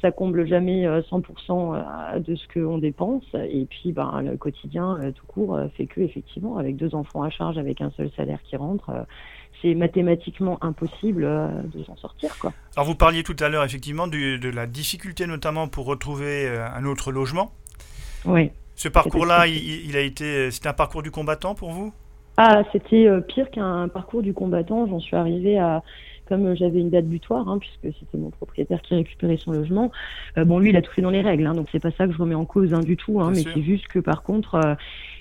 ça 0.00 0.10
comble 0.10 0.46
jamais 0.46 0.86
100% 0.86 2.20
de 2.20 2.34
ce 2.34 2.42
qu'on 2.52 2.78
dépense. 2.78 3.24
Et 3.34 3.66
puis, 3.66 3.92
bah, 3.92 4.20
le 4.24 4.36
quotidien, 4.36 4.98
tout 5.14 5.26
court, 5.26 5.58
fait 5.76 5.86
que, 5.86 6.00
effectivement, 6.00 6.58
avec 6.58 6.76
deux 6.76 6.94
enfants 6.94 7.22
à 7.22 7.30
charge, 7.30 7.58
avec 7.58 7.80
un 7.80 7.90
seul 7.96 8.10
salaire 8.16 8.40
qui 8.44 8.56
rentre, 8.56 8.90
c'est 9.62 9.74
mathématiquement 9.74 10.62
impossible 10.62 11.22
de 11.22 11.84
s'en 11.84 11.96
sortir. 11.96 12.36
Quoi. 12.38 12.52
Alors, 12.76 12.86
vous 12.86 12.94
parliez 12.94 13.22
tout 13.22 13.36
à 13.40 13.48
l'heure, 13.48 13.64
effectivement, 13.64 14.06
de 14.06 14.50
la 14.50 14.66
difficulté, 14.66 15.26
notamment 15.26 15.68
pour 15.68 15.86
retrouver 15.86 16.48
un 16.48 16.84
autre 16.84 17.12
logement. 17.12 17.52
Oui. 18.24 18.50
Ce 18.74 18.88
parcours-là, 18.88 19.46
il, 19.46 19.86
il, 19.88 19.96
a 19.96 20.00
été, 20.00 20.50
c'est 20.50 20.66
un 20.66 20.74
parcours 20.74 21.02
du 21.02 21.10
combattant 21.10 21.54
pour 21.54 21.70
vous? 21.70 21.94
Ah, 22.36 22.62
c'était 22.72 23.06
euh, 23.06 23.20
pire 23.20 23.50
qu'un 23.50 23.88
parcours 23.88 24.22
du 24.22 24.34
combattant. 24.34 24.86
J'en 24.86 25.00
suis 25.00 25.16
arrivée 25.16 25.58
à, 25.58 25.82
comme 26.28 26.54
j'avais 26.54 26.80
une 26.80 26.90
date 26.90 27.06
butoir, 27.06 27.48
hein, 27.48 27.58
puisque 27.58 27.96
c'était 27.98 28.18
mon 28.18 28.30
propriétaire 28.30 28.82
qui 28.82 28.94
récupérait 28.94 29.38
son 29.38 29.52
logement. 29.52 29.90
Euh, 30.36 30.44
bon, 30.44 30.58
lui, 30.58 30.70
il 30.70 30.76
a 30.76 30.82
tout 30.82 30.92
fait 30.92 31.02
dans 31.02 31.10
les 31.10 31.22
règles, 31.22 31.46
hein, 31.46 31.54
donc 31.54 31.68
c'est 31.72 31.80
pas 31.80 31.92
ça 31.92 32.06
que 32.06 32.12
je 32.12 32.18
remets 32.18 32.34
en 32.34 32.44
cause 32.44 32.74
hein, 32.74 32.80
du 32.80 32.96
tout. 32.96 33.20
Hein, 33.20 33.32
mais 33.34 33.42
c'est 33.42 33.62
juste 33.62 33.88
que 33.88 34.00
par 34.00 34.22
contre, 34.22 34.56
euh, 34.56 34.74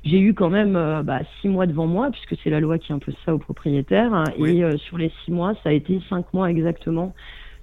j'ai 0.03 0.19
eu 0.19 0.33
quand 0.33 0.49
même 0.49 0.73
bah, 1.03 1.21
six 1.39 1.47
mois 1.47 1.65
devant 1.67 1.87
moi, 1.87 2.11
puisque 2.11 2.35
c'est 2.43 2.49
la 2.49 2.59
loi 2.59 2.77
qui 2.77 2.91
impose 2.91 3.15
ça 3.25 3.33
aux 3.33 3.39
propriétaires. 3.39 4.25
Et 4.37 4.63
sur 4.77 4.97
les 4.97 5.11
six 5.23 5.31
mois, 5.31 5.53
ça 5.63 5.69
a 5.69 5.71
été 5.71 5.99
cinq 6.09 6.31
mois 6.33 6.51
exactement 6.51 7.13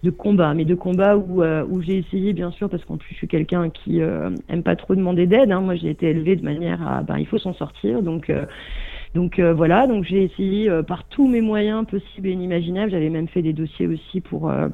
de 0.03 0.11
combat, 0.11 0.53
mais 0.53 0.65
de 0.65 0.75
combat 0.75 1.17
où, 1.17 1.45
où 1.45 1.83
j'ai 1.83 1.99
essayé, 1.99 2.33
bien 2.33 2.51
sûr, 2.51 2.69
parce 2.69 2.85
qu'en 2.85 2.97
plus 2.97 3.11
je 3.13 3.19
suis 3.19 3.29
quelqu'un 3.29 3.71
qui 3.71 4.01
aime 4.01 4.63
pas 4.65 4.75
trop 4.75 4.97
demander 4.97 5.27
d'aide. 5.27 5.51
Moi, 5.51 5.77
j'ai 5.77 5.91
été 5.91 6.09
élevée 6.09 6.35
de 6.35 6.43
manière 6.43 6.85
à, 6.85 7.03
ben, 7.03 7.19
il 7.19 7.27
faut 7.27 7.39
s'en 7.39 7.55
sortir, 7.55 8.03
donc 8.03 8.29
donc 9.15 9.39
euh, 9.39 9.53
voilà, 9.53 9.87
donc 9.87 10.05
j'ai 10.05 10.23
essayé 10.23 10.71
euh, 10.71 10.83
par 10.83 11.05
tous 11.05 11.29
mes 11.29 11.43
moyens 11.43 11.87
possibles 11.87 12.29
et 12.29 12.33
inimaginables. 12.33 12.91
J'avais 12.91 13.11
même 13.11 13.29
fait 13.29 13.43
des 13.43 13.53
dossiers 13.53 13.87
aussi 13.87 14.23
pour 14.23 14.49
euh, 14.49 14.69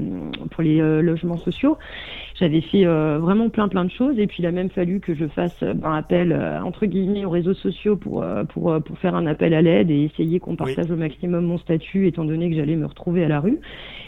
pour 0.52 0.62
les 0.62 0.78
logements 1.02 1.38
sociaux. 1.38 1.76
J'avais 2.38 2.60
fait 2.60 2.84
vraiment 2.84 3.48
plein 3.48 3.66
plein 3.66 3.84
de 3.84 3.90
choses 3.90 4.16
et 4.18 4.28
puis 4.28 4.36
il 4.40 4.46
a 4.46 4.52
même 4.52 4.70
fallu 4.70 5.00
que 5.00 5.12
je 5.12 5.26
fasse 5.26 5.60
un 5.62 5.92
appel 5.92 6.32
entre 6.64 6.86
guillemets 6.86 7.24
aux 7.24 7.30
réseaux 7.30 7.54
sociaux 7.54 7.96
pour 7.96 8.24
pour 8.50 8.80
pour 8.80 8.98
faire 8.98 9.16
un 9.16 9.26
appel 9.26 9.54
à 9.54 9.62
l'aide 9.62 9.90
et 9.90 10.04
essayer 10.04 10.38
qu'on 10.38 10.54
partage 10.54 10.88
au 10.90 10.96
maximum 10.96 11.46
mon 11.46 11.58
statut 11.58 12.06
étant 12.06 12.24
donné 12.24 12.48
que 12.48 12.54
j'allais 12.54 12.76
me 12.76 12.86
retrouver 12.86 13.24
à 13.24 13.28
la 13.28 13.40
rue. 13.40 13.58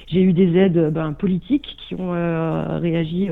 J'ai 0.06 0.22
eu 0.22 0.32
des 0.32 0.56
aides 0.56 0.90
ben, 0.92 1.12
politiques 1.12 1.76
qui 1.88 1.96
ont 1.96 2.12
réagi 2.78 3.30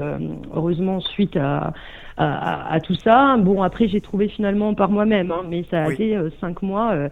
heureusement 0.52 1.00
suite 1.00 1.36
à 1.36 1.72
à, 2.18 2.80
tout 2.80 2.94
ça. 2.96 3.36
Bon, 3.38 3.62
après, 3.62 3.88
j'ai 3.88 4.00
trouvé 4.00 4.28
finalement 4.28 4.74
par 4.74 4.90
moi-même, 4.90 5.30
hein, 5.30 5.42
mais 5.48 5.64
ça 5.70 5.84
a 5.84 5.92
été 5.92 6.16
euh, 6.16 6.30
cinq 6.40 6.62
mois, 6.62 6.92
euh, 6.92 7.08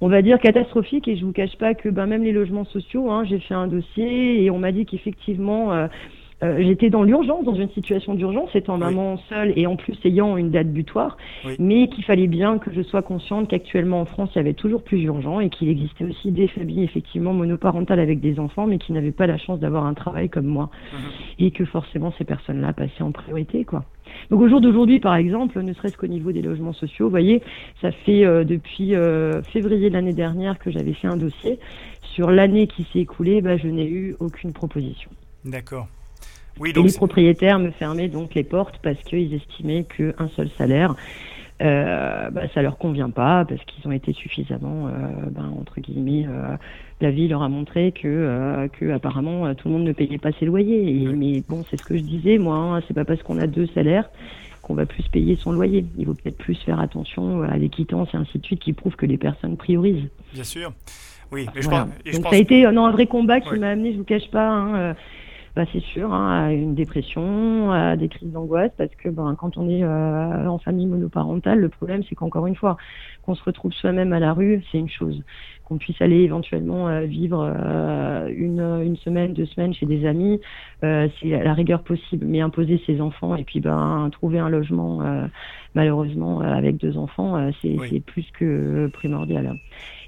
on 0.00 0.08
va 0.08 0.22
dire 0.22 0.38
catastrophiques. 0.38 1.08
Et 1.08 1.16
je 1.16 1.24
vous 1.24 1.32
cache 1.32 1.56
pas 1.56 1.74
que 1.74 1.88
ben, 1.88 2.06
même 2.06 2.22
les 2.22 2.32
logements 2.32 2.64
sociaux, 2.66 3.10
hein, 3.10 3.24
j'ai 3.24 3.40
fait 3.40 3.54
un 3.54 3.66
dossier 3.66 4.44
et 4.44 4.50
on 4.50 4.58
m'a 4.58 4.72
dit 4.72 4.84
qu'effectivement, 4.84 5.88
euh, 6.42 6.62
j'étais 6.62 6.90
dans 6.90 7.02
l'urgence, 7.02 7.44
dans 7.44 7.54
une 7.54 7.70
situation 7.70 8.14
d'urgence, 8.14 8.54
étant 8.54 8.76
maman 8.76 9.16
seule 9.28 9.54
et 9.56 9.66
en 9.66 9.76
plus 9.76 9.96
ayant 10.04 10.36
une 10.36 10.50
date 10.50 10.70
butoir, 10.70 11.16
mais 11.58 11.88
qu'il 11.88 12.04
fallait 12.04 12.26
bien 12.26 12.58
que 12.58 12.70
je 12.72 12.82
sois 12.82 13.02
consciente 13.02 13.48
qu'actuellement 13.48 14.00
en 14.00 14.04
France, 14.04 14.30
il 14.34 14.38
y 14.38 14.40
avait 14.40 14.52
toujours 14.52 14.82
plus 14.82 15.02
urgent 15.02 15.40
et 15.40 15.48
qu'il 15.48 15.70
existait 15.70 16.04
aussi 16.04 16.32
des 16.32 16.48
familles 16.48 16.84
effectivement 16.84 17.32
monoparentales 17.32 18.00
avec 18.00 18.20
des 18.20 18.38
enfants, 18.38 18.66
mais 18.66 18.78
qui 18.78 18.92
n'avaient 18.92 19.12
pas 19.12 19.26
la 19.26 19.38
chance 19.38 19.60
d'avoir 19.60 19.86
un 19.86 19.94
travail 19.94 20.28
comme 20.28 20.46
moi, 20.46 20.68
mhm. 20.92 20.98
et 21.38 21.50
que 21.52 21.64
forcément 21.64 22.12
ces 22.18 22.24
personnes-là 22.24 22.74
passaient 22.74 23.02
en 23.02 23.12
priorité, 23.12 23.64
quoi. 23.64 23.84
Donc 24.30 24.40
au 24.40 24.48
jour 24.48 24.60
d'aujourd'hui, 24.60 25.00
par 25.00 25.16
exemple, 25.16 25.60
ne 25.60 25.72
serait-ce 25.72 25.96
qu'au 25.96 26.06
niveau 26.06 26.32
des 26.32 26.42
logements 26.42 26.72
sociaux, 26.72 27.06
vous 27.06 27.10
voyez, 27.10 27.42
ça 27.80 27.90
fait 27.90 28.24
euh, 28.24 28.44
depuis 28.44 28.94
euh, 28.94 29.42
février 29.42 29.88
de 29.88 29.94
l'année 29.94 30.12
dernière 30.12 30.58
que 30.58 30.70
j'avais 30.70 30.92
fait 30.92 31.08
un 31.08 31.16
dossier. 31.16 31.58
Sur 32.02 32.30
l'année 32.30 32.66
qui 32.66 32.84
s'est 32.92 33.00
écoulée, 33.00 33.40
bah, 33.40 33.56
je 33.56 33.68
n'ai 33.68 33.88
eu 33.88 34.16
aucune 34.20 34.52
proposition. 34.52 35.10
D'accord. 35.44 35.86
Oui, 36.58 36.72
donc 36.72 36.86
et 36.86 36.88
les 36.88 36.94
propriétaires 36.94 37.58
me 37.58 37.70
fermaient 37.70 38.08
donc 38.08 38.34
les 38.34 38.44
portes 38.44 38.78
parce 38.82 39.00
qu'ils 39.02 39.34
estimaient 39.34 39.84
qu'un 39.84 40.28
seul 40.36 40.48
salaire, 40.56 40.94
euh, 41.62 42.30
bah, 42.30 42.42
ça 42.54 42.60
leur 42.60 42.76
convient 42.76 43.08
pas 43.08 43.44
parce 43.46 43.62
qu'ils 43.64 43.86
ont 43.88 43.92
été 43.92 44.12
suffisamment, 44.12 44.88
euh, 44.88 44.90
ben, 45.30 45.52
entre 45.58 45.80
guillemets, 45.80 46.26
euh, 46.28 46.56
la 47.00 47.10
vie 47.10 47.28
leur 47.28 47.42
a 47.42 47.48
montré 47.48 47.92
que, 47.92 48.06
euh, 48.06 48.68
que 48.68 48.90
apparemment 48.90 49.54
tout 49.54 49.68
le 49.68 49.74
monde 49.74 49.84
ne 49.84 49.92
payait 49.92 50.18
pas 50.18 50.32
ses 50.32 50.44
loyers. 50.44 51.02
Et, 51.02 51.06
Mais 51.06 51.42
bon, 51.48 51.64
c'est 51.70 51.78
ce 51.78 51.84
que 51.84 51.96
je 51.96 52.02
disais, 52.02 52.38
moi, 52.38 52.56
hein, 52.56 52.82
c'est 52.86 52.94
pas 52.94 53.04
parce 53.04 53.22
qu'on 53.22 53.38
a 53.38 53.46
deux 53.46 53.66
salaires 53.68 54.08
qu'on 54.62 54.74
va 54.74 54.84
plus 54.84 55.04
payer 55.08 55.36
son 55.36 55.52
loyer. 55.52 55.84
Il 55.96 56.06
vaut 56.06 56.14
peut-être 56.14 56.38
plus 56.38 56.56
faire 56.56 56.80
attention 56.80 57.42
à 57.42 57.56
l'équitance 57.56 58.08
et 58.12 58.16
ainsi 58.16 58.38
de 58.38 58.44
suite 58.44 58.60
qui 58.60 58.72
prouve 58.72 58.96
que 58.96 59.06
les 59.06 59.16
personnes 59.16 59.56
priorisent. 59.56 60.08
Bien 60.34 60.44
sûr. 60.44 60.72
Oui, 61.30 61.46
mais 61.54 61.62
je 61.62 61.68
pense, 61.68 61.88
Donc 62.12 62.24
ça 62.24 62.36
a 62.36 62.38
été 62.38 62.62
non, 62.70 62.86
un 62.86 62.90
vrai 62.90 63.06
combat 63.06 63.40
qui 63.40 63.58
m'a 63.58 63.70
amené, 63.70 63.92
je 63.92 63.98
vous 63.98 64.04
cache 64.04 64.28
pas, 64.30 64.48
hein, 64.48 64.94
bah, 65.56 65.64
c'est 65.72 65.80
sûr, 65.80 66.12
hein, 66.12 66.48
à 66.48 66.52
une 66.52 66.74
dépression, 66.74 67.72
à 67.72 67.96
des 67.96 68.08
crises 68.08 68.30
d'angoisse, 68.30 68.72
parce 68.76 68.94
que 68.94 69.08
ben, 69.08 69.34
quand 69.40 69.56
on 69.56 69.70
est 69.70 69.82
euh, 69.82 70.46
en 70.46 70.58
famille 70.58 70.84
monoparentale, 70.84 71.60
le 71.60 71.70
problème 71.70 72.02
c'est 72.06 72.14
qu'encore 72.14 72.46
une 72.46 72.54
fois, 72.54 72.76
qu'on 73.22 73.34
se 73.34 73.42
retrouve 73.42 73.72
soi-même 73.72 74.12
à 74.12 74.20
la 74.20 74.34
rue, 74.34 74.62
c'est 74.70 74.76
une 74.76 74.90
chose. 74.90 75.22
Qu'on 75.64 75.78
puisse 75.78 75.98
aller 76.02 76.18
éventuellement 76.18 76.88
euh, 76.88 77.06
vivre 77.06 77.50
euh, 77.56 78.30
une, 78.36 78.60
une 78.84 78.96
semaine, 78.96 79.32
deux 79.32 79.46
semaines 79.46 79.72
chez 79.72 79.86
des 79.86 80.06
amis, 80.06 80.42
c'est 80.82 81.10
la 81.24 81.54
rigueur 81.54 81.82
possible. 81.82 82.26
Mais 82.26 82.42
imposer 82.42 82.78
ses 82.84 83.00
enfants 83.00 83.34
et 83.34 83.44
puis 83.44 83.60
ben, 83.60 84.10
trouver 84.12 84.38
un 84.38 84.50
logement, 84.50 85.00
malheureusement, 85.74 86.40
avec 86.40 86.76
deux 86.76 86.98
enfants, 86.98 87.50
c'est 87.62 88.00
plus 88.00 88.30
que 88.38 88.88
primordial. 88.92 89.58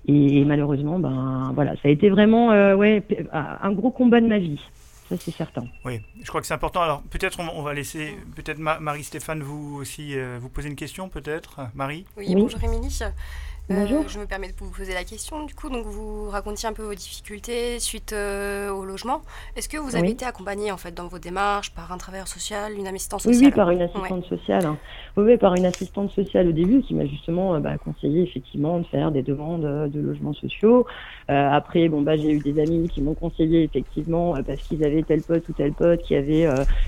Et, 0.06 0.40
et, 0.40 0.44
malheureusement, 0.44 0.98
ben 0.98 1.52
voilà, 1.54 1.72
ça 1.76 1.88
a 1.88 1.88
été 1.88 2.10
vraiment 2.10 2.48
ouais, 2.76 3.02
un 3.32 3.72
gros 3.72 3.90
combat 3.90 4.20
de 4.20 4.26
ma 4.26 4.38
vie 4.38 4.60
ça 5.08 5.16
c'est 5.16 5.30
certain. 5.30 5.66
Oui, 5.84 6.02
je 6.22 6.26
crois 6.26 6.40
que 6.40 6.46
c'est 6.46 6.54
important. 6.54 6.82
Alors 6.82 7.02
peut-être 7.02 7.40
on, 7.40 7.62
va 7.62 7.74
laisser 7.74 8.16
peut-être 8.36 8.58
Marie-Stéphane 8.58 9.42
vous 9.42 9.76
aussi 9.80 10.18
euh, 10.18 10.38
vous 10.40 10.48
poser 10.48 10.68
une 10.68 10.76
question 10.76 11.08
peut-être. 11.08 11.60
Marie? 11.74 12.04
Oui, 12.16 12.34
bonjour 12.34 12.62
Émilie. 12.62 13.00
Euh, 13.70 14.02
je 14.08 14.18
me 14.18 14.24
permets 14.24 14.48
de 14.48 14.54
vous 14.58 14.70
poser 14.70 14.94
la 14.94 15.04
question. 15.04 15.44
Du 15.44 15.54
coup, 15.54 15.68
donc 15.68 15.84
vous 15.84 16.30
racontiez 16.30 16.68
un 16.68 16.72
peu 16.72 16.82
vos 16.82 16.94
difficultés 16.94 17.78
suite 17.78 18.14
euh, 18.14 18.70
au 18.70 18.84
logement. 18.84 19.20
Est-ce 19.56 19.68
que 19.68 19.76
vous 19.76 19.94
avez 19.94 20.10
été 20.10 20.24
accompagné 20.24 20.72
en 20.72 20.78
fait 20.78 20.92
dans 20.92 21.06
vos 21.06 21.18
démarches 21.18 21.72
par 21.74 21.92
un 21.92 21.98
travailleur 21.98 22.28
social, 22.28 22.72
une 22.72 22.86
assistante 22.86 23.20
sociale 23.20 23.44
Oui, 23.44 23.50
par 23.50 23.70
une 23.70 23.82
assistante 23.82 24.24
sociale. 24.24 24.64
Hein. 24.64 24.78
Oui, 25.16 25.36
par 25.36 25.54
une 25.54 25.66
assistante 25.66 26.10
sociale 26.12 26.48
au 26.48 26.52
début 26.52 26.80
qui 26.80 26.94
m'a 26.94 27.04
justement 27.04 27.56
euh, 27.56 27.58
bah, 27.58 27.76
conseillé 27.76 28.22
effectivement 28.22 28.78
de 28.78 28.86
faire 28.86 29.10
des 29.10 29.22
demandes 29.22 29.90
de 29.90 30.00
logements 30.00 30.32
sociaux. 30.32 30.86
après, 31.28 31.88
bon 31.88 32.00
bah 32.00 32.16
j'ai 32.16 32.32
eu 32.32 32.38
des 32.38 32.60
amis 32.60 32.88
qui 32.88 33.02
m'ont 33.02 33.14
conseillé 33.14 33.64
effectivement 33.64 34.34
parce 34.46 34.62
qu'ils 34.62 34.84
avaient 34.84 35.02
tel 35.02 35.22
pote 35.22 35.46
ou 35.48 35.52
tel 35.52 35.72
pote 35.72 36.00
qui 36.02 36.14
avait 36.14 36.46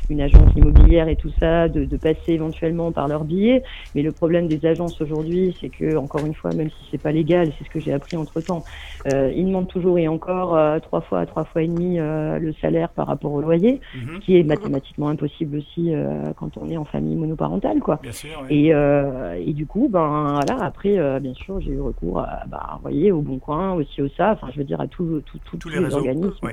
une 0.09 0.21
agence 0.21 0.49
immobilière 0.57 1.09
et 1.09 1.17
tout 1.17 1.31
ça, 1.39 1.69
de, 1.69 1.85
de 1.85 1.97
passer 1.97 2.33
éventuellement 2.33 2.93
par 2.93 3.09
leur 3.09 3.25
billet. 3.25 3.63
Mais 3.95 4.03
le 4.03 4.13
problème 4.13 4.49
des 4.49 4.65
agences 4.65 5.01
aujourd'hui, 5.01 5.57
c'est 5.61 5.69
que 5.69 5.97
encore 5.97 6.25
une 6.25 6.35
fois, 6.35 6.53
même 6.55 6.70
si 6.71 6.89
c'est 6.91 7.03
pas 7.03 7.13
légal, 7.13 7.53
c'est 7.59 7.65
ce 7.65 7.71
que 7.71 7.81
j'ai 7.81 7.93
appris 7.93 8.17
entre 8.17 8.41
temps. 8.41 8.65
Euh, 9.13 9.33
ils 9.35 9.47
demandent 9.47 9.69
toujours 9.69 9.99
et 9.99 10.09
encore 10.09 10.57
euh, 10.57 10.79
trois 10.79 11.01
fois, 11.01 11.27
trois 11.27 11.45
fois 11.45 11.63
et 11.63 11.69
demi 11.69 11.99
euh, 11.99 12.39
le 12.39 12.53
salaire 12.55 12.91
par 12.91 13.07
rapport 13.07 13.33
au 13.33 13.41
loyer, 13.41 13.81
ce 13.93 13.99
mhm. 13.99 14.21
qui 14.21 14.37
est 14.39 14.43
mathématiquement 14.43 15.09
impossible 15.09 15.59
aussi 15.59 15.95
euh, 15.95 16.33
quand 16.37 16.57
on 16.57 16.69
est 16.69 16.77
en 16.77 16.85
famille 16.85 17.17
monoparentale, 17.17 17.81
quoi. 17.81 17.99
Bien 18.03 18.13
sûr, 18.13 18.45
et, 18.49 18.69
et 18.69 19.53
du 19.53 19.67
coup, 19.67 19.89
ben 19.91 20.41
voilà, 20.45 20.65
après, 20.65 21.21
bien 21.21 21.35
sûr, 21.35 21.61
j'ai 21.61 21.73
eu 21.73 21.81
recours, 21.81 22.21
à, 22.21 22.45
bah, 22.47 22.79
voyez, 22.83 23.13
au 23.13 23.21
Bon 23.21 23.39
Coin, 23.39 23.73
aussi 23.73 24.03
au 24.03 24.09
SA, 24.09 24.33
enfin, 24.33 24.49
je 24.53 24.59
veux 24.59 24.65
dire 24.65 24.81
à 24.81 24.87
tout, 24.87 25.23
tous 25.59 25.69
les, 25.69 25.95
organismes. 25.95 26.49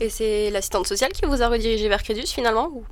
Et 0.00 0.08
c'est 0.08 0.50
l'assistante 0.50 0.86
sociale 0.86 1.12
qui 1.12 1.26
vous 1.26 1.42
a 1.42 1.48
redirigé 1.48 1.88
vers 1.88 2.02
Crédus 2.02 2.26
finalement 2.26 2.68
ou 2.72 2.84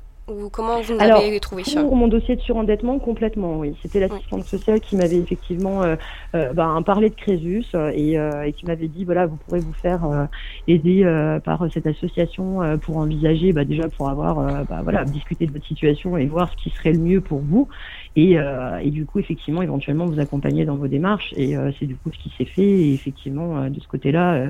comment 0.51 0.81
vous 0.81 0.97
l'avez 0.97 1.39
trouvé 1.39 1.63
Pour 1.63 1.95
mon 1.95 2.07
dossier 2.07 2.35
de 2.35 2.41
surendettement, 2.41 2.99
complètement, 2.99 3.59
oui. 3.59 3.75
C'était 3.81 3.99
l'assistante 3.99 4.43
sociale 4.43 4.79
qui 4.79 4.95
m'avait 4.95 5.17
effectivement 5.17 5.83
euh, 5.83 5.95
euh, 6.35 6.53
ben, 6.53 6.81
parlé 6.81 7.09
de 7.09 7.15
Crésus 7.15 7.65
euh, 7.75 7.91
et, 7.93 8.53
qui 8.53 8.65
m'avait 8.65 8.87
dit 8.87 9.05
voilà, 9.05 9.25
vous 9.25 9.37
pourrez 9.37 9.59
vous 9.59 9.73
faire 9.73 10.27
aider 10.67 11.03
par 11.43 11.65
cette 11.73 11.87
association 11.87 12.77
pour 12.81 12.97
envisager, 12.97 13.53
bah, 13.53 13.65
déjà 13.65 13.89
pour 13.89 14.09
avoir, 14.09 14.65
bah, 14.65 14.81
voilà, 14.83 15.05
discuter 15.05 15.45
de 15.45 15.51
votre 15.51 15.65
situation 15.65 16.17
et 16.17 16.25
voir 16.25 16.51
ce 16.51 16.63
qui 16.63 16.69
serait 16.69 16.93
le 16.93 16.99
mieux 16.99 17.21
pour 17.21 17.39
vous. 17.39 17.67
Et, 18.15 18.37
et 18.81 18.89
du 18.89 19.05
coup, 19.05 19.19
effectivement, 19.19 19.61
éventuellement 19.61 20.05
vous 20.05 20.19
accompagner 20.19 20.65
dans 20.65 20.75
vos 20.75 20.87
démarches. 20.87 21.33
Et 21.37 21.55
c'est 21.79 21.85
du 21.85 21.95
coup 21.95 22.11
ce 22.11 22.19
qui 22.19 22.33
s'est 22.37 22.45
fait. 22.45 22.61
Et 22.61 22.93
effectivement, 22.93 23.69
de 23.69 23.79
ce 23.79 23.87
côté-là 23.87 24.49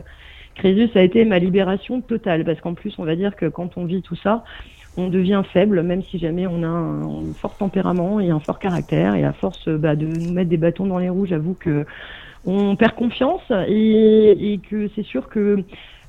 Crésus 0.55 0.89
a 0.95 1.01
été 1.01 1.23
ma 1.23 1.39
libération 1.39 2.01
totale 2.01 2.43
parce 2.43 2.59
qu'en 2.59 2.73
plus, 2.73 2.93
on 2.99 3.05
va 3.05 3.15
dire 3.15 3.35
que 3.35 3.45
quand 3.45 3.77
on 3.77 3.85
vit 3.85 4.01
tout 4.01 4.17
ça, 4.17 4.43
on 4.97 5.07
devient 5.07 5.43
faible, 5.53 5.81
même 5.83 6.03
si 6.03 6.19
jamais 6.19 6.47
on 6.47 6.63
a 6.63 6.67
un, 6.67 7.33
fort 7.41 7.55
tempérament 7.57 8.19
et 8.19 8.29
un 8.29 8.39
fort 8.39 8.59
caractère. 8.59 9.15
Et 9.15 9.23
à 9.23 9.33
force 9.33 9.67
bah, 9.69 9.95
de 9.95 10.05
nous 10.05 10.33
mettre 10.33 10.49
des 10.49 10.57
bâtons 10.57 10.85
dans 10.85 10.99
les 10.99 11.09
roues, 11.09 11.25
j'avoue 11.25 11.53
que 11.53 11.85
on 12.45 12.75
perd 12.75 12.95
confiance 12.95 13.41
et, 13.67 14.59
que 14.69 14.89
c'est 14.95 15.03
sûr 15.03 15.29
que 15.29 15.63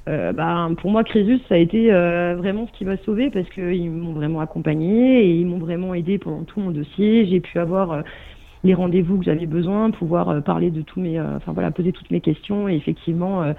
euh, 0.08 0.32
bah, 0.32 0.68
pour 0.78 0.90
moi, 0.90 1.04
Crésus, 1.04 1.40
ça 1.48 1.56
a 1.56 1.58
été 1.58 1.92
euh, 1.92 2.34
vraiment 2.36 2.66
ce 2.66 2.72
qui 2.78 2.84
m'a 2.84 2.96
sauvé 2.98 3.30
parce 3.30 3.48
qu'ils 3.50 3.90
m'ont 3.90 4.12
vraiment 4.12 4.40
accompagné 4.40 5.24
et 5.24 5.34
ils 5.34 5.46
m'ont 5.46 5.58
vraiment 5.58 5.94
aidé 5.94 6.18
pendant 6.18 6.44
tout 6.44 6.60
mon 6.60 6.70
dossier. 6.70 7.26
J'ai 7.26 7.40
pu 7.40 7.58
avoir 7.58 7.92
euh, 7.92 8.02
les 8.64 8.74
rendez-vous 8.74 9.18
que 9.18 9.24
j'avais 9.24 9.46
besoin, 9.46 9.90
pouvoir 9.90 10.42
parler 10.42 10.70
de 10.70 10.82
tous 10.82 11.00
mes, 11.00 11.20
enfin 11.20 11.52
voilà, 11.52 11.70
poser 11.70 11.92
toutes 11.92 12.10
mes 12.10 12.20
questions 12.20 12.68
et 12.68 12.74
effectivement, 12.74 13.54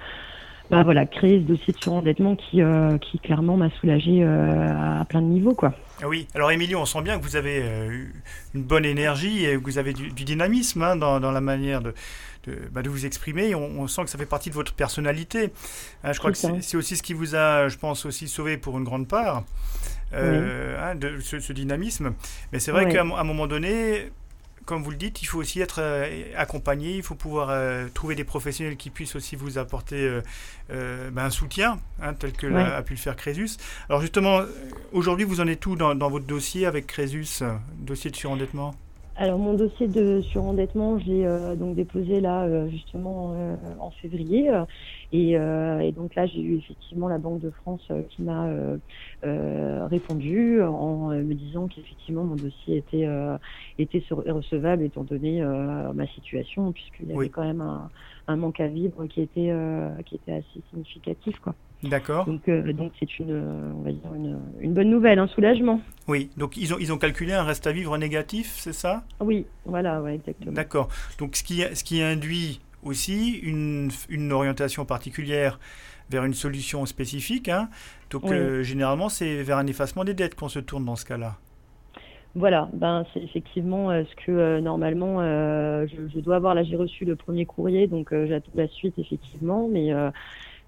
bah 0.72 0.82
voilà, 0.82 1.06
créer 1.06 1.38
ce 1.38 1.44
dossier 1.44 1.72
de 1.72 1.78
surendettement 1.78 2.34
qui, 2.34 2.62
qui 3.02 3.18
clairement 3.18 3.56
m'a 3.56 3.70
soulagé 3.78 4.24
à 4.24 5.04
plein 5.08 5.20
de 5.20 5.26
niveaux, 5.26 5.54
quoi. 5.54 5.74
Ah 6.02 6.08
oui, 6.08 6.26
alors 6.34 6.50
Émilie, 6.50 6.74
on 6.74 6.84
sent 6.84 7.02
bien 7.02 7.18
que 7.18 7.22
vous 7.22 7.36
avez 7.36 7.62
une 8.54 8.62
bonne 8.62 8.84
énergie 8.84 9.44
et 9.44 9.52
que 9.52 9.62
vous 9.62 9.78
avez 9.78 9.92
du, 9.92 10.10
dynamisme 10.10 10.82
hein, 10.82 10.96
dans, 10.96 11.20
dans, 11.20 11.30
la 11.30 11.40
manière 11.40 11.80
de, 11.80 11.94
bah, 12.72 12.82
de, 12.82 12.88
vous 12.88 13.06
exprimer. 13.06 13.54
On, 13.54 13.86
sent 13.86 14.04
que 14.04 14.10
ça 14.10 14.18
fait 14.18 14.26
partie 14.26 14.50
de 14.50 14.54
votre 14.54 14.74
personnalité. 14.74 15.52
Hein, 16.02 16.12
je 16.12 16.18
crois 16.18 16.32
que 16.32 16.38
c'est 16.38 16.76
aussi 16.76 16.96
ce 16.96 17.02
qui 17.02 17.12
vous 17.12 17.36
a, 17.36 17.68
je 17.68 17.76
pense, 17.76 18.04
aussi 18.04 18.26
sauvé 18.26 18.56
pour 18.56 18.78
une 18.78 18.84
grande 18.84 19.06
part. 19.06 19.44
Euh, 20.14 20.76
hein, 20.78 20.94
de 20.94 21.20
ce, 21.20 21.52
dynamisme. 21.52 22.12
Mais 22.52 22.58
c'est 22.58 22.70
vrai 22.70 22.86
qu'à 22.92 23.00
un 23.00 23.24
moment 23.24 23.46
donné, 23.46 24.10
comme 24.64 24.82
vous 24.82 24.90
le 24.90 24.96
dites, 24.96 25.22
il 25.22 25.26
faut 25.26 25.38
aussi 25.38 25.60
être 25.60 25.80
euh, 25.80 26.24
accompagné, 26.36 26.96
il 26.96 27.02
faut 27.02 27.14
pouvoir 27.14 27.48
euh, 27.50 27.88
trouver 27.92 28.14
des 28.14 28.24
professionnels 28.24 28.76
qui 28.76 28.90
puissent 28.90 29.16
aussi 29.16 29.36
vous 29.36 29.58
apporter 29.58 30.20
ben, 30.68 31.24
un 31.24 31.30
soutien, 31.30 31.78
hein, 32.00 32.14
tel 32.14 32.32
que 32.32 32.46
a 32.46 32.82
pu 32.82 32.94
le 32.94 32.98
faire 32.98 33.16
Crésus. 33.16 33.56
Alors 33.88 34.00
justement, 34.00 34.40
aujourd'hui, 34.92 35.24
vous 35.24 35.40
en 35.40 35.46
êtes 35.46 35.60
tout 35.60 35.76
dans, 35.76 35.94
dans, 35.94 36.08
votre 36.08 36.26
dossier 36.26 36.66
avec 36.66 36.86
Crésus, 36.86 37.42
dossier 37.78 38.10
de 38.10 38.16
surendettement? 38.16 38.74
Alors 39.14 39.38
mon 39.38 39.52
dossier 39.52 39.88
de 39.88 40.22
surendettement, 40.22 40.98
je 40.98 41.04
l'ai 41.04 41.26
euh, 41.26 41.54
donc 41.54 41.76
déposé 41.76 42.20
là 42.22 42.44
euh, 42.44 42.68
justement 42.70 43.34
euh, 43.34 43.56
en 43.78 43.90
février 43.90 44.50
et, 45.12 45.32
et, 45.32 45.92
donc 45.92 46.14
là 46.14 46.24
j'ai 46.26 46.40
eu 46.40 46.56
effectivement 46.56 47.08
la 47.08 47.18
Banque 47.18 47.40
de 47.40 47.50
France 47.50 47.86
qui 48.08 48.22
m'a 48.22 48.48
répondu 49.22 50.62
en 50.62 51.08
me 51.08 51.34
disant 51.34 51.68
qu'effectivement 51.68 52.24
mon 52.24 52.36
dossier 52.36 52.78
était 52.78 53.06
était 53.78 54.02
recevable 54.10 54.84
étant 54.84 55.04
donné 55.04 55.42
ma 55.42 56.06
situation 56.08 56.72
puisqu'il 56.72 57.08
y 57.08 57.12
avait 57.12 57.28
quand 57.28 57.44
même 57.44 57.60
un, 57.60 57.90
un, 58.28 58.36
manque 58.36 58.60
à 58.60 58.68
vivre 58.68 59.06
qui 59.06 59.20
était 59.20 59.52
qui 60.06 60.14
était 60.14 60.32
assez 60.32 60.62
significatif 60.70 61.38
quoi. 61.40 61.54
D'accord. 61.82 62.26
Donc, 62.26 62.48
euh, 62.48 62.72
donc 62.72 62.92
c'est 63.00 63.18
une, 63.18 63.32
on 63.76 63.82
va 63.82 63.90
dire 63.90 64.14
une, 64.14 64.38
une, 64.60 64.72
bonne 64.72 64.90
nouvelle, 64.90 65.18
un 65.18 65.26
soulagement. 65.26 65.80
Oui, 66.06 66.30
donc 66.36 66.56
ils 66.56 66.72
ont, 66.72 66.78
ils 66.78 66.92
ont 66.92 66.98
calculé 66.98 67.32
un 67.32 67.42
reste 67.42 67.66
à 67.66 67.72
vivre 67.72 67.96
négatif, 67.98 68.52
c'est 68.56 68.72
ça? 68.72 69.02
Oui, 69.20 69.46
voilà, 69.64 70.00
ouais, 70.00 70.14
exactement. 70.14 70.52
D'accord. 70.52 70.88
Donc 71.18 71.34
ce 71.34 71.42
qui, 71.42 71.62
ce 71.74 71.82
qui 71.82 72.00
induit 72.00 72.60
aussi 72.84 73.38
une, 73.38 73.90
une 74.08 74.32
orientation 74.32 74.84
particulière 74.84 75.58
vers 76.10 76.24
une 76.24 76.34
solution 76.34 76.86
spécifique. 76.86 77.48
Hein. 77.48 77.68
Donc 78.10 78.30
euh, 78.30 78.62
généralement, 78.62 79.08
c'est 79.08 79.42
vers 79.42 79.58
un 79.58 79.66
effacement 79.66 80.04
des 80.04 80.14
dettes 80.14 80.34
qu'on 80.36 80.48
se 80.48 80.58
tourne 80.60 80.84
dans 80.84 80.96
ce 80.96 81.04
cas-là. 81.04 81.36
Voilà, 82.34 82.70
ben 82.72 83.04
c'est 83.12 83.20
effectivement 83.20 83.90
euh, 83.90 84.04
ce 84.04 84.24
que 84.24 84.60
normalement 84.60 85.20
je, 85.20 86.08
je, 86.14 86.20
dois 86.20 86.36
avoir. 86.36 86.54
Là, 86.54 86.62
j'ai 86.62 86.76
reçu 86.76 87.04
le 87.04 87.16
premier 87.16 87.44
courrier, 87.44 87.88
donc 87.88 88.14
j'attends 88.26 88.52
la 88.54 88.68
suite 88.68 88.98
effectivement, 88.98 89.68
mais 89.68 89.92
euh, 89.92 90.10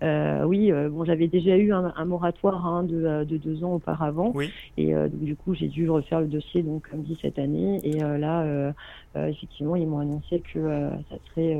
oui, 0.03 0.73
euh, 0.73 0.89
bon, 0.89 1.05
j'avais 1.05 1.29
déjà 1.29 1.57
eu 1.57 1.73
un, 1.73 2.05
moratoire 2.05 2.67
hein, 2.67 2.87
euh, 2.91 3.25
de, 3.25 3.37
deux 3.37 3.65
ans 3.65 3.75
auparavant, 3.75 4.33
et 4.77 4.95
du 5.13 5.37
coup, 5.37 5.55
j'ai 5.55 5.69
dû 5.69 5.89
refaire 5.89 6.21
le 6.21 6.27
dossier, 6.27 6.63
donc 6.63 6.89
comme 6.89 7.03
dit 7.03 7.19
cette 7.21 7.39
année, 7.39 7.81
et 7.83 7.99
là, 8.01 8.73
effectivement, 9.17 9.77
ils 9.77 9.87
m'ont 9.87 10.01
annoncé 10.01 10.43
que 10.53 10.91
ça 11.11 11.17
serait, 11.31 11.59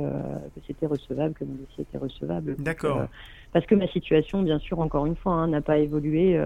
que 0.55 0.61
c'était 0.67 0.85
recevable, 0.85 1.33
que 1.33 1.43
mon 1.45 1.55
dossier 1.55 1.83
était 1.83 1.97
recevable. 1.97 2.55
D'accord. 2.59 3.07
parce 3.53 3.65
que 3.65 3.75
ma 3.75 3.87
situation, 3.87 4.41
bien 4.41 4.59
sûr, 4.59 4.79
encore 4.79 5.05
une 5.05 5.15
fois, 5.15 5.33
hein, 5.33 5.47
n'a 5.47 5.61
pas 5.61 5.77
évolué 5.77 6.39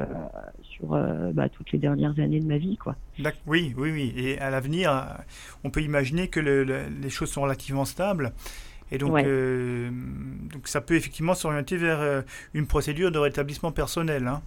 sur 0.62 0.90
bah, 1.34 1.50
toutes 1.50 1.72
les 1.72 1.80
dernières 1.80 2.18
années 2.20 2.40
de 2.40 2.48
ma 2.48 2.58
vie, 2.58 2.78
quoi. 2.78 2.96
Oui, 3.48 3.74
oui, 3.78 3.92
oui. 3.92 4.14
Et 4.16 4.40
à 4.40 4.50
l'avenir, 4.50 5.18
on 5.64 5.70
peut 5.70 5.82
imaginer 5.82 6.28
que 6.28 6.40
les 6.40 7.10
choses 7.10 7.30
sont 7.30 7.42
relativement 7.42 7.86
stables. 7.86 8.32
Et 8.92 8.98
donc, 8.98 9.18
euh, 9.18 9.90
donc 10.52 10.68
ça 10.68 10.82
peut 10.82 10.96
effectivement 10.96 11.36
s'orienter 11.36 11.78
vers 11.78 12.02
euh, 12.02 12.22
une 12.54 12.66
procédure 12.66 13.12
de 13.12 13.20
rétablissement 13.20 13.72
personnel. 13.72 14.28
Hein. 14.28 14.42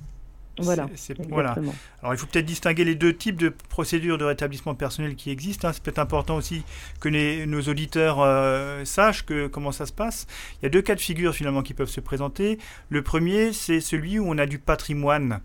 Voilà. 0.59 0.87
voilà. 1.31 1.57
Alors 2.03 2.13
il 2.13 2.19
faut 2.19 2.27
peut-être 2.27 2.45
distinguer 2.45 2.85
les 2.85 2.95
deux 2.95 3.15
types 3.15 3.37
de 3.37 3.49
procédures 3.71 4.19
de 4.19 4.25
rétablissement 4.25 4.75
personnel 4.75 5.15
qui 5.15 5.31
existent. 5.31 5.69
Hein. 5.69 5.73
C'est 5.73 5.83
peut-être 5.83 5.99
important 5.99 6.37
aussi 6.37 6.63
que 7.01 7.09
nos 7.47 7.63
auditeurs 7.63 8.21
euh, 8.21 8.85
sachent 8.85 9.25
que, 9.25 9.47
comment 9.47 9.73
ça 9.73 9.87
se 9.87 9.95
passe. 9.95 10.27
Il 10.61 10.65
y 10.65 10.67
a 10.67 10.69
deux 10.69 10.83
cas 10.83 10.95
de 10.95 11.01
figure 11.01 11.35
finalement 11.35 11.63
qui 11.63 11.73
peuvent 11.73 11.89
se 11.89 12.01
présenter. 12.01 12.59
Le 12.91 13.03
premier, 13.03 13.55
c'est 13.55 13.81
celui 13.81 14.19
où 14.19 14.27
on 14.29 14.37
a 14.37 14.45
du 14.45 14.59
patrimoine, 14.59 15.41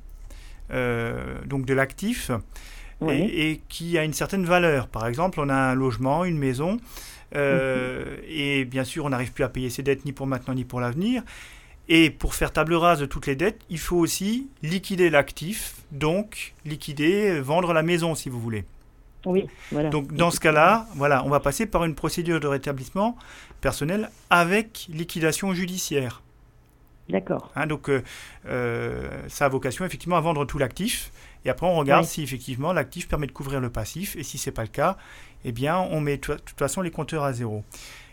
donc 0.70 1.66
de 1.66 1.74
l'actif, 1.74 2.30
et, 3.08 3.52
et, 3.52 3.62
qui 3.70 3.98
a 3.98 4.04
une 4.04 4.14
certaine 4.14 4.44
valeur. 4.44 4.90
Par 4.90 5.08
exemple, 5.08 5.40
on 5.40 5.48
a 5.48 5.56
un 5.56 5.74
logement, 5.74 6.26
une 6.26 6.38
maison, 6.38 6.80
euh, 7.36 8.18
et 8.28 8.66
bien 8.66 8.84
sûr, 8.84 9.06
on 9.06 9.10
n'arrive 9.10 9.34
plus 9.34 9.44
à 9.44 9.50
payer 9.50 9.70
ses 9.70 9.84
dettes 9.84 10.06
ni 10.06 10.14
pour 10.14 10.28
maintenant 10.28 10.54
ni 10.54 10.64
pour 10.64 10.80
l'avenir. 10.80 11.24
Et 11.90 12.10
pour 12.10 12.36
faire 12.36 12.52
table 12.52 12.74
rase 12.74 13.00
de 13.00 13.06
toutes 13.06 13.28
les 13.28 13.36
dettes, 13.36 13.62
il 13.70 13.80
faut 13.80 13.96
aussi 13.96 14.50
liquider 14.62 15.10
l'actif, 15.10 15.76
donc 15.92 16.54
liquider, 16.66 17.40
vendre 17.40 17.72
la 17.74 17.82
maison 17.82 18.14
si 18.14 18.30
vous 18.30 18.42
voulez. 18.42 18.66
Oui, 19.26 19.48
voilà. 19.72 19.90
Donc 19.90 20.14
dans 20.14 20.32
ce 20.32 20.40
cas-là, 20.40 20.86
voilà, 20.96 21.24
on 21.26 21.30
va 21.30 21.40
passer 21.40 21.66
par 21.66 21.86
une 21.86 21.96
procédure 21.96 22.40
de 22.40 22.48
rétablissement 22.48 23.18
personnel 23.62 24.10
avec 24.30 24.88
liquidation 24.90 25.54
judiciaire. 25.54 26.22
D'accord. 27.10 27.52
Hein, 27.56 27.68
donc 27.68 27.90
euh, 27.90 28.04
euh, 28.48 29.10
ça 29.30 29.46
a 29.46 29.50
vocation 29.50 29.86
effectivement 29.86 30.18
à 30.18 30.22
vendre 30.22 30.46
tout 30.46 30.58
l'actif 30.58 31.12
et 31.48 31.50
après 31.50 31.66
on 31.66 31.76
regarde 31.76 32.06
si 32.06 32.22
effectivement 32.22 32.74
l'actif 32.74 33.08
permet 33.08 33.26
de 33.26 33.32
couvrir 33.32 33.62
le 33.62 33.70
passif 33.70 34.16
et 34.18 34.24
si 34.24 34.38
c'est 34.38 34.52
pas 34.52 34.64
le 34.64 34.68
cas, 34.68 34.98
eh 35.46 35.54
bien, 35.54 35.78
on 35.80 36.02
met 36.02 36.18
de 36.18 36.22
toute 36.22 36.60
façon 36.60 36.82
les 36.82 36.92
compteurs 36.92 37.24
à 37.24 37.32
zéro. 37.32 37.64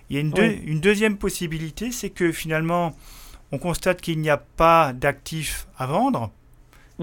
Il 0.08 0.16
y 0.16 0.18
a 0.18 0.22
une, 0.22 0.32
une 0.64 0.80
deuxième 0.80 1.16
possibilité, 1.16 1.90
c'est 1.90 2.10
que 2.10 2.30
finalement, 2.30 2.94
on 3.50 3.58
constate 3.58 4.00
qu'il 4.00 4.20
n'y 4.20 4.30
a 4.30 4.36
pas 4.36 4.92
d'actifs 4.92 5.66
à 5.76 5.86
vendre, 5.86 6.30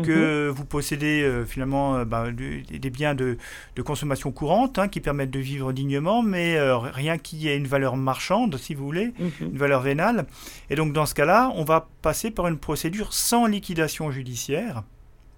que 0.02 0.48
mhm. 0.48 0.54
vous 0.54 0.66
possédez 0.66 1.22
euh, 1.22 1.46
finalement 1.46 1.98
euh, 1.98 2.06
bah, 2.06 2.28
des 2.32 2.90
biens 2.90 3.14
de, 3.14 3.38
consommation 3.84 4.32
courante 4.32 4.80
hein, 4.80 4.88
qui 4.88 5.02
permettent 5.02 5.32
de 5.32 5.40
vivre 5.40 5.74
dignement, 5.74 6.22
mais 6.24 6.56
euh, 6.56 6.78
rien 6.78 7.18
qui 7.18 7.50
ait 7.50 7.58
une 7.58 7.68
valeur 7.68 7.98
marchande, 7.98 8.58
si 8.58 8.74
vous 8.74 8.86
voulez, 8.86 9.14
mhm. 9.20 9.32
une 9.42 9.58
valeur 9.58 9.82
vénale. 9.82 10.26
Et 10.70 10.76
donc 10.76 10.94
dans 10.94 11.06
ce 11.06 11.14
cas-là, 11.16 11.52
on 11.56 11.66
va 11.66 11.90
passer 12.02 12.32
par 12.32 12.48
une 12.48 12.58
procédure 12.58 13.14
sans 13.14 13.48
liquidation 13.48 14.12
judiciaire, 14.12 14.84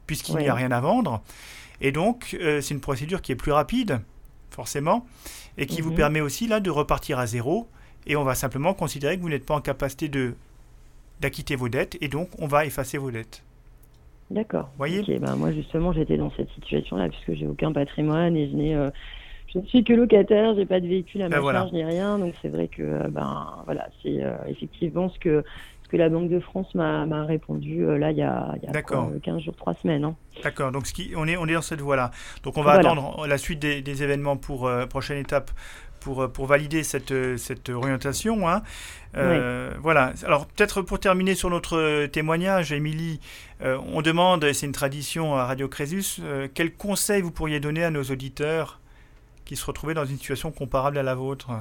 puisqu'il 0.08 0.38
n'y 0.38 0.47
a 0.47 0.54
rien 0.54 0.72
à 0.72 0.80
vendre. 0.80 1.22
Et 1.82 1.91
donc 1.91 2.38
c'est 2.39 2.72
une 2.72 2.82
procédure 2.82 3.22
qui 3.22 3.32
est 3.32 3.36
plus 3.36 3.51
rapide, 3.51 3.99
forcément, 4.49 5.06
et 5.58 5.66
qui 5.66 5.82
vous 5.82 5.91
mhm. 5.91 5.97
permet 5.97 6.22
aussi 6.22 6.47
là 6.47 6.60
de 6.60 6.70
repartir 6.70 7.20
à 7.20 7.26
zéro. 7.26 7.68
Et 8.06 8.16
on 8.16 8.24
va 8.24 8.36
simplement 8.36 8.74
considérer 8.74 9.18
que 9.18 9.22
vous 9.22 9.30
n'êtes 9.30 9.45
pas 9.45 9.56
en 9.56 9.62
capacité 9.62 10.10
de 10.10 10.36
d'acquitter 11.22 11.56
vos 11.56 11.70
dettes, 11.70 11.97
et 12.01 12.10
donc 12.10 12.30
on 12.38 12.47
va 12.47 12.66
effacer 12.66 12.97
vos 12.97 13.12
dettes. 13.12 13.43
D'accord. 14.32 14.70
Voyez. 14.78 15.04
ben 15.20 15.36
moi 15.36 15.51
justement 15.51 15.93
j'étais 15.93 16.18
dans 16.18 16.32
cette 16.32 16.49
situation-là 16.51 17.10
puisque 17.10 17.34
j'ai 17.34 17.47
aucun 17.47 17.72
patrimoine 17.72 18.36
et 18.36 18.49
je 18.49 18.56
n'ai 18.56 18.76
euh, 18.76 18.89
je 19.47 19.60
ne 19.60 19.66
suis 19.66 19.84
que 19.84 19.93
locataire, 19.93 20.56
j'ai 20.56 20.66
pas 20.66 20.80
de 20.80 20.88
véhicule 20.88 21.22
à 21.22 21.30
ben 21.30 21.39
ma 21.39 21.51
charge 21.51 21.72
ni 21.72 21.84
rien, 21.84 22.18
donc 22.18 22.34
c'est 22.41 22.49
vrai 22.49 22.68
que 22.68 22.82
euh, 22.82 23.08
ben 23.10 23.62
voilà 23.66 23.89
c'est 24.01 24.24
euh, 24.24 24.34
effectivement 24.47 25.10
ce 25.10 25.20
que 25.20 25.43
que 25.94 25.98
la 25.98 26.10
Banque 26.10 26.30
de 26.30 26.39
France 26.39 26.74
m'a 26.74 27.24
répondu 27.24 27.86
euh, 27.86 28.00
là 28.00 28.10
il 28.10 28.18
y 28.18 28.24
a, 28.24 28.56
il 28.58 28.64
y 28.64 28.78
a 28.78 28.82
15 28.82 29.41
jours, 29.44 29.56
3 29.56 29.76
semaines. 29.76 30.04
Hein. 30.04 30.16
D'accord, 30.44 30.72
donc 30.72 30.88
ce 30.88 30.94
qui, 30.94 31.14
on, 31.16 31.28
est, 31.28 31.38
on 31.38 31.46
est 31.46 31.54
dans 31.54 31.62
cette 31.62 31.82
voie-là. 31.82 32.10
Donc 32.41 32.58
on 32.58 32.64
va 32.64 32.72
attendre 32.72 33.28
la 33.28 33.38
suite 33.38 33.60
des, 33.60 34.04
événements 34.04 34.36
pour 34.36 34.66
euh, 34.66 34.88
prochaine 34.88 35.20
étape 35.20 35.52
pour, 36.00 36.24
euh, 36.24 36.28
pour 36.28 36.48
valider 36.48 36.82
cette, 36.82 37.14
cette 37.38 37.70
orientation. 37.70 38.50
Hein. 38.50 38.64
Voilà. 39.14 40.14
Alors 40.26 40.48
peut-être 40.48 40.82
pour 40.82 41.00
terminer 41.00 41.36
sur 41.36 41.52
notre 41.52 42.08
témoignage, 42.08 42.72
Émilie, 42.72 43.20
on 43.62 44.02
demande, 44.02 44.46
et 44.46 44.54
c'est 44.54 44.66
une 44.66 44.72
tradition 44.72 45.36
à 45.36 45.46
Radio 45.46 45.68
Crésus, 45.68 46.24
quel 46.56 46.74
conseil 46.74 47.22
vous 47.22 47.30
pourriez 47.30 47.60
donner 47.60 47.84
à 47.84 47.91
nos 47.91 48.04
auditeurs 48.04 48.80
qui 49.46 49.56
se 49.56 49.64
retrouvaient 49.64 49.94
dans 49.94 50.06
une 50.06 50.18
situation 50.18 50.50
comparable 50.52 50.98
à 50.98 51.04
la 51.04 51.14
vôtre? 51.14 51.52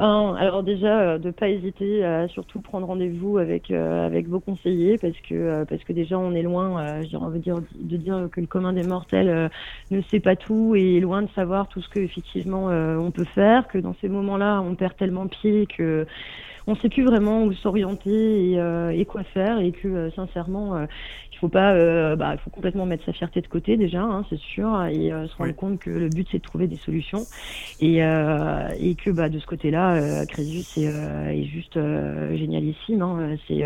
Ben, 0.00 0.34
alors 0.36 0.62
déjà, 0.62 0.98
euh, 1.00 1.18
de 1.18 1.26
ne 1.26 1.30
pas 1.30 1.50
hésiter 1.50 2.02
à 2.02 2.26
surtout 2.28 2.62
prendre 2.62 2.86
rendez-vous 2.86 3.36
avec 3.36 3.70
euh, 3.70 4.06
avec 4.06 4.28
vos 4.28 4.40
conseillers 4.40 4.96
parce 4.96 5.18
que 5.28 5.34
euh, 5.34 5.64
parce 5.66 5.84
que 5.84 5.92
déjà 5.92 6.18
on 6.18 6.34
est 6.34 6.40
loin, 6.40 7.02
envie 7.14 7.38
de 7.38 7.44
dire, 7.44 7.58
de 7.78 7.96
dire 7.98 8.28
que 8.32 8.40
le 8.40 8.46
commun 8.46 8.72
des 8.72 8.82
mortels 8.82 9.50
ne 9.90 10.00
sait 10.10 10.20
pas 10.20 10.36
tout 10.36 10.74
et 10.74 10.96
est 10.96 11.00
loin 11.00 11.20
de 11.20 11.28
savoir 11.34 11.68
tout 11.68 11.82
ce 11.82 11.88
que 11.90 12.00
effectivement 12.00 12.68
on 12.68 13.10
peut 13.10 13.26
faire, 13.34 13.68
que 13.68 13.76
dans 13.76 13.94
ces 14.00 14.08
moments-là 14.08 14.62
on 14.62 14.74
perd 14.74 14.96
tellement 14.96 15.26
pied 15.26 15.66
que 15.66 16.06
on 16.70 16.76
sait 16.76 16.88
plus 16.88 17.04
vraiment 17.04 17.44
où 17.44 17.52
s'orienter 17.52 18.52
et, 18.52 19.00
et, 19.00 19.04
quoi 19.04 19.24
faire 19.24 19.58
et 19.58 19.72
que 19.72 20.10
sincèrement 20.10 20.86
faut 21.40 21.48
pas, 21.48 21.72
euh, 21.72 22.16
bah, 22.16 22.34
il 22.34 22.38
faut 22.38 22.50
complètement 22.50 22.84
mettre 22.84 23.04
sa 23.06 23.14
fierté 23.14 23.40
de 23.40 23.46
côté 23.46 23.78
déjà, 23.78 24.02
hein, 24.02 24.26
c'est 24.28 24.38
sûr, 24.38 24.84
et 24.84 25.10
euh, 25.10 25.26
se 25.26 25.36
rendre 25.36 25.54
compte 25.54 25.78
que 25.78 25.88
le 25.88 26.08
but 26.10 26.28
c'est 26.30 26.38
de 26.38 26.42
trouver 26.42 26.66
des 26.66 26.76
solutions 26.76 27.24
et, 27.80 28.04
euh, 28.04 28.68
et 28.78 28.94
que 28.94 29.10
bah, 29.10 29.30
de 29.30 29.38
ce 29.38 29.46
côté-là, 29.46 29.94
euh, 29.94 30.26
Crésus 30.26 30.78
est, 30.78 30.84
est 30.84 31.44
juste 31.44 31.78
génialissime. 32.34 33.00
Hein, 33.00 33.36
c'est, 33.48 33.62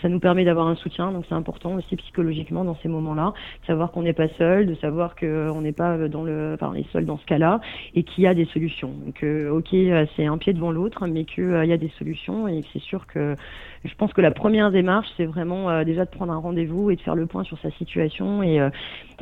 ça 0.00 0.08
nous 0.08 0.18
permet 0.18 0.44
d'avoir 0.44 0.66
un 0.68 0.76
soutien, 0.76 1.12
donc 1.12 1.26
c'est 1.28 1.34
important 1.34 1.74
aussi 1.74 1.94
psychologiquement 1.96 2.64
dans 2.64 2.76
ces 2.82 2.88
moments-là, 2.88 3.34
de 3.62 3.66
savoir 3.66 3.92
qu'on 3.92 4.02
n'est 4.02 4.14
pas 4.14 4.28
seul, 4.38 4.66
de 4.66 4.74
savoir 4.76 5.14
qu'on 5.14 5.60
n'est 5.60 5.72
pas 5.72 6.08
dans 6.08 6.24
le, 6.24 6.54
enfin, 6.54 6.72
les 6.74 6.86
seuls 6.92 7.04
dans 7.04 7.18
ce 7.18 7.26
cas-là, 7.26 7.60
et 7.94 8.02
qu'il 8.02 8.24
y 8.24 8.26
a 8.26 8.34
des 8.34 8.46
solutions. 8.46 8.92
Donc, 9.04 9.22
ok, 9.22 9.76
c'est 10.16 10.24
un 10.24 10.38
pied 10.38 10.54
devant 10.54 10.70
l'autre, 10.70 11.06
mais 11.06 11.24
qu'il 11.24 11.64
y 11.64 11.72
a 11.72 11.76
des 11.76 11.92
solutions, 11.98 12.39
et 12.48 12.64
c'est 12.72 12.80
sûr 12.80 13.06
que 13.06 13.36
je 13.84 13.94
pense 13.94 14.12
que 14.12 14.20
la 14.20 14.30
première 14.30 14.70
démarche, 14.70 15.08
c'est 15.16 15.24
vraiment 15.24 15.82
déjà 15.84 16.04
de 16.04 16.10
prendre 16.10 16.32
un 16.32 16.38
rendez-vous 16.38 16.90
et 16.90 16.96
de 16.96 17.00
faire 17.00 17.14
le 17.14 17.26
point 17.26 17.44
sur 17.44 17.58
sa 17.60 17.70
situation 17.72 18.42
et, 18.42 18.60
euh, 18.60 18.70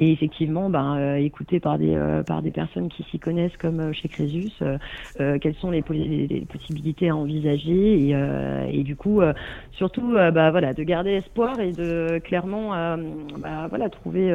effectivement 0.00 0.70
ben, 0.70 0.96
euh, 0.96 1.14
écouter 1.16 1.60
par 1.60 1.78
des, 1.78 1.94
euh, 1.94 2.22
par 2.22 2.42
des 2.42 2.50
personnes 2.50 2.88
qui 2.88 3.02
s'y 3.04 3.18
connaissent 3.18 3.56
comme 3.56 3.92
chez 3.92 4.08
Crésus 4.08 4.52
quelles 5.16 5.54
sont 5.56 5.70
les, 5.70 5.82
possibilités 5.82 7.08
à 7.08 7.16
envisager 7.16 8.08
et, 8.08 8.14
et 8.70 8.82
du 8.82 8.96
coup 8.96 9.20
surtout 9.72 10.12
bah, 10.12 10.50
voilà, 10.50 10.74
de 10.74 10.82
garder 10.82 11.10
espoir 11.10 11.60
et 11.60 11.72
de 11.72 12.20
clairement 12.24 12.70
bah, 13.38 13.66
voilà, 13.68 13.88
trouver 13.88 14.32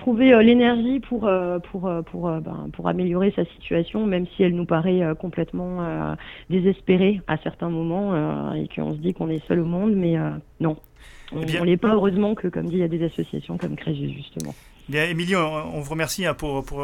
trouver 0.00 0.32
euh, 0.32 0.42
l'énergie 0.42 0.98
pour 1.00 1.26
euh, 1.26 1.58
pour 1.58 1.86
euh, 1.86 2.02
pour 2.02 2.30
ben, 2.30 2.68
pour 2.72 2.88
améliorer 2.88 3.32
sa 3.36 3.44
situation, 3.44 4.06
même 4.06 4.26
si 4.34 4.42
elle 4.42 4.54
nous 4.54 4.64
paraît 4.64 5.02
complètement 5.18 6.16
désespérée 6.48 7.20
à 7.28 7.36
certains 7.38 7.70
moments 7.70 8.54
et 8.54 8.68
qu'on 8.74 8.92
se 8.92 8.98
dit 8.98 9.14
qu'on 9.14 9.28
est 9.28 9.46
seul 9.46 9.60
au 9.60 9.64
monde, 9.64 9.94
mais 9.94 10.16
non. 10.58 10.76
On 11.32 11.42
eh 11.42 11.60
n'est 11.60 11.76
pas 11.76 11.94
heureusement 11.94 12.34
que, 12.34 12.48
comme 12.48 12.66
dit, 12.66 12.74
il 12.74 12.80
y 12.80 12.82
a 12.82 12.88
des 12.88 13.04
associations 13.04 13.56
comme 13.56 13.76
Crésus, 13.76 14.10
justement. 14.10 14.52
Bien, 14.88 15.04
Émilie, 15.04 15.36
on, 15.36 15.80
vous 15.80 15.90
remercie 15.90 16.26
hein, 16.26 16.34
pour, 16.34 16.64
pour, 16.64 16.82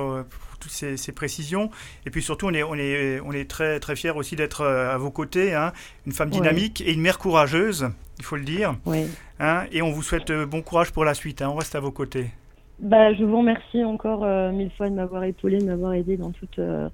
toutes 0.60 0.70
ces, 0.70 1.12
précisions. 1.12 1.70
Et 2.06 2.10
puis 2.10 2.22
surtout, 2.22 2.46
on 2.46 2.54
est, 2.54 2.62
on 2.62 2.76
est, 2.76 3.18
on 3.20 3.32
est 3.32 3.50
très, 3.50 3.80
très 3.80 3.96
fiers 3.96 4.12
aussi 4.12 4.36
d'être 4.36 4.64
à 4.64 4.96
vos 4.98 5.10
côtés. 5.10 5.52
Hein. 5.54 5.72
une 6.06 6.12
femme 6.12 6.30
dynamique 6.30 6.80
et 6.80 6.92
une 6.92 7.00
mère 7.00 7.18
courageuse, 7.18 7.88
il 8.18 8.24
faut 8.24 8.36
le 8.36 8.44
dire. 8.44 8.76
Oui. 8.84 9.06
Hein, 9.40 9.64
et 9.72 9.82
on 9.82 9.90
vous 9.90 10.02
souhaite 10.02 10.30
bon 10.30 10.62
courage 10.62 10.92
pour 10.92 11.04
la 11.04 11.14
suite. 11.14 11.42
on 11.42 11.56
reste 11.56 11.74
à 11.74 11.80
vos 11.80 11.90
côtés. 11.90 12.30
Bah, 12.78 13.14
je 13.14 13.24
vous 13.24 13.38
remercie 13.38 13.82
encore 13.84 14.22
euh, 14.24 14.52
mille 14.52 14.70
fois 14.76 14.90
de 14.90 14.94
m'avoir 14.94 15.24
épaulé, 15.24 15.58
de 15.58 15.64
m'avoir 15.64 15.94
aidé 15.94 16.18
dans, 16.18 16.30
toute, 16.30 16.58
euh, 16.58 16.88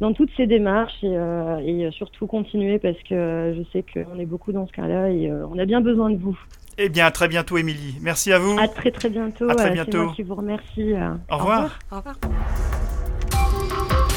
dans 0.00 0.14
toutes 0.14 0.30
ces 0.34 0.46
démarches 0.46 1.02
et, 1.02 1.14
euh, 1.14 1.58
et, 1.58 1.90
surtout 1.90 2.26
continuer 2.26 2.78
parce 2.78 2.96
que 3.02 3.54
je 3.56 3.62
sais 3.70 3.84
qu'on 3.84 4.18
est 4.18 4.24
beaucoup 4.24 4.52
dans 4.52 4.66
ce 4.66 4.72
cas-là 4.72 5.10
et 5.10 5.30
on 5.30 5.58
a 5.58 5.66
bien 5.66 5.82
besoin 5.82 6.10
de 6.10 6.16
vous. 6.16 6.38
Eh 6.78 6.88
bien, 6.88 7.06
à 7.06 7.10
très 7.10 7.28
bientôt, 7.28 7.58
Émilie. 7.58 7.96
Merci 8.00 8.32
à 8.32 8.38
vous. 8.38 8.58
À 8.58 8.68
très 8.68 8.90
très 8.90 9.10
bientôt. 9.10 9.48
À 9.50 9.54
très 9.54 9.70
bientôt. 9.72 10.04
Moi 10.04 10.12
qui 10.14 10.22
vous 10.22 10.34
remercie. 10.34 10.94
Au 11.30 11.36
revoir. 11.36 11.78
Au 11.92 11.96
revoir. 11.96 12.16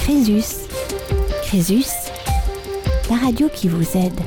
Crésus. 0.04 0.68
Crésus, 1.44 2.12
la 3.10 3.16
radio 3.18 3.50
qui 3.50 3.68
vous 3.68 3.98
aide. 3.98 4.20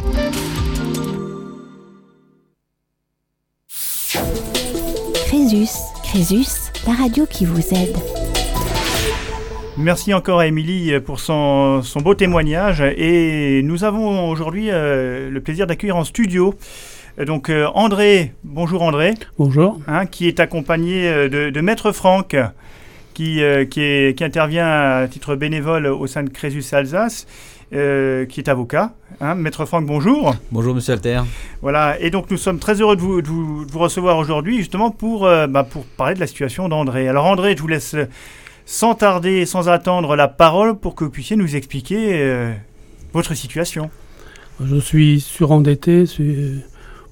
Crésus. 5.27 6.02
Crésus 6.13 6.71
la 6.87 6.93
radio 6.93 7.25
qui 7.25 7.47
vous 7.47 7.73
aide. 7.73 7.97
Merci 9.79 10.13
encore 10.13 10.41
à 10.41 10.47
Émilie 10.47 11.01
pour 11.01 11.19
son, 11.19 11.83
beau 12.03 12.15
témoignage 12.15 12.83
et 12.83 13.63
nous 13.65 13.83
avons 13.83 14.29
aujourd'hui 14.29 14.67
euh, 14.71 15.31
le 15.31 15.41
plaisir 15.41 15.67
d'accueillir 15.67 15.97
en 15.97 16.05
studio 16.05 16.55
donc 17.17 17.49
euh, 17.49 17.67
André, 17.75 18.35
bonjour 18.45 18.83
André. 18.83 19.15
Bonjour. 19.39 19.81
Hein, 19.87 20.05
qui 20.05 20.29
est 20.29 20.39
accompagné 20.39 21.09
euh, 21.09 21.51
de, 21.51 21.61
Maître 21.63 21.93
Franck, 21.93 22.37
qui, 23.15 23.41
qui, 23.71 24.15
qui, 24.15 24.25
intervient 24.25 24.69
à 24.69 25.09
titre 25.09 25.35
bénévole 25.35 25.87
au 25.87 26.07
sein 26.07 26.25
de 26.25 26.29
Crésus 26.29 26.75
Alsace 26.75 27.27
euh, 27.75 28.27
qui 28.27 28.41
est 28.41 28.51
avocat. 28.51 28.93
Hein. 29.21 29.35
Maître 29.35 29.65
Franck, 29.65 29.87
bonjour. 29.87 30.35
Bonjour, 30.51 30.75
monsieur 30.75 30.93
Alter. 30.93 31.23
Voilà, 31.63 31.99
et 32.01 32.11
donc 32.11 32.31
nous 32.31 32.37
sommes 32.37 32.59
très 32.59 32.81
heureux 32.81 32.97
de 32.97 33.01
vous, 33.01 33.23
de 33.23 33.29
vous, 33.29 33.79
recevoir 33.79 34.19
aujourd'hui, 34.19 34.59
justement 34.59 34.91
pour, 34.91 35.27
euh, 35.27 35.47
bah, 35.47 35.65
pour 35.65 35.85
parler 35.85 36.15
de 36.15 36.21
la 36.21 36.27
situation 36.27 36.69
d'André. 36.69 37.09
Alors, 37.09 37.25
André, 37.25 37.55
je 37.57 37.63
vous 37.63 37.69
laisse 37.69 37.97
sans 38.67 38.95
tarder, 38.95 39.47
sans 39.47 39.71
attendre 39.71 40.17
la 40.17 40.29
parole 40.29 40.79
pour 40.79 40.95
que 40.95 41.05
vous 41.05 41.11
puissiez 41.11 41.35
nous 41.35 41.57
expliquer 41.57 42.13
euh, 42.13 42.53
votre 43.15 43.33
situation. 43.35 43.89
Je 44.63 44.77
suis 44.77 45.21
surendetté 45.21 46.05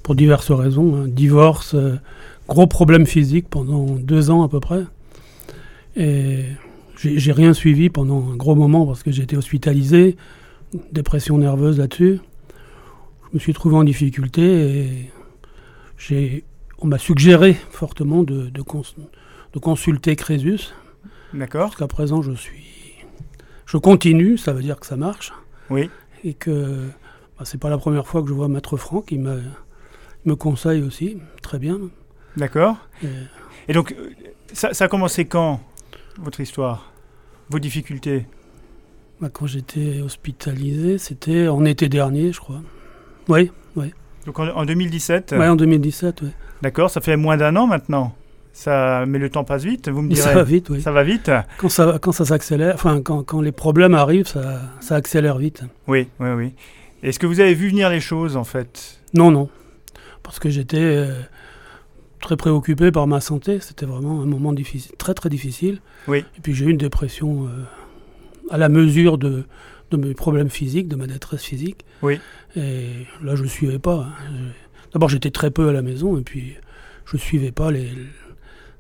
pour 0.03 0.15
diverses 0.15 0.51
raisons. 0.51 0.97
Hein. 0.97 1.05
Divorce, 1.09 1.75
gros 2.49 2.67
problème 2.67 3.07
physique 3.07 3.47
pendant 3.49 3.87
deux 3.87 4.31
ans 4.31 4.43
à 4.43 4.49
peu 4.51 4.61
près. 4.61 4.83
Et 5.97 6.45
j'ai 7.03 7.33
rien 7.33 7.55
suivi 7.55 7.89
pendant 7.89 8.31
un 8.31 8.37
gros 8.37 8.55
moment 8.55 8.87
parce 8.87 9.03
que 9.03 9.11
j'ai 9.11 9.23
été 9.23 9.39
hospitalisé 9.39 10.17
dépression 10.93 11.39
nerveuse 11.39 11.79
là-dessus. 11.79 12.21
Je 13.25 13.35
me 13.35 13.39
suis 13.39 13.53
trouvé 13.53 13.77
en 13.77 13.85
difficulté 13.85 14.43
et 14.43 15.11
j'ai, 15.99 16.45
on 16.79 16.87
m'a 16.87 16.99
suggéré 16.99 17.55
fortement 17.71 18.23
de, 18.23 18.49
de, 18.49 18.63
de 19.53 19.59
consulter 19.59 20.17
Crésus. 20.17 20.73
D'accord. 21.33 21.69
Jusqu'à 21.69 21.87
présent, 21.87 22.23
je 22.23 22.33
suis. 22.33 22.65
Je 23.67 23.77
continue, 23.77 24.37
ça 24.37 24.53
veut 24.53 24.63
dire 24.63 24.81
que 24.81 24.87
ça 24.87 24.97
marche. 24.97 25.33
Oui. 25.69 25.89
Et 26.25 26.35
que 26.35 26.89
bah, 27.39 27.45
c'est 27.45 27.59
pas 27.59 27.71
la 27.71 27.79
première 27.79 28.07
fois 28.07 28.23
que 28.23 28.29
je 28.29 28.35
vois 28.35 28.49
Maître 28.49 28.77
Franck, 28.77 29.13
il 29.13 29.21
me, 29.21 29.41
me 30.25 30.35
conseille 30.35 30.83
aussi, 30.83 31.19
très 31.41 31.59
bien. 31.59 31.79
D'accord. 32.37 32.77
Et, 33.69 33.73
donc, 33.73 33.95
ça, 34.53 34.75
ça 34.75 34.87
a 34.87 34.89
commencé 34.89 35.27
quand, 35.27 35.61
votre 36.19 36.41
histoire? 36.41 36.93
Vos 37.49 37.61
difficultés? 37.61 38.27
Bah, 39.21 39.29
quand 39.33 39.47
j'étais 39.47 40.01
hospitalisé, 40.01 40.99
c'était 40.99 41.49
en 41.49 41.65
été 41.65 41.89
dernier, 41.89 42.33
je 42.33 42.41
crois. 42.41 42.63
Oui, 43.29 43.51
oui. 43.77 43.93
Donc 44.27 44.39
en, 44.39 44.65
2017 44.65 45.35
Oui, 45.39 45.47
en 45.47 45.57
2017, 45.57 46.23
oui. 46.23 46.29
D'accord, 46.63 46.91
ça 46.91 47.01
fait 47.01 47.17
moins 47.17 47.37
d'un 47.37 47.57
an 47.57 47.67
maintenant 47.67 48.15
ça, 48.53 49.05
mais 49.07 49.19
le 49.19 49.31
temps 49.31 49.45
passe 49.45 49.65
vite, 49.65 49.89
vous 49.89 50.03
me 50.03 50.09
direz. 50.09 50.21
Ça 50.21 50.35
va 50.35 50.43
vite, 50.43 50.69
oui. 50.71 50.83
Ça 50.83 50.93
va 50.93 51.05
vite 51.05 51.31
Quand 51.59 51.69
ça, 51.69 51.99
quand 52.01 52.13
ça 52.13 52.25
s'accélère, 52.25 52.75
enfin, 52.75 53.01
quand, 53.01 53.23
quand, 53.23 53.41
les 53.41 53.53
problèmes 53.53 53.95
arrivent, 53.95 54.27
ça, 54.27 54.61
ça 54.81 54.97
accélère 54.97 55.39
vite. 55.39 55.63
Oui, 55.87 56.09
oui, 56.19 56.31
oui. 56.31 56.53
Est-ce 57.03 57.19
que 57.19 57.27
vous 57.27 57.41
avez 57.41 57.55
vu 57.55 57.69
venir 57.69 57.89
les 57.89 58.01
choses, 58.01 58.37
en 58.37 58.45
fait? 58.45 59.01
Non, 59.15 59.31
non. 59.31 59.49
Parce 60.23 60.39
que 60.39 60.51
j'étais 60.51 60.79
euh, 60.79 61.15
très 62.21 62.37
préoccupé 62.37 62.93
par 62.93 63.07
ma 63.07 63.21
santé. 63.21 63.61
C'était 63.61 63.87
vraiment 63.87 64.21
un 64.21 64.27
moment 64.27 64.53
difficile, 64.53 64.93
très, 64.99 65.15
très 65.15 65.31
difficile. 65.31 65.81
Oui. 66.09 66.25
Et 66.37 66.41
puis 66.43 66.55
j'ai 66.55 66.67
eu 66.67 66.71
une 66.71 66.77
dépression 66.77 67.47
euh, 67.47 67.49
à 68.51 68.59
la 68.59 68.69
mesure 68.69 69.19
de, 69.19 69.45
de 69.91 69.97
mes 69.97 70.15
problèmes 70.15 70.51
physiques, 70.51 70.89
de 70.89 70.97
ma 70.97 71.07
détresse 71.07 71.43
physique. 71.43 71.85
Oui. 72.03 72.21
Et 72.57 72.89
là, 73.23 73.35
je 73.37 73.43
ne 73.43 73.49
suivais 73.49 73.79
pas. 73.79 74.09
Hein. 74.09 74.53
D'abord, 74.93 75.09
j'étais 75.09 75.31
très 75.31 75.51
peu 75.51 75.69
à 75.69 75.73
la 75.73 75.83
maison, 75.83 76.19
et 76.19 76.23
puis 76.23 76.55
je 77.07 77.17
ne 77.17 77.21
suivais 77.21 77.53
pas 77.53 77.71
les. 77.71 77.89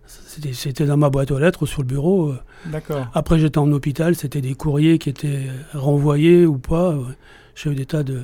C'était 0.07 0.87
dans 0.87 0.97
ma 0.97 1.09
boîte 1.09 1.31
aux 1.31 1.39
lettres 1.39 1.67
sur 1.67 1.83
le 1.83 1.87
bureau. 1.87 2.35
D'accord. 2.67 3.07
Après, 3.15 3.39
j'étais 3.39 3.59
en 3.59 3.71
hôpital, 3.71 4.17
c'était 4.17 4.41
des 4.41 4.55
courriers 4.55 4.99
qui 4.99 5.09
étaient 5.09 5.47
renvoyés 5.73 6.47
ou 6.47 6.59
pas. 6.59 6.97
J'ai 7.55 7.71
eu 7.71 7.75
des 7.75 7.87
tas 7.87 8.03
de, 8.03 8.23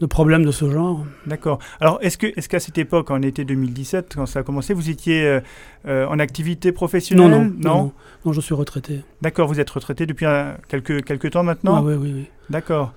de 0.00 0.06
problèmes 0.06 0.44
de 0.44 0.50
ce 0.50 0.70
genre. 0.70 1.04
D'accord. 1.26 1.58
Alors, 1.80 1.98
est-ce 2.02 2.18
que, 2.18 2.26
est-ce 2.36 2.48
qu'à 2.48 2.60
cette 2.60 2.78
époque, 2.78 3.10
en 3.10 3.22
été 3.22 3.44
2017, 3.44 4.14
quand 4.16 4.26
ça 4.26 4.40
a 4.40 4.42
commencé, 4.42 4.74
vous 4.74 4.90
étiez 4.90 5.24
euh, 5.24 5.40
euh, 5.86 6.06
en 6.06 6.18
activité 6.18 6.72
professionnelle? 6.72 7.30
Non 7.30 7.52
non, 7.58 7.92
non 8.24 8.32
je 8.32 8.40
suis 8.40 8.54
retraité. 8.54 9.00
D'accord, 9.22 9.48
vous 9.48 9.60
êtes 9.60 9.70
retraité 9.70 10.06
depuis 10.06 10.26
quelques, 10.68 11.04
quelques 11.04 11.30
temps 11.30 11.42
maintenant? 11.42 11.76
Ah, 11.76 11.82
Oui, 11.82 11.94
oui, 11.94 12.12
oui. 12.14 12.24
D'accord. 12.50 12.92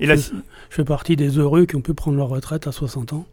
Et 0.00 0.06
là, 0.06 0.16
je, 0.16 0.30
fais 0.70 0.84
partie 0.84 1.14
des 1.14 1.38
heureux 1.38 1.66
qui 1.66 1.76
ont 1.76 1.80
pu 1.80 1.94
prendre 1.94 2.16
leur 2.16 2.28
retraite 2.28 2.66
à 2.66 2.72
60 2.72 3.12
ans. 3.12 3.26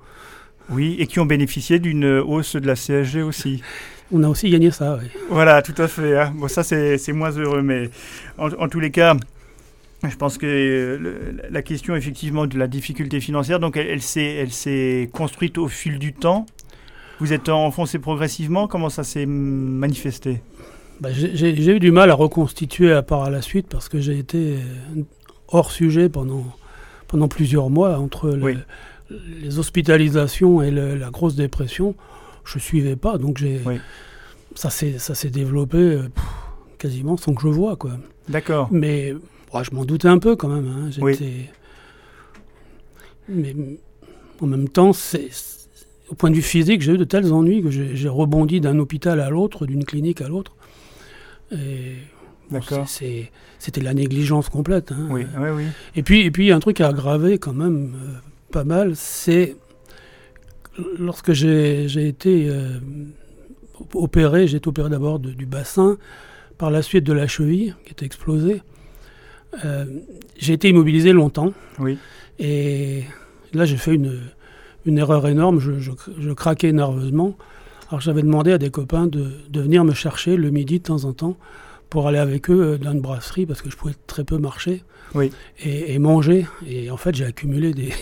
Oui, 0.69 0.95
et 0.99 1.07
qui 1.07 1.19
ont 1.19 1.25
bénéficié 1.25 1.79
d'une 1.79 2.05
hausse 2.05 2.55
de 2.55 2.67
la 2.67 2.75
CSG 2.75 3.23
aussi. 3.23 3.61
On 4.13 4.23
a 4.23 4.27
aussi 4.27 4.49
gagné 4.49 4.71
ça, 4.71 4.99
oui. 5.01 5.07
Voilà, 5.29 5.61
tout 5.61 5.79
à 5.81 5.87
fait. 5.87 6.19
Hein. 6.19 6.33
Bon, 6.35 6.47
ça, 6.47 6.63
c'est, 6.63 7.13
moins 7.13 7.31
heureux, 7.31 7.61
mais 7.61 7.89
en 8.37 8.67
tous 8.67 8.81
les 8.81 8.91
cas, 8.91 9.15
je 10.09 10.15
pense 10.15 10.37
que 10.37 10.45
euh, 10.47 11.31
la 11.49 11.61
question 11.61 11.95
effectivement 11.95 12.47
de 12.47 12.57
la 12.57 12.67
difficulté 12.67 13.19
financière, 13.19 13.59
donc 13.59 13.77
elle, 13.77 13.99
elle 14.15 14.51
s'est 14.51 15.09
construite 15.13 15.57
au 15.57 15.67
fil 15.67 15.99
du 15.99 16.13
temps. 16.13 16.45
Vous 17.19 17.33
êtes 17.33 17.49
enfoncé 17.49 17.99
progressivement. 17.99 18.67
Comment 18.67 18.89
ça 18.89 19.03
s'est 19.03 19.27
manifesté? 19.27 20.41
Bah, 20.99 21.09
J'ai 21.11 21.75
eu 21.75 21.79
du 21.79 21.91
mal 21.91 22.09
à 22.09 22.15
reconstituer 22.15 22.91
à 22.91 23.03
part 23.03 23.23
à 23.23 23.29
la 23.29 23.41
suite 23.41 23.67
parce 23.67 23.89
que 23.89 23.99
j'ai 23.99 24.17
été 24.17 24.55
euh, 24.97 25.03
hors 25.47 25.71
sujet 25.71 26.09
pendant, 26.09 26.45
pendant 27.07 27.27
plusieurs 27.27 27.69
mois 27.69 27.99
entre 27.99 28.39
les 29.09 29.59
hospitalisations 29.59 30.61
et 30.61 30.71
la 30.71 31.09
grosse 31.11 31.35
dépression. 31.35 31.95
Je 32.43 32.57
suivais 32.57 32.95
pas, 32.95 33.17
donc 33.19 33.37
j'ai 33.37 33.61
ça 34.55 34.69
s'est 34.69 35.29
développé 35.29 35.77
euh, 35.77 36.09
quasiment 36.77 37.17
sans 37.17 37.33
que 37.33 37.41
je 37.41 37.47
vois 37.47 37.75
quoi. 37.75 37.91
D'accord. 38.27 38.67
Mais 38.71 39.13
je 39.63 39.71
m'en 39.75 39.85
doutais 39.85 40.07
un 40.07 40.19
peu 40.19 40.35
quand 40.35 40.49
même. 40.49 40.67
Hein. 40.67 40.89
Mais 43.29 43.55
en 44.39 44.47
même 44.47 44.69
temps, 44.69 44.93
c'est 44.93 45.29
au 46.09 46.15
point 46.15 46.29
de 46.29 46.35
vue 46.35 46.41
physique, 46.41 46.81
j'ai 46.81 46.93
eu 46.93 46.97
de 46.97 47.03
tels 47.05 47.31
ennuis 47.31 47.61
que 47.63 47.69
j'ai 47.69 48.09
rebondi 48.09 48.59
d'un 48.59 48.79
hôpital 48.79 49.19
à 49.19 49.29
l'autre, 49.29 49.65
d'une 49.65 49.85
clinique 49.85 50.21
à 50.21 50.27
l'autre. 50.27 50.53
D'accord. 52.51 52.87
C'était 52.87 53.81
la 53.81 53.93
négligence 53.93 54.49
complète. 54.49 54.91
Hein. 54.91 55.07
Oui, 55.09 55.25
oui, 55.37 55.49
oui. 55.55 55.63
Et 55.95 56.03
puis, 56.03 56.21
et 56.21 56.31
puis, 56.31 56.51
un 56.51 56.59
truc 56.59 56.81
à 56.81 56.89
aggraver 56.89 57.37
quand 57.37 57.53
même 57.53 57.93
euh, 57.95 58.13
pas 58.51 58.63
mal, 58.63 58.95
c'est 58.95 59.55
lorsque 60.99 61.31
j'ai 61.31 62.07
été 62.07 62.49
euh, 62.49 62.79
opéré, 63.93 64.47
j'ai 64.47 64.57
été 64.57 64.67
opéré 64.67 64.89
d'abord 64.89 65.19
du 65.19 65.45
bassin, 65.45 65.97
par 66.57 66.71
la 66.71 66.81
suite 66.81 67.03
de 67.03 67.13
la 67.13 67.27
cheville 67.27 67.75
qui 67.85 67.91
était 67.91 68.05
explosée. 68.05 68.61
Euh, 69.65 69.85
j'ai 70.37 70.53
été 70.53 70.69
immobilisé 70.69 71.13
longtemps. 71.13 71.53
Oui. 71.79 71.97
Et 72.39 73.03
là, 73.53 73.65
j'ai 73.65 73.77
fait 73.77 73.93
une, 73.93 74.19
une, 74.85 74.97
erreur 74.97 75.27
énorme. 75.27 75.59
Je, 75.59 75.79
je, 75.79 76.33
craquais 76.33 76.71
nerveusement. 76.71 77.37
Alors, 77.89 78.01
j'avais 78.01 78.21
demandé 78.21 78.53
à 78.53 78.57
des 78.57 78.71
copains 78.71 79.07
de, 79.07 79.31
de, 79.49 79.61
venir 79.61 79.83
me 79.83 79.93
chercher 79.93 80.37
le 80.37 80.49
midi 80.49 80.79
de 80.79 80.83
temps 80.83 81.03
en 81.03 81.13
temps 81.13 81.37
pour 81.89 82.07
aller 82.07 82.19
avec 82.19 82.49
eux 82.49 82.73
euh, 82.73 82.77
dans 82.77 82.93
une 82.93 83.01
brasserie 83.01 83.45
parce 83.45 83.61
que 83.61 83.69
je 83.69 83.75
pouvais 83.75 83.95
très 84.07 84.23
peu 84.23 84.37
marcher 84.37 84.83
oui. 85.13 85.31
et, 85.59 85.99
manger. 85.99 86.47
Et 86.65 86.89
en 86.89 86.97
fait, 86.97 87.13
j'ai 87.13 87.25
accumulé 87.25 87.73
des, 87.73 87.93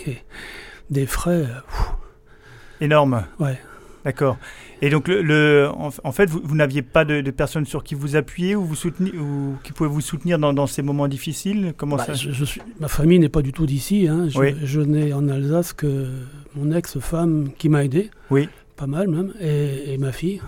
des 0.90 1.06
frais. 1.06 1.44
Euh, 1.44 2.80
Énormes. 2.80 3.24
Ouais. 3.38 3.58
D'accord. 4.04 4.38
Et 4.82 4.88
donc, 4.88 5.08
le, 5.08 5.68
en, 5.74 6.12
fait, 6.12 6.30
vous, 6.30 6.54
n'aviez 6.54 6.82
pas 6.82 7.04
de, 7.04 7.30
personnes 7.30 7.66
sur 7.66 7.84
qui 7.84 7.94
vous 7.94 8.16
appuyer 8.16 8.56
ou, 8.56 8.64
vous 8.64 8.74
soutenir, 8.74 9.14
ou 9.14 9.56
qui 9.62 9.72
pouvaient 9.72 9.90
vous 9.90 10.00
soutenir 10.00 10.38
dans, 10.38 10.52
dans 10.52 10.66
ces 10.66 10.82
moments 10.82 11.08
difficiles? 11.08 11.74
Comment 11.76 11.96
bah, 11.96 12.06
ça 12.06 12.14
je, 12.14 12.44
suis, 12.44 12.62
Ma 12.80 12.88
famille 12.88 13.18
n'est 13.18 13.28
pas 13.28 13.42
du 13.42 13.52
tout 13.52 13.66
d'ici. 13.66 14.08
Hein. 14.08 14.28
Je, 14.28 14.54
je 14.64 14.80
n'ai 14.80 15.12
en 15.12 15.28
Alsace 15.28 15.72
que 15.74 16.08
mon 16.56 16.72
ex-femme 16.72 17.50
qui 17.58 17.68
m'a 17.68 17.84
aidé. 17.84 18.10
Oui. 18.30 18.48
Pas 18.76 18.86
mal 18.86 19.08
même. 19.08 19.34
Et, 19.40 19.92
et, 19.92 19.98
ma 19.98 20.12
fille. 20.12 20.40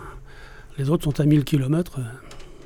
Les 0.79 0.89
autres 0.89 1.05
sont 1.05 1.21
à 1.21 1.25
1000 1.25 1.45
km. 1.45 2.01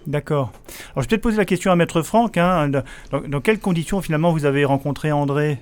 D'accord. 0.07 0.53
Alors, 0.93 0.97
je 0.97 1.01
vais 1.01 1.07
peut-être 1.09 1.22
poser 1.22 1.37
la 1.37 1.45
question 1.45 1.72
à 1.72 1.76
Maître 1.76 2.03
Franck. 2.03 2.37
Hein. 2.37 2.70
Dans, 3.11 3.41
quelles 3.41 3.59
conditions, 3.59 4.01
finalement, 4.01 4.32
vous 4.32 4.45
avez 4.45 4.64
rencontré 4.64 5.11
André 5.11 5.59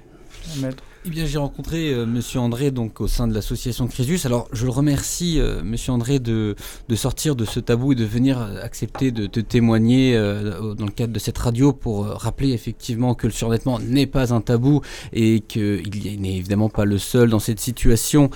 Maître? 0.60 0.82
Eh 1.06 1.10
bien, 1.10 1.26
j'ai 1.26 1.36
rencontré 1.36 1.92
euh, 1.92 2.06
Monsieur 2.06 2.40
André 2.40 2.70
donc 2.70 3.02
au 3.02 3.08
sein 3.08 3.28
de 3.28 3.34
l'association 3.34 3.86
Crésus. 3.86 4.20
Alors, 4.24 4.48
je 4.52 4.64
le 4.64 4.70
remercie, 4.70 5.38
euh, 5.38 5.62
Monsieur 5.62 5.92
André, 5.92 6.18
de, 6.18 6.56
sortir 6.94 7.36
de 7.36 7.44
ce 7.44 7.60
tabou 7.60 7.92
et 7.92 7.94
de 7.94 8.06
venir 8.06 8.40
accepter 8.40 9.10
de, 9.10 9.26
te 9.26 9.40
témoigner 9.40 10.16
euh, 10.16 10.72
dans 10.72 10.86
le 10.86 10.90
cadre 10.90 11.12
de 11.12 11.18
cette 11.18 11.36
radio 11.36 11.74
pour 11.74 12.06
rappeler 12.06 12.52
effectivement 12.52 13.14
que 13.14 13.26
le 13.26 13.34
surendettement 13.34 13.78
n'est 13.80 14.06
pas 14.06 14.32
un 14.32 14.40
tabou 14.40 14.80
et 15.12 15.40
qu'il 15.40 15.82
n'est 16.20 16.36
évidemment 16.36 16.70
pas 16.70 16.86
le 16.86 16.96
seul 16.96 17.28
dans 17.28 17.38
cette 17.38 17.60
situation 17.60 18.30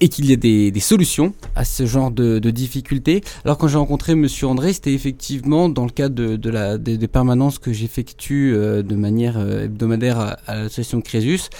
et 0.00 0.08
qu'il 0.08 0.26
y 0.26 0.32
ait 0.32 0.36
des, 0.36 0.70
des, 0.70 0.80
solutions 0.80 1.34
à 1.54 1.64
ce 1.64 1.86
genre 1.86 2.10
de, 2.10 2.38
de 2.38 2.50
difficultés. 2.50 3.22
Alors 3.44 3.58
quand 3.58 3.68
j'ai 3.68 3.76
rencontré 3.76 4.14
Monsieur 4.14 4.46
André, 4.46 4.72
c'était 4.72 4.94
effectivement 4.94 5.68
dans 5.68 5.84
le 5.84 5.90
cadre 5.90 6.14
de, 6.14 6.36
de 6.36 6.50
la, 6.50 6.78
des, 6.78 6.96
des, 6.96 7.08
permanences 7.08 7.58
que 7.58 7.72
j'effectue 7.72 8.54
euh, 8.54 8.82
de 8.82 8.94
manière 8.94 9.38
euh, 9.38 9.64
hebdomadaire 9.64 10.18
à, 10.18 10.38
à 10.46 10.56
l'association 10.56 11.00
Crésus. 11.00 11.50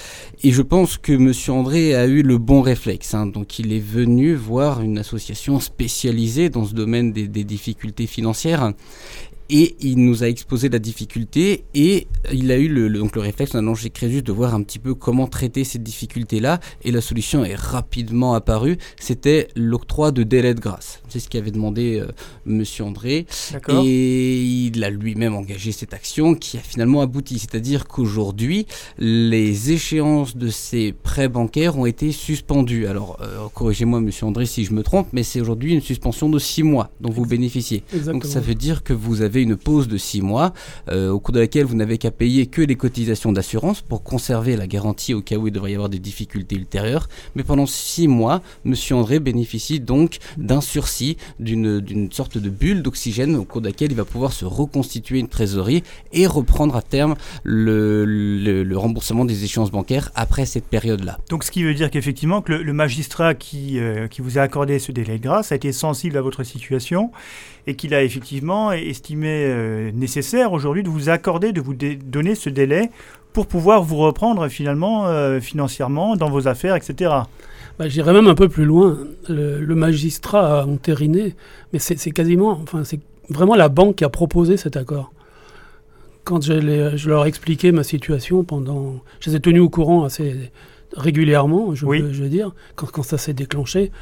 Et 0.42 0.52
je 0.52 0.62
pense 0.62 0.96
que 0.96 1.12
Monsieur 1.12 1.52
André 1.52 1.94
a 1.94 2.06
eu 2.06 2.22
le 2.22 2.38
bon 2.38 2.62
réflexe. 2.62 3.14
Hein. 3.14 3.26
Donc 3.26 3.58
il 3.58 3.72
est 3.72 3.84
venu 3.84 4.34
voir 4.34 4.80
une 4.80 4.98
association 4.98 5.60
spécialisée 5.60 6.48
dans 6.48 6.64
ce 6.64 6.74
domaine 6.74 7.12
des, 7.12 7.28
des 7.28 7.44
difficultés 7.44 8.06
financières 8.06 8.72
et 9.50 9.76
il 9.80 9.98
nous 10.04 10.22
a 10.22 10.28
exposé 10.28 10.68
la 10.68 10.78
difficulté 10.78 11.64
et 11.74 12.06
il 12.32 12.50
a 12.52 12.56
eu 12.56 12.68
le, 12.68 12.88
donc 12.88 13.16
le 13.16 13.20
réflexe 13.20 13.52
d'un 13.52 13.74
chez 13.74 13.90
Crésus 13.90 14.22
de 14.22 14.32
voir 14.32 14.54
un 14.54 14.62
petit 14.62 14.78
peu 14.78 14.94
comment 14.94 15.26
traiter 15.26 15.64
cette 15.64 15.82
difficulté-là 15.82 16.60
et 16.82 16.92
la 16.92 17.00
solution 17.00 17.44
est 17.44 17.54
rapidement 17.54 18.34
apparue, 18.34 18.78
c'était 18.98 19.48
l'octroi 19.56 20.12
de 20.12 20.22
délai 20.22 20.54
de 20.54 20.60
grâce. 20.60 21.02
C'est 21.10 21.20
ce 21.20 21.28
qu'avait 21.28 21.50
demandé 21.50 22.00
euh, 22.00 22.08
Monsieur 22.44 22.84
André 22.84 23.26
et 23.68 24.42
il 24.42 24.84
a 24.84 24.90
lui-même 24.90 25.34
engagé 25.34 25.72
cette 25.72 25.94
action 25.94 26.34
qui 26.34 26.56
a 26.56 26.60
finalement 26.60 27.02
abouti, 27.02 27.38
c'est-à-dire 27.38 27.86
qu'aujourd'hui 27.86 28.66
les 28.98 29.72
échéances 29.72 30.36
de 30.36 30.48
ces 30.48 30.92
prêts 30.92 31.28
bancaires 31.28 31.78
ont 31.78 31.86
été 31.86 32.12
suspendues. 32.12 32.86
Alors 32.86 33.18
euh, 33.20 33.46
corrigez-moi 33.54 34.00
Monsieur 34.00 34.26
André 34.26 34.46
si 34.46 34.64
je 34.64 34.72
me 34.72 34.82
trompe, 34.82 35.08
mais 35.12 35.22
c'est 35.22 35.40
aujourd'hui 35.40 35.74
une 35.74 35.80
suspension 35.80 36.28
de 36.28 36.38
six 36.38 36.62
mois 36.62 36.90
dont 37.00 37.10
vous 37.10 37.26
bénéficiez. 37.26 37.82
Donc 38.06 38.24
ça 38.24 38.40
veut 38.40 38.54
dire 38.54 38.82
que 38.82 38.92
vous 38.92 39.22
avez 39.22 39.42
une 39.42 39.56
pause 39.56 39.88
de 39.88 39.96
six 39.96 40.22
mois 40.22 40.52
euh, 40.88 41.10
au 41.10 41.20
cours 41.20 41.32
de 41.32 41.40
laquelle 41.40 41.64
vous 41.66 41.76
n'avez 41.76 41.98
qu'à 41.98 42.10
payer 42.10 42.46
que 42.46 42.62
les 42.62 42.76
cotisations 42.76 43.32
d'assurance 43.32 43.80
pour 43.80 44.02
conserver 44.02 44.56
la 44.56 44.66
garantie 44.66 45.14
au 45.14 45.22
cas 45.22 45.36
où 45.36 45.46
il 45.48 45.52
devrait 45.52 45.72
y 45.72 45.74
avoir 45.74 45.88
des 45.88 45.98
difficultés 45.98 46.56
ultérieures. 46.56 47.08
Mais 47.34 47.42
pendant 47.42 47.66
six 47.66 48.08
mois, 48.08 48.42
Monsieur 48.64 48.96
André 48.96 49.18
bénéficie 49.20 49.80
donc 49.80 50.18
d'un 50.36 50.60
sursis, 50.60 50.99
d'une 51.38 52.10
sorte 52.12 52.38
de 52.38 52.50
bulle 52.50 52.82
d'oxygène 52.82 53.36
au 53.36 53.44
cours 53.44 53.60
de 53.60 53.66
laquelle 53.66 53.92
il 53.92 53.96
va 53.96 54.04
pouvoir 54.04 54.32
se 54.32 54.44
reconstituer 54.44 55.18
une 55.18 55.28
trésorerie 55.28 55.82
et 56.12 56.26
reprendre 56.26 56.76
à 56.76 56.82
terme 56.82 57.14
le, 57.44 58.04
le, 58.04 58.78
remboursement 58.78 59.24
des 59.24 59.44
échéances 59.44 59.70
bancaires 59.70 60.10
après 60.14 60.46
cette 60.46 60.64
période-là. 60.64 61.18
Donc 61.28 61.44
ce 61.44 61.50
qui 61.50 61.62
veut 61.62 61.74
dire 61.74 61.90
qu'effectivement 61.90 62.40
que 62.40 62.52
le, 62.52 62.72
magistrat 62.72 63.34
qui, 63.34 63.78
euh, 63.78 64.08
qui 64.08 64.22
vous 64.22 64.38
a 64.38 64.42
accordé 64.42 64.78
ce 64.78 64.92
délai 64.92 65.18
de 65.18 65.24
grâce 65.24 65.52
a 65.52 65.56
été 65.56 65.72
sensible 65.72 66.16
à 66.16 66.22
votre 66.22 66.44
situation 66.44 67.10
et 67.66 67.74
qu'il 67.74 67.94
a 67.94 68.02
effectivement 68.02 68.72
estimé 68.72 69.28
euh, 69.28 69.90
nécessaire 69.92 70.52
aujourd'hui 70.52 70.82
de 70.82 70.88
vous 70.88 71.08
accorder, 71.08 71.52
de 71.52 71.60
vous 71.60 71.74
donner 71.74 72.34
ce 72.34 72.48
délai 72.48 72.90
pour 73.32 73.46
pouvoir 73.46 73.82
vous 73.82 73.96
reprendre 73.96 74.48
finalement 74.48 75.06
euh, 75.06 75.40
financièrement 75.40 76.16
dans 76.16 76.30
vos 76.30 76.48
affaires, 76.48 76.76
etc. 76.76 77.12
Bah, 77.80 77.88
J'irais 77.88 78.12
même 78.12 78.26
un 78.26 78.34
peu 78.34 78.50
plus 78.50 78.66
loin. 78.66 78.98
Le, 79.26 79.74
magistrat 79.74 80.60
a 80.60 80.66
entériné, 80.66 81.34
mais 81.72 81.78
c'est 81.78 82.10
quasiment, 82.10 82.60
enfin 82.62 82.84
c'est 82.84 83.00
vraiment 83.30 83.54
la 83.54 83.70
banque 83.70 83.96
qui 83.96 84.04
a 84.04 84.10
proposé 84.10 84.58
cet 84.58 84.76
accord. 84.76 85.14
Quand 86.24 86.44
je, 86.44 86.92
je 86.94 87.08
leur 87.08 87.24
ai 87.24 87.28
expliqué 87.28 87.72
ma 87.72 87.82
situation 87.82 88.44
pendant, 88.44 89.00
je 89.20 89.30
les 89.30 89.36
ai 89.36 89.40
tenus 89.40 89.62
au 89.62 89.70
courant 89.70 90.04
assez 90.04 90.50
régulièrement, 90.94 91.74
je, 91.74 91.86
veux, 91.86 92.12
je 92.12 92.22
veux 92.22 92.28
dire, 92.28 92.52
quand, 92.74 92.90
quand 92.90 93.02
ça 93.02 93.16
s'est 93.16 93.32
déclenché. 93.32 93.92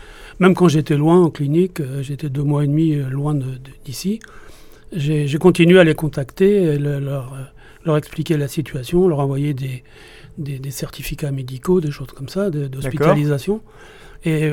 Même 0.41 0.57
quand 0.57 0.67
j'étais 0.67 0.97
loin 0.97 1.23
en 1.23 1.31
clinique, 1.31 1.79
euh, 1.79 2.03
j'étais 2.03 2.31
deux 2.31 2.43
mois 2.43 2.65
et 2.65 2.67
demi 2.67 2.97
euh, 2.97 3.09
loin 3.09 3.39
d'ici, 3.85 4.19
j'ai 4.91 5.29
continué 5.39 5.79
à 5.79 5.85
les 5.85 5.95
contacter, 5.95 6.79
leur, 6.79 7.33
euh, 7.33 7.45
leur, 7.85 7.97
expliquer 7.97 8.37
la 8.37 8.49
situation, 8.49 9.07
leur 9.07 9.21
envoyer 9.21 9.55
des, 9.55 9.85
des, 10.39 10.71
certificats 10.71 11.31
médicaux, 11.31 11.81
des 11.81 11.91
choses 11.91 12.09
comme 12.09 12.29
ça, 12.29 12.51
d'hospitalisation. 12.51 13.61
Et 14.25 14.53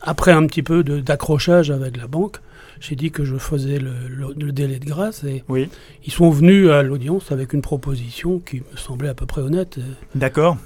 après 0.00 0.32
un 0.32 0.46
petit 0.46 0.62
peu 0.62 0.84
d'accrochage 0.84 1.70
avec 1.70 1.96
la 1.96 2.06
banque, 2.06 2.38
j'ai 2.80 2.96
dit 2.96 3.10
que 3.10 3.24
je 3.24 3.36
faisais 3.36 3.78
le, 3.78 3.92
le, 4.36 4.52
délai 4.52 4.78
de 4.78 4.84
grâce 4.84 5.24
et 5.24 5.44
oui. 5.48 5.68
ils 6.04 6.12
sont 6.12 6.30
venus 6.30 6.68
à 6.70 6.82
l'audience 6.82 7.32
avec 7.32 7.52
une 7.52 7.62
proposition 7.62 8.40
qui 8.40 8.56
me 8.56 8.76
semblait 8.76 9.08
à 9.08 9.14
peu 9.14 9.26
près 9.26 9.40
honnête. 9.40 9.78
D'accord. 10.14 10.58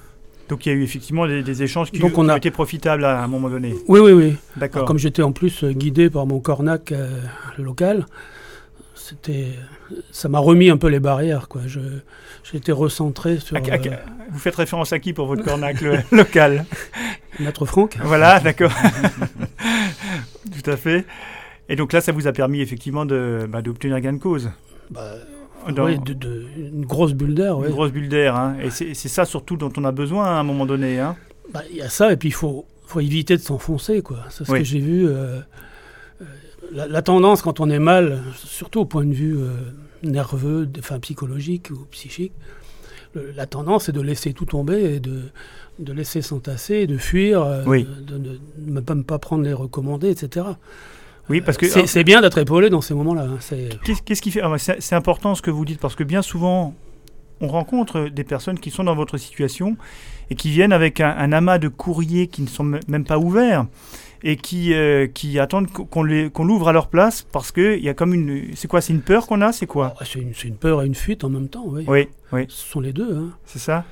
Donc 0.48 0.64
il 0.64 0.70
y 0.70 0.72
a 0.72 0.74
eu 0.74 0.82
effectivement 0.82 1.26
des, 1.26 1.62
échanges 1.62 1.90
qui 1.90 2.02
ont, 2.02 2.36
été 2.36 2.50
profitables 2.50 3.04
à, 3.04 3.22
un 3.22 3.28
moment 3.28 3.50
donné. 3.50 3.74
Oui, 3.86 4.00
oui, 4.00 4.12
oui. 4.12 4.36
D'accord. 4.56 4.86
Comme 4.86 4.98
j'étais 4.98 5.22
en 5.22 5.32
plus 5.32 5.62
euh, 5.62 5.72
guidé 5.72 6.08
par 6.08 6.26
mon 6.26 6.40
cornac 6.40 6.90
euh, 6.90 7.20
local, 7.58 8.06
c'était, 8.94 9.48
ça 10.10 10.28
m'a 10.28 10.38
remis 10.38 10.70
un 10.70 10.78
peu 10.78 10.88
les 10.88 11.00
barrières. 11.00 11.48
Quoi. 11.48 11.62
Je, 11.66 11.80
j'étais 12.52 12.72
recentré 12.72 13.38
sur. 13.38 13.56
Euh, 13.56 13.60
vous 14.30 14.38
faites 14.38 14.56
référence 14.56 14.92
à 14.92 14.98
qui 14.98 15.12
pour 15.12 15.26
votre 15.26 15.44
cornac 15.44 15.80
local? 16.12 16.64
Maître 17.40 17.66
Franck. 17.66 17.96
Voilà, 18.02 18.40
d'accord. 18.40 18.72
Tout 20.62 20.70
à 20.70 20.76
fait. 20.76 21.06
Et 21.68 21.76
donc 21.76 21.92
là, 21.92 22.00
ça 22.00 22.12
vous 22.12 22.26
a 22.26 22.32
permis 22.32 22.60
effectivement 22.60 23.04
de, 23.04 23.46
bah, 23.48 23.62
d'obtenir 23.62 24.00
gain 24.00 24.14
de 24.14 24.18
cause. 24.18 24.50
Bah, 24.90 25.14
oui, 25.66 25.98
de, 25.98 26.46
une 26.56 26.86
grosse 26.86 27.12
bulle 27.12 27.34
d'air. 27.34 27.62
Une 27.62 27.70
grosse 27.70 27.92
bulle 27.92 28.08
d'air. 28.08 28.36
Hein. 28.36 28.56
Et 28.62 28.70
c'est 28.70 28.94
ça 28.94 29.24
surtout 29.24 29.56
dont 29.56 29.72
on 29.76 29.84
a 29.84 29.92
besoin 29.92 30.26
à 30.26 30.30
un 30.30 30.42
moment 30.42 30.66
donné. 30.66 30.98
Hein. 30.98 31.16
Bah, 31.52 31.62
il 31.70 31.76
y 31.76 31.82
a 31.82 31.88
ça, 31.88 32.12
et 32.12 32.16
puis 32.16 32.28
il 32.28 32.32
faut, 32.32 32.66
faut 32.86 33.00
éviter 33.00 33.36
de 33.36 33.42
s'enfoncer. 33.42 34.02
C'est 34.30 34.44
ce 34.44 34.52
que 34.52 34.64
j'ai 34.64 34.80
vu. 34.80 35.06
Euh, 35.06 35.40
euh, 36.20 36.24
la, 36.72 37.02
tendance, 37.02 37.42
quand 37.42 37.60
on 37.60 37.70
est 37.70 37.78
mal, 37.78 38.22
surtout 38.34 38.80
au 38.80 38.84
point 38.84 39.04
de 39.04 39.12
vue 39.12 39.36
euh, 39.36 39.50
nerveux, 40.02 40.68
enfin, 40.78 40.98
psychologique 41.00 41.70
ou 41.70 41.86
psychique, 41.90 42.32
la 43.14 43.46
tendance 43.46 43.88
est 43.88 43.92
de 43.92 44.00
laisser 44.00 44.32
tout 44.32 44.44
tomber 44.44 44.94
et 44.94 45.00
de, 45.00 45.22
de 45.78 45.92
laisser 45.92 46.22
s'entasser, 46.22 46.86
de 46.86 46.98
fuir, 46.98 47.44
de 47.44 48.38
ne 48.58 48.80
pas, 48.80 48.94
pas 48.96 49.18
prendre 49.18 49.44
les 49.44 49.52
recommandés, 49.52 50.10
etc. 50.10 50.46
Oui, 51.28 51.40
parce 51.40 51.58
que 51.58 51.66
c'est 51.86 52.04
bien 52.04 52.20
d'être 52.20 52.38
épaulé 52.38 52.70
dans 52.70 52.80
ces 52.80 52.94
moments-là. 52.94 53.26
Hein, 53.30 53.38
qu'est-ce 54.04 54.22
qui 54.22 54.30
fait 54.30 54.40
ah, 54.42 54.56
C'est 54.58 54.94
important 54.94 55.34
ce 55.34 55.42
que 55.42 55.50
vous 55.50 55.64
dites 55.64 55.80
parce 55.80 55.94
que 55.94 56.04
bien 56.04 56.22
souvent, 56.22 56.74
on 57.40 57.48
rencontre 57.48 58.08
des 58.08 58.24
personnes 58.24 58.58
qui 58.58 58.70
sont 58.70 58.84
dans 58.84 58.94
votre 58.94 59.18
situation 59.18 59.76
et 60.30 60.34
qui 60.34 60.50
viennent 60.50 60.72
avec 60.72 61.00
un, 61.00 61.32
amas 61.32 61.58
de 61.58 61.68
courriers 61.68 62.28
qui 62.28 62.42
ne 62.42 62.48
sont 62.48 62.64
même 62.64 63.04
pas 63.04 63.18
ouverts 63.18 63.66
et 64.22 64.36
qui, 64.36 64.74
euh, 64.74 65.06
qui 65.06 65.38
attendent 65.38 65.70
qu'on 65.70 66.02
l'ouvre 66.02 66.68
à 66.68 66.72
leur 66.72 66.88
place 66.88 67.26
parce 67.32 67.52
qu'il 67.52 67.82
y 67.82 67.88
a 67.88 67.94
comme 67.94 68.14
une... 68.14 68.54
C'est 68.54 68.68
quoi 68.68 68.80
C'est 68.80 68.92
une 68.92 69.02
peur 69.02 69.26
qu'on 69.26 69.40
a 69.40 69.52
C'est 69.52 69.66
quoi? 69.66 69.94
C'est 70.04 70.18
une, 70.18 70.32
une, 70.44 70.56
peur 70.56 70.82
et 70.82 70.86
une 70.86 70.94
fuite 70.94 71.24
en 71.24 71.28
même 71.28 71.48
temps, 71.48 71.64
oui. 71.66 71.84
Oui, 71.86 72.08
oui. 72.32 72.46
Ce 72.48 72.66
sont 72.70 72.80
les 72.80 72.92
deux. 72.92 73.16
Hein. 73.16 73.30
C'est 73.44 73.58
ça? 73.58 73.84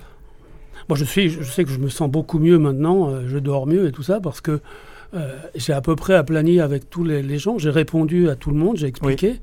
Moi, 0.88 0.96
je, 0.96 1.04
suis, 1.04 1.30
je 1.30 1.42
sais 1.42 1.64
que 1.64 1.70
je 1.70 1.78
me 1.78 1.88
sens 1.88 2.10
beaucoup 2.10 2.38
mieux 2.38 2.58
maintenant, 2.58 3.26
je 3.26 3.38
dors 3.38 3.66
mieux 3.66 3.88
et 3.88 3.92
tout 3.92 4.02
ça, 4.02 4.20
parce 4.20 4.40
que 4.40 4.60
j'ai 5.54 5.72
à 5.72 5.80
peu 5.80 5.96
près 5.96 6.14
aplani 6.14 6.60
avec 6.60 6.90
tous 6.90 7.02
les, 7.02 7.38
gens. 7.38 7.58
J'ai 7.58 7.70
répondu 7.70 8.28
à 8.28 8.36
tout 8.36 8.50
le 8.50 8.56
monde, 8.56 8.76
j'ai 8.76 8.86
expliqué. 8.86 9.40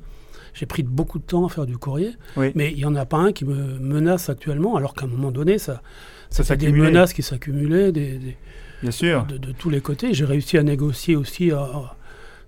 J'ai 0.54 0.68
pris 0.68 0.84
beaucoup 0.84 1.18
de 1.18 1.24
temps 1.24 1.46
à 1.46 1.50
faire 1.50 1.66
du 1.66 1.78
courrier, 1.78 2.12
mais 2.38 2.72
il 2.72 2.78
n'y 2.78 2.86
en 2.86 2.96
a 2.96 3.06
pas 3.06 3.18
un 3.18 3.32
qui 3.32 3.44
me 3.44 3.80
menace 3.80 4.30
actuellement, 4.30 4.76
alors 4.76 4.94
qu'à 4.94 5.06
un 5.06 5.10
moment 5.10 5.32
donné, 5.32 5.58
ça, 5.58 5.82
ça, 6.30 6.56
des 6.56 6.72
menaces 6.72 7.14
qui 7.14 7.24
s'accumulaient, 7.24 7.92
des, 7.92 8.38
Bien 8.84 8.92
sûr. 8.92 9.26
De, 9.26 9.52
tous 9.52 9.70
les 9.72 9.82
côtés. 9.82 10.14
J'ai 10.14 10.26
réussi 10.26 10.58
à 10.58 10.64
négocier 10.64 11.16
aussi 11.16 11.52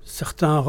certains 0.03 0.63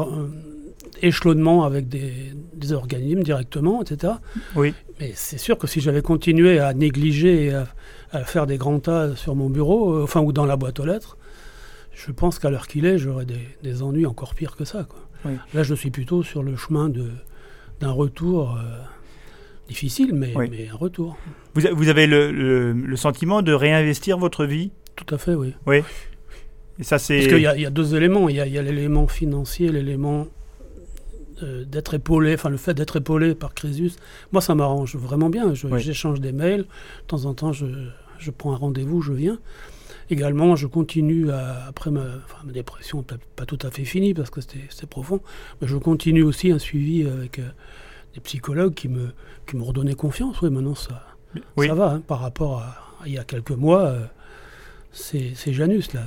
échelonnements 1.01 1.63
avec 1.63 1.87
des, 1.87 2.73
organismes 2.73 3.23
directement, 3.23 3.81
etc. 3.81 4.13
Oui. 4.55 4.73
Mais 4.99 5.11
c'est 5.15 5.37
sûr 5.37 5.57
que 5.57 5.67
si 5.67 5.79
j'avais 5.79 6.01
continué 6.01 6.59
à 6.59 6.73
négliger 6.73 7.45
et 7.45 7.53
à, 7.53 8.23
faire 8.25 8.47
des 8.47 8.57
grands 8.57 8.79
tas 8.79 9.15
sur 9.15 9.35
mon 9.35 9.49
bureau, 9.49 9.93
euh, 9.93 10.03
enfin, 10.03 10.21
ou 10.21 10.31
dans 10.31 10.45
la 10.45 10.55
boîte 10.55 10.79
aux 10.79 10.85
lettres, 10.85 11.17
je 11.93 12.11
pense 12.11 12.39
qu'à 12.39 12.49
l'heure 12.49 12.67
qu'il 12.67 12.85
est, 12.85 12.97
j'aurais 12.97 13.25
des, 13.25 13.83
ennuis 13.83 14.05
encore 14.05 14.33
pires 14.33 14.55
que 14.55 14.65
ça. 14.65 14.85
Quoi. 14.85 15.31
Là, 15.53 15.63
je 15.63 15.75
suis 15.75 15.91
plutôt 15.91 16.23
sur 16.23 16.43
le 16.43 16.55
chemin 16.55 16.89
d'un 16.89 17.91
retour 17.91 18.55
euh, 18.55 18.61
difficile, 19.67 20.13
mais, 20.13 20.33
mais, 20.49 20.69
un 20.71 20.75
retour. 20.75 21.17
Vous, 21.53 21.61
vous 21.73 21.89
avez 21.89 22.07
le, 22.07 22.31
le, 22.71 22.95
sentiment 22.95 23.41
de 23.41 23.51
réinvestir 23.51 24.17
votre 24.17 24.45
vie? 24.45 24.71
Tout 24.97 25.15
à 25.15 25.17
fait, 25.17 25.35
oui. 25.35 25.53
Oui. 25.65 25.83
Et 26.79 26.83
ça, 26.83 26.99
c'est... 26.99 27.19
Parce 27.19 27.27
qu'il 27.27 27.37
y, 27.37 27.61
y, 27.61 27.65
a 27.65 27.69
deux 27.69 27.95
éléments. 27.95 28.27
Il 28.27 28.35
y 28.35 28.41
a, 28.41 28.61
l'élément 28.61 29.07
financier, 29.07 29.71
l'élément 29.71 30.27
euh, 31.43 31.63
d'être 31.65 31.93
épaulé, 31.93 32.33
enfin 32.33 32.49
le 32.49 32.57
fait 32.57 32.73
d'être 32.73 32.97
épaulé 32.97 33.35
par 33.35 33.53
Crésus, 33.53 33.91
moi 34.31 34.41
ça 34.41 34.55
m'arrange 34.55 34.95
vraiment 34.95 35.29
bien. 35.29 35.53
J'échange 35.53 36.19
des 36.19 36.31
mails, 36.31 36.61
de 36.61 37.07
temps 37.07 37.25
en 37.25 37.35
temps 37.35 37.53
je, 37.53 37.67
je 38.17 38.31
prends 38.31 38.53
un 38.53 38.57
rendez-vous, 38.57 39.01
je 39.03 39.13
viens. 39.13 39.37
Également, 40.09 40.55
je 40.55 40.65
continue, 40.67 41.29
après 41.31 41.91
ma, 41.91 42.05
dépression, 42.45 43.03
pas, 43.03 43.45
tout 43.45 43.59
à 43.61 43.69
fait 43.69 43.83
finie 43.83 44.15
parce 44.15 44.31
que 44.31 44.41
c'était 44.41 44.87
profond, 44.89 45.21
mais 45.61 45.67
je 45.67 45.77
continue 45.77 46.23
aussi 46.23 46.49
un 46.49 46.59
suivi 46.59 47.05
avec 47.07 47.39
euh, 47.39 47.49
des 48.15 48.21
psychologues 48.21 48.73
qui 48.73 48.87
me, 48.87 49.09
qui 49.45 49.57
me 49.57 49.63
redonnaient 49.63 49.95
confiance. 49.95 50.41
Oui, 50.41 50.49
maintenant 50.49 50.75
ça, 50.75 51.05
ça 51.57 51.73
va 51.75 51.91
hein, 51.91 52.01
par 52.07 52.21
rapport 52.21 52.61
à, 52.61 53.03
il 53.05 53.13
y 53.13 53.19
a 53.19 53.23
quelques 53.23 53.51
mois. 53.51 53.83
Euh, 53.83 54.05
c'est 54.97 55.53
Janus 55.53 55.93
là. 55.93 56.01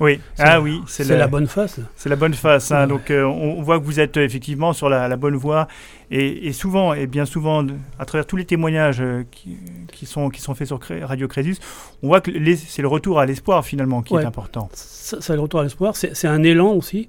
Oui, 0.00 0.20
ah 0.38 0.60
oui, 0.60 0.80
c'est 0.86 1.04
la, 1.04 1.26
bonne 1.26 1.46
face. 1.46 1.80
C'est 1.96 2.08
la 2.08 2.16
bonne 2.16 2.34
face. 2.34 2.70
Hein. 2.70 2.86
Donc 2.86 3.10
euh, 3.10 3.24
on, 3.24 3.60
voit 3.62 3.78
que 3.78 3.84
vous 3.84 3.98
êtes 3.98 4.16
effectivement 4.16 4.72
sur 4.72 4.88
la, 4.88 5.14
bonne 5.16 5.36
voie 5.36 5.66
et, 6.10 6.52
souvent 6.52 6.94
et 6.94 7.06
bien 7.06 7.26
souvent 7.26 7.66
à 7.98 8.04
travers 8.04 8.26
tous 8.26 8.36
les 8.36 8.44
témoignages 8.44 9.00
euh, 9.00 9.24
qui, 9.30 10.06
sont 10.06 10.30
qui 10.30 10.40
sont 10.40 10.54
faits 10.54 10.68
sur 10.68 10.80
Radio 11.02 11.26
Crésus, 11.28 11.56
on 12.02 12.08
voit 12.08 12.20
que 12.20 12.30
c'est 12.54 12.82
le 12.82 12.88
retour 12.88 13.18
à 13.18 13.26
l'espoir 13.26 13.64
finalement 13.64 14.02
qui 14.02 14.14
est 14.14 14.24
important. 14.24 14.68
C'est 14.72 15.34
le 15.34 15.40
retour 15.40 15.60
à 15.60 15.62
l'espoir. 15.64 15.96
C'est 15.96 16.28
un 16.28 16.42
élan 16.42 16.72
aussi. 16.72 17.08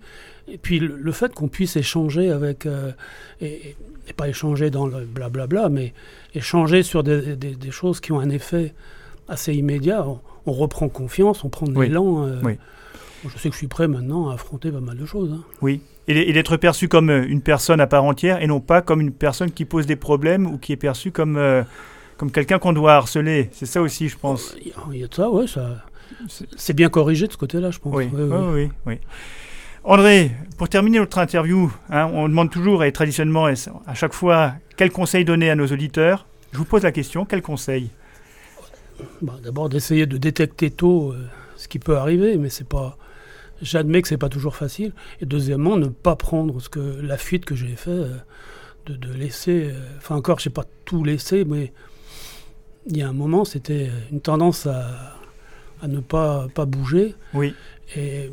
Et 0.49 0.57
puis 0.57 0.79
le, 0.79 1.11
fait 1.11 1.33
qu'on 1.33 1.49
puisse 1.49 1.75
échanger 1.75 2.31
avec 2.31 2.65
euh, 2.65 2.91
et, 3.41 3.75
pas 4.15 4.29
échanger 4.29 4.69
dans 4.69 4.87
le 4.87 5.03
blablabla, 5.03 5.69
mais 5.69 5.93
échanger 6.33 6.83
sur 6.83 7.03
des, 7.03 7.35
des, 7.35 7.71
choses 7.71 7.99
qui 7.99 8.13
ont 8.13 8.19
un 8.19 8.29
effet 8.29 8.73
assez 9.27 9.53
immédiat 9.53 10.05
on 10.07 10.19
reprend 10.53 10.89
confiance, 10.89 11.43
on 11.43 11.49
prend 11.49 11.67
de 11.67 11.79
l'élan. 11.79 12.25
Euh, 12.25 12.41
je 13.23 13.37
sais 13.37 13.49
que 13.49 13.53
je 13.53 13.59
suis 13.59 13.67
prêt 13.67 13.87
maintenant 13.87 14.29
à 14.29 14.35
affronter 14.35 14.71
pas 14.71 14.79
mal 14.79 14.97
de 14.97 15.05
choses. 15.05 15.31
Hein. 15.31 15.43
Oui, 15.61 15.81
et, 16.07 16.33
d'être 16.33 16.57
perçu 16.57 16.87
comme 16.87 17.09
euh, 17.09 17.25
une 17.27 17.41
personne 17.41 17.81
à 17.81 17.87
part 17.87 18.03
entière 18.03 18.41
et 18.41 18.47
non 18.47 18.59
pas 18.59 18.81
comme 18.81 19.01
une 19.01 19.11
personne 19.11 19.51
qui 19.51 19.65
pose 19.65 19.85
des 19.85 19.95
problèmes 19.95 20.45
ou 20.45 20.57
qui 20.57 20.71
est 20.71 20.77
perçue 20.77 21.11
comme, 21.11 21.37
euh, 21.37 21.63
comme 22.17 22.31
quelqu'un 22.31 22.59
qu'on 22.59 22.73
doit 22.73 22.93
harceler. 22.93 23.49
C'est 23.51 23.65
ça 23.65 23.81
aussi, 23.81 24.07
je 24.07 24.17
pense. 24.17 24.55
Il 24.91 24.97
y 24.97 25.03
a 25.03 25.07
de 25.07 25.13
ça, 25.13 25.29
oui. 25.29 25.47
Ça... 25.47 25.85
C'est 26.55 26.73
bien 26.73 26.89
corrigé 26.89 27.27
de 27.27 27.33
ce 27.33 27.37
côté-là, 27.37 27.71
je 27.71 27.79
pense. 27.79 27.93
Oui, 27.93 28.09
oui, 28.13 28.69
oui. 28.85 28.97
André, 29.83 30.31
pour 30.57 30.69
terminer 30.69 30.99
notre 30.99 31.17
interview, 31.17 31.71
hein, 31.89 32.09
on 32.13 32.27
demande 32.27 32.49
toujours 32.49 32.83
et 32.83 32.91
traditionnellement 32.91 33.45
à 33.45 33.93
chaque 33.93 34.13
fois 34.13 34.53
quel 34.75 34.91
conseil 34.91 35.25
donner 35.25 35.49
à 35.49 35.55
nos 35.55 35.67
auditeurs? 35.67 36.25
Je 36.51 36.57
vous 36.57 36.65
pose 36.65 36.83
la 36.83 36.91
question, 36.91 37.25
quel 37.25 37.41
conseil? 37.41 37.89
Bah, 39.21 39.35
d'abord 39.43 39.69
d'essayer 39.69 40.05
de 40.05 40.17
détecter 40.17 40.71
tôt 40.71 41.11
euh, 41.11 41.27
ce 41.55 41.67
qui 41.67 41.79
peut 41.79 41.97
arriver, 41.97 42.37
mais 42.37 42.49
c'est 42.49 42.67
pas. 42.67 42.97
J'admets 43.61 44.03
que 44.03 44.07
c'est 44.07 44.17
pas 44.17 44.29
toujours 44.29 44.55
facile. 44.55 44.93
Et 45.19 45.25
deuxièmement, 45.25 45.77
ne 45.77 45.87
pas 45.87 46.15
prendre 46.15 46.61
ce 46.61 46.69
que 46.69 46.79
la 46.79 47.17
fuite 47.17 47.45
que 47.45 47.55
j'ai 47.55 47.75
fait, 47.75 47.89
euh, 47.89 48.17
de, 48.85 49.11
laisser. 49.13 49.71
Euh, 49.71 49.79
enfin 49.97 50.15
encore, 50.15 50.39
je 50.39 50.49
n'ai 50.49 50.53
pas 50.53 50.65
tout 50.85 51.03
laissé, 51.03 51.43
mais 51.43 51.73
il 52.87 52.97
y 52.97 53.01
a 53.01 53.09
un 53.09 53.13
moment, 53.13 53.45
c'était 53.45 53.89
une 54.11 54.21
tendance 54.21 54.67
à, 54.67 55.15
à, 55.81 55.87
ne 55.87 55.99
pas 55.99 56.47
pas 56.53 56.65
bouger. 56.65 57.15
Oui. 57.33 57.53
Et 57.95 58.29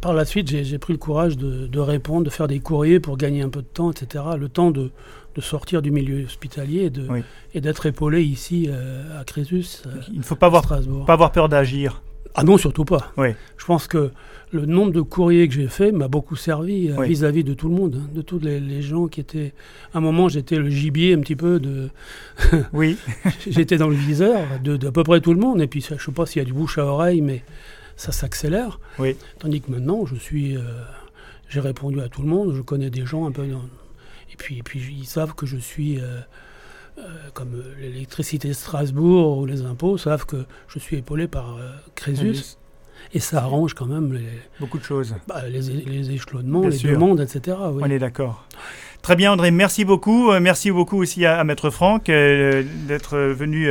par 0.00 0.12
la 0.12 0.24
suite, 0.24 0.48
j'ai 0.48 0.78
pris 0.78 0.92
le 0.92 0.98
courage 0.98 1.36
de, 1.36 1.66
de, 1.66 1.78
répondre, 1.80 2.24
de 2.24 2.30
faire 2.30 2.46
des 2.46 2.60
courriers 2.60 3.00
pour 3.00 3.16
gagner 3.16 3.42
un 3.42 3.48
peu 3.48 3.62
de 3.62 3.66
temps, 3.66 3.90
etc. 3.90 4.24
Le 4.38 4.48
temps 4.48 4.70
de, 4.70 4.90
de 5.38 5.42
sortir 5.42 5.82
du 5.82 5.92
milieu 5.92 6.24
hospitalier 6.24 6.90
et 7.54 7.60
d'être 7.60 7.86
épaulé 7.86 8.22
ici 8.22 8.66
euh, 8.68 9.20
à 9.20 9.22
Crésus. 9.22 9.82
Euh, 9.86 9.90
Il 10.12 10.18
ne 10.18 10.24
faut 10.24 10.34
pas 10.34 10.46
avoir, 10.46 10.66
pas 10.66 11.12
avoir 11.12 11.30
peur 11.30 11.48
d'agir. 11.48 12.02
Ah 12.34 12.42
non, 12.42 12.58
surtout 12.58 12.84
pas. 12.84 13.12
Oui. 13.16 13.28
Je 13.56 13.64
pense 13.64 13.86
que 13.86 14.10
le 14.50 14.66
nombre 14.66 14.90
de 14.90 15.00
courriers 15.00 15.46
que 15.46 15.54
j'ai 15.54 15.68
fait 15.68 15.92
m'a 15.92 16.08
beaucoup 16.08 16.34
servi 16.34 16.90
euh, 16.90 17.02
vis-à-vis 17.02 17.44
de 17.44 17.54
tout 17.54 17.68
le 17.68 17.74
monde, 17.76 18.00
hein, 18.02 18.10
de 18.12 18.20
tous 18.20 18.40
les, 18.40 18.82
gens 18.82 19.06
qui 19.06 19.20
étaient. 19.20 19.52
À 19.94 19.98
un 19.98 20.00
moment, 20.00 20.28
j'étais 20.28 20.56
le 20.56 20.70
gibier 20.70 21.14
un 21.14 21.20
petit 21.20 21.36
peu 21.36 21.60
de. 21.60 21.88
oui. 22.72 22.96
j'étais 23.48 23.76
dans 23.76 23.88
le 23.88 23.94
viseur 23.94 24.40
de, 24.64 24.76
de, 24.76 24.88
à 24.88 24.92
peu 24.92 25.04
près 25.04 25.20
tout 25.20 25.32
le 25.32 25.40
monde. 25.40 25.62
Et 25.62 25.68
puis, 25.68 25.80
je 25.80 25.94
ne 25.94 25.98
sais 26.00 26.10
pas 26.10 26.26
s'il 26.26 26.42
y 26.42 26.44
a 26.44 26.46
du 26.46 26.52
bouche 26.52 26.78
à 26.78 26.84
oreille, 26.84 27.20
mais 27.20 27.44
ça 27.94 28.10
s'accélère. 28.10 28.80
Oui. 28.98 29.14
Tandis 29.38 29.60
que 29.60 29.70
maintenant, 29.70 30.04
je 30.04 30.16
suis. 30.16 30.56
j'ai 31.48 31.60
répondu 31.60 32.00
à 32.00 32.08
tout 32.08 32.22
le 32.22 32.28
monde. 32.28 32.54
Je 32.56 32.62
connais 32.62 32.90
des 32.90 33.06
gens 33.06 33.24
un 33.24 33.32
peu 33.32 33.46
dans, 33.46 33.62
puis, 34.38 34.62
puis 34.62 34.80
ils 34.98 35.06
savent 35.06 35.34
que 35.34 35.44
je 35.44 35.58
suis, 35.58 36.00
euh, 36.00 36.18
euh, 36.98 37.02
comme 37.34 37.62
l'électricité 37.78 38.48
de 38.48 38.52
Strasbourg 38.54 39.38
ou 39.38 39.46
les 39.46 39.62
impôts, 39.62 39.98
savent 39.98 40.24
que 40.24 40.46
je 40.68 40.78
suis 40.78 40.96
épaulé 40.96 41.28
par 41.28 41.56
euh, 41.56 41.70
Crésus. 41.94 42.56
Et 43.14 43.20
ça 43.20 43.38
arrange 43.38 43.74
quand 43.74 43.86
même 43.86 44.12
les, 44.12 44.28
beaucoup 44.60 44.78
de 44.78 44.84
choses. 44.84 45.14
Bah, 45.28 45.42
les, 45.48 46.10
échelonnements, 46.10 46.66
les 46.66 46.78
demandes, 46.78 47.20
etc. 47.20 47.56
On 47.60 47.88
est 47.88 47.98
d'accord. 47.98 48.44
Très 49.02 49.14
bien, 49.14 49.32
André, 49.32 49.50
merci 49.50 49.84
beaucoup. 49.84 50.32
merci 50.40 50.72
beaucoup 50.72 51.00
aussi 51.00 51.24
à, 51.24 51.42
Maître 51.44 51.70
Franck 51.70 52.06
d'être 52.06 53.16
venu 53.16 53.68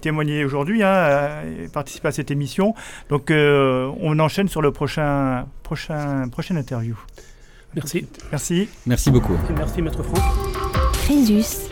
témoigner 0.00 0.44
aujourd'hui, 0.44 0.84
hein, 0.84 1.42
participer 1.72 2.08
à 2.08 2.12
cette 2.12 2.30
émission. 2.30 2.74
Donc, 3.10 3.30
on 3.30 4.18
enchaîne 4.20 4.48
sur 4.48 4.62
le 4.62 4.70
prochain, 4.70 5.46
prochain, 5.64 6.28
prochaine 6.28 6.56
interview. 6.56 6.96
Merci. 7.74 8.06
Merci. 8.30 8.68
Merci 8.86 9.10
beaucoup. 9.10 9.36
Merci, 9.56 9.82
Maître 9.82 10.02
Franck. 10.02 10.22
Crésus. 11.04 11.68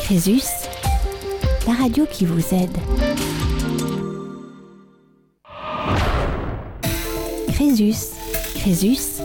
Crésus, 0.00 0.44
la 1.66 1.74
radio 1.74 2.04
qui 2.04 2.26
vous 2.26 2.54
aide. 2.54 2.76
Crésus. 7.48 8.12
Crésus. 8.54 9.22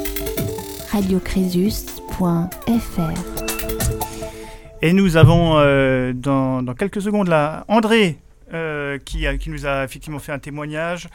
radiocrésus.fr. 0.91 3.39
Et 4.82 4.93
nous 4.93 5.18
avons 5.18 5.60
euh, 5.60 6.14
dans, 6.14 6.64
quelques 6.78 7.02
secondes 7.02 7.28
là 7.28 7.66
André 7.68 8.18
euh, 8.54 8.97
qui, 9.04 9.26
qui, 9.39 9.50
nous 9.50 9.66
a 9.66 9.84
effectivement 9.84 10.20
fait 10.20 10.32
un 10.32 10.39
témoignage. 10.39 11.10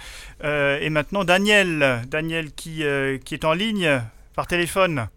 Euh, 0.44 0.78
et 0.80 0.90
maintenant 0.90 1.24
Daniel, 1.24 2.02
Daniel 2.08 2.52
qui, 2.52 2.84
qui 3.24 3.34
est 3.34 3.44
en 3.44 3.54
ligne 3.54 4.02
par 4.34 4.46
téléphone. 4.46 5.08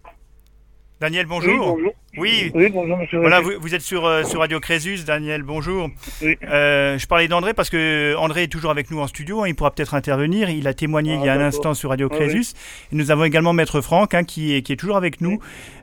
Daniel, 1.00 1.28
bonjour. 1.28 1.78
Oui, 2.18 2.52
bonjour. 2.52 2.98
monsieur. 2.98 3.20
Voilà, 3.20 3.40
vous, 3.40 3.76
êtes 3.76 3.82
sur, 3.82 4.06
euh, 4.06 4.24
sur 4.24 4.40
Radio 4.40 4.60
Crésus, 4.60 5.04
Daniel, 5.06 5.44
bonjour. 5.44 5.90
Euh, 6.24 6.98
je 6.98 7.06
parlais 7.06 7.28
d'André 7.28 7.54
parce 7.54 7.70
que 7.70 8.16
André 8.18 8.44
est 8.44 8.48
toujours 8.52 8.72
avec 8.72 8.90
nous 8.90 9.00
en 9.00 9.06
studio, 9.06 9.44
hein, 9.44 9.48
il 9.48 9.54
pourra 9.54 9.70
peut-être 9.70 9.94
intervenir. 9.94 10.50
Il 10.50 10.68
a 10.68 10.74
témoigné 10.74 11.14
il 11.14 11.24
y 11.24 11.30
a 11.30 11.34
un 11.34 11.42
ah, 11.42 11.48
instant 11.48 11.76
sur 11.76 11.92
Radio 11.92 12.10
Crésus. 12.10 12.56
Et 12.92 12.96
nous 12.96 13.12
avons 13.12 13.26
également 13.26 13.54
Maître 13.54 13.82
Franck 13.82 14.16
hein, 14.16 14.24
qui, 14.24 14.56
est, 14.56 14.64
qui 14.64 14.74
est 14.74 14.76
toujours 14.76 14.98
avec 14.98 15.22
nous, 15.22 15.40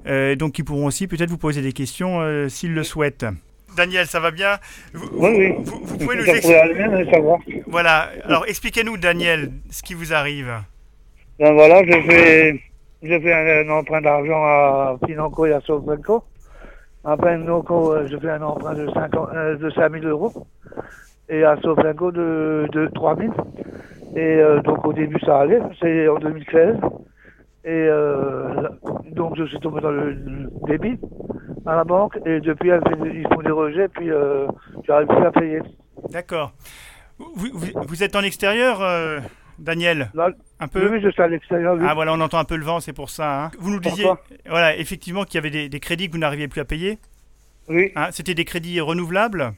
euh, 0.09 0.35
donc 0.35 0.53
qui 0.53 0.65
pourront 0.65 0.87
aussi 0.87 1.07
peut-être 1.07 1.31
vous 1.31 1.39
poser 1.39 1.63
des 1.63 1.73
questions 1.73 2.49
s'ils 2.49 2.75
le 2.75 2.83
souhaitent. 2.83 3.27
Daniel, 3.77 4.07
ça 4.07 4.19
va 4.19 4.33
bien? 4.33 4.59
Oui, 4.95 5.31
oui. 5.37 5.55
Vous, 5.59 5.99
pouvez 5.99 6.17
nous 6.17 6.25
expliquer. 6.25 7.63
Voilà, 7.67 8.11
alors 8.25 8.47
expliquez-nous, 8.47 8.97
Daniel, 8.97 9.53
ce 9.71 9.83
qui 9.83 9.95
vous 9.95 10.13
arrive. 10.13 10.53
Ben 11.39 11.53
voilà, 11.53 11.85
je 11.85 12.01
fais 12.09 12.61
j'ai 13.05 13.21
fait 13.21 13.33
un, 13.33 13.71
emprunt 13.71 14.01
d'argent 14.01 14.43
à 14.45 14.97
Financo 15.07 15.47
et 15.47 15.53
à. 15.53 15.61
Après 17.07 17.37
Noco, 17.37 17.93
euh, 17.93 18.07
je 18.11 18.17
fais 18.17 18.31
un 18.31 18.41
emprunt 18.41 18.73
de, 18.75 18.89
5, 18.91 19.11
euh, 19.15 19.57
de 19.57 19.71
5 19.71 19.93
000 19.93 20.07
euros. 20.07 20.33
Et 21.29 21.45
à 21.45 21.57
Sofrenco 21.61 22.11
de, 22.11 22.67
de 22.73 22.87
3 22.95 23.17
000. 23.17 23.33
Et 24.17 24.21
euh, 24.21 24.61
donc 24.63 24.87
au 24.87 24.93
début 24.93 25.19
ça 25.21 25.41
allait, 25.41 25.61
c'est 25.81 26.09
en 26.09 26.19
2016. 26.19 26.77
Et 27.67 27.89
donc 29.13 29.37
je 29.39 29.45
suis 29.45 29.59
tombé 29.61 29.81
dans 29.81 29.91
le, 29.91 30.17
débit 30.67 30.99
à 31.67 31.77
la 31.77 31.85
banque. 31.85 32.19
Et 32.27 32.41
depuis 32.41 32.71
ils 32.71 33.27
font 33.33 33.43
des 33.43 33.51
rejets, 33.51 33.89
puis 33.89 34.11
j'arrive 34.87 35.09
plus 35.09 35.27
à 35.27 35.31
payer. 35.31 35.63
D'accord. 36.11 36.53
Vous, 37.19 38.03
êtes 38.03 38.17
en 38.17 38.23
extérieur, 38.23 38.83
euh, 39.59 39.63
Daniel 39.63 40.11
Un 40.61 40.69
peu 40.69 40.91
Oui, 40.91 41.01
je 41.03 41.09
suis 41.09 41.23
à 41.23 41.29
l'extérieur. 41.29 41.79
Ah 41.83 41.95
voilà, 41.95 42.13
on 42.13 42.21
entend 42.21 42.39
un 42.39 42.45
peu 42.45 42.57
le 42.57 42.65
vent, 42.65 42.81
c'est 42.81 42.93
pour 42.93 43.11
ça. 43.11 43.45
Hein. 43.45 43.51
Vous 43.59 43.71
nous 43.71 43.81
disiez 43.81 44.07
voilà, 44.47 44.77
effectivement 44.77 45.25
qu'il 45.25 45.37
y 45.37 45.39
avait 45.39 45.69
des, 45.69 45.81
crédits 45.81 46.09
que 46.09 46.13
vous 46.13 46.19
n'arriviez 46.19 46.49
plus 46.49 46.61
à 46.61 46.65
payer 46.65 46.99
Oui. 47.69 47.93
Hein, 47.97 48.09
C'était 48.11 48.35
des 48.35 48.45
crédits 48.45 48.81
renouvelables 48.81 49.53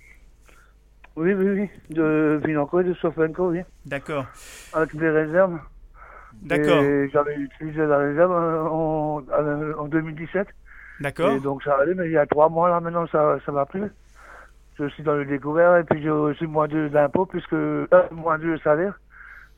Oui, 1.16 1.32
oui, 1.34 1.48
oui. 1.48 1.68
De 1.90 2.40
Financo 2.44 2.80
et 2.80 2.84
de 2.84 2.94
Sofenco, 2.94 3.50
oui. 3.50 3.60
D'accord. 3.84 4.26
Avec 4.72 4.96
des 4.96 5.10
réserves. 5.10 5.58
D'accord. 6.42 6.82
J'avais 7.12 7.36
utilisé 7.36 7.86
la 7.86 7.98
réserve 7.98 8.32
en, 8.32 9.22
en 9.78 9.88
2017. 9.88 10.46
D'accord. 11.00 11.32
Et 11.32 11.40
donc 11.40 11.62
ça 11.62 11.76
allait, 11.76 11.94
mais 11.94 12.06
il 12.06 12.12
y 12.12 12.16
a 12.16 12.26
trois 12.26 12.48
mois 12.48 12.70
là 12.70 12.80
maintenant 12.80 13.06
ça 13.08 13.38
ça 13.44 13.52
va 13.52 13.66
plus. 13.66 13.90
Je 14.78 14.88
suis 14.88 15.02
dans 15.02 15.14
le 15.14 15.24
découvert 15.24 15.76
et 15.76 15.84
puis 15.84 16.02
j'ai 16.02 16.10
aussi 16.10 16.46
moins 16.46 16.68
deux 16.68 16.88
d'impôts 16.88 17.26
puisque 17.26 17.54
euh, 17.54 17.86
moins 18.10 18.38
deux 18.38 18.58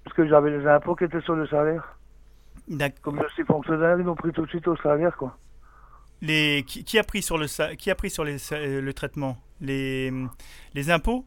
salaires 0.08 0.14
puisque 0.14 0.28
j'avais 0.30 0.50
les 0.50 0.66
impôts 0.66 0.94
qui 0.94 1.04
étaient 1.04 1.20
sur 1.20 1.34
le 1.34 1.46
salaire. 1.46 1.98
D'accord. 2.68 3.00
Comme 3.02 3.22
je 3.28 3.34
suis 3.34 3.44
fonctionnaire, 3.44 3.98
ils 3.98 4.08
ont 4.08 4.14
pris 4.14 4.32
tout 4.32 4.44
de 4.44 4.48
suite 4.48 4.68
au 4.68 4.76
salaire 4.76 5.16
quoi. 5.16 5.36
Les 6.20 6.64
qui, 6.66 6.84
qui 6.84 6.98
a 6.98 7.04
pris 7.04 7.22
sur 7.22 7.38
le 7.38 7.46
qui 7.76 7.90
a 7.90 7.94
pris 7.94 8.10
sur 8.10 8.24
les, 8.24 8.38
le 8.80 8.92
traitement? 8.92 9.36
Les 9.60 10.12
les 10.74 10.90
impôts? 10.90 11.24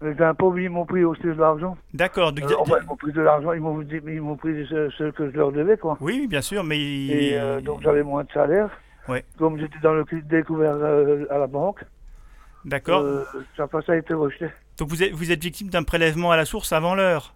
Les 0.00 0.22
impôts, 0.22 0.52
oui, 0.52 0.64
ils 0.64 0.70
m'ont 0.70 0.86
pris 0.86 1.02
aussi 1.02 1.22
de 1.22 1.32
l'argent. 1.32 1.76
D'accord. 1.92 2.28
Euh, 2.28 2.54
enfin, 2.60 2.76
ils 2.80 2.86
m'ont 2.86 2.96
pris 2.96 3.12
de 3.12 3.20
l'argent, 3.20 3.52
ils 3.52 3.60
m'ont, 3.60 3.82
ils 3.82 4.20
m'ont 4.20 4.36
pris 4.36 4.64
ce, 4.68 4.88
ce, 4.90 5.10
que 5.10 5.28
je 5.28 5.36
leur 5.36 5.50
devais, 5.50 5.76
quoi. 5.76 5.96
Oui, 6.00 6.28
bien 6.28 6.40
sûr, 6.40 6.62
mais... 6.62 6.78
Et 6.78 7.36
euh, 7.36 7.60
donc 7.60 7.82
j'avais 7.82 8.04
moins 8.04 8.22
de 8.22 8.30
salaire. 8.30 8.70
Ouais. 9.08 9.24
Comme 9.38 9.58
j'étais 9.58 9.80
dans 9.82 9.94
le 9.94 10.04
découvert 10.22 10.76
euh, 10.76 11.26
à 11.30 11.38
la 11.38 11.48
banque. 11.48 11.84
D'accord. 12.64 13.00
Euh, 13.00 13.24
ça, 13.56 13.66
ça 13.84 13.92
a 13.92 13.96
été 13.96 14.14
rejeté. 14.14 14.46
Donc 14.78 14.88
vous 14.88 15.02
êtes, 15.02 15.12
vous 15.12 15.32
êtes 15.32 15.42
victime 15.42 15.68
d'un 15.68 15.82
prélèvement 15.82 16.30
à 16.30 16.36
la 16.36 16.44
source 16.44 16.72
avant 16.72 16.94
l'heure? 16.94 17.34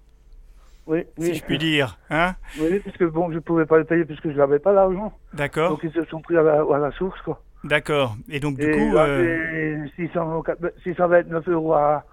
Oui, 0.86 1.04
oui. 1.18 1.26
Si 1.26 1.34
je 1.34 1.44
puis 1.44 1.58
dire. 1.58 1.98
Hein 2.10 2.34
oui, 2.60 2.80
parce 2.84 2.96
que 2.96 3.04
bon, 3.04 3.30
je 3.30 3.36
ne 3.36 3.40
pouvais 3.40 3.66
pas 3.66 3.78
le 3.78 3.84
payer 3.84 4.04
puisque 4.04 4.30
je 4.30 4.36
n'avais 4.36 4.58
pas 4.58 4.72
l'argent. 4.72 5.12
D'accord. 5.34 5.70
Donc 5.70 5.80
ils 5.82 5.92
se 5.92 6.04
sont 6.04 6.20
pris 6.20 6.36
à 6.36 6.42
la, 6.42 6.62
à 6.62 6.78
la 6.78 6.90
source, 6.92 7.20
quoi. 7.22 7.42
D'accord. 7.64 8.16
Et 8.28 8.40
donc 8.40 8.56
du 8.56 8.64
Et 8.68 8.72
coup... 8.72 8.96
Euh... 8.96 9.86
629 10.82 11.48
euros 11.48 11.74
à, 11.74 12.04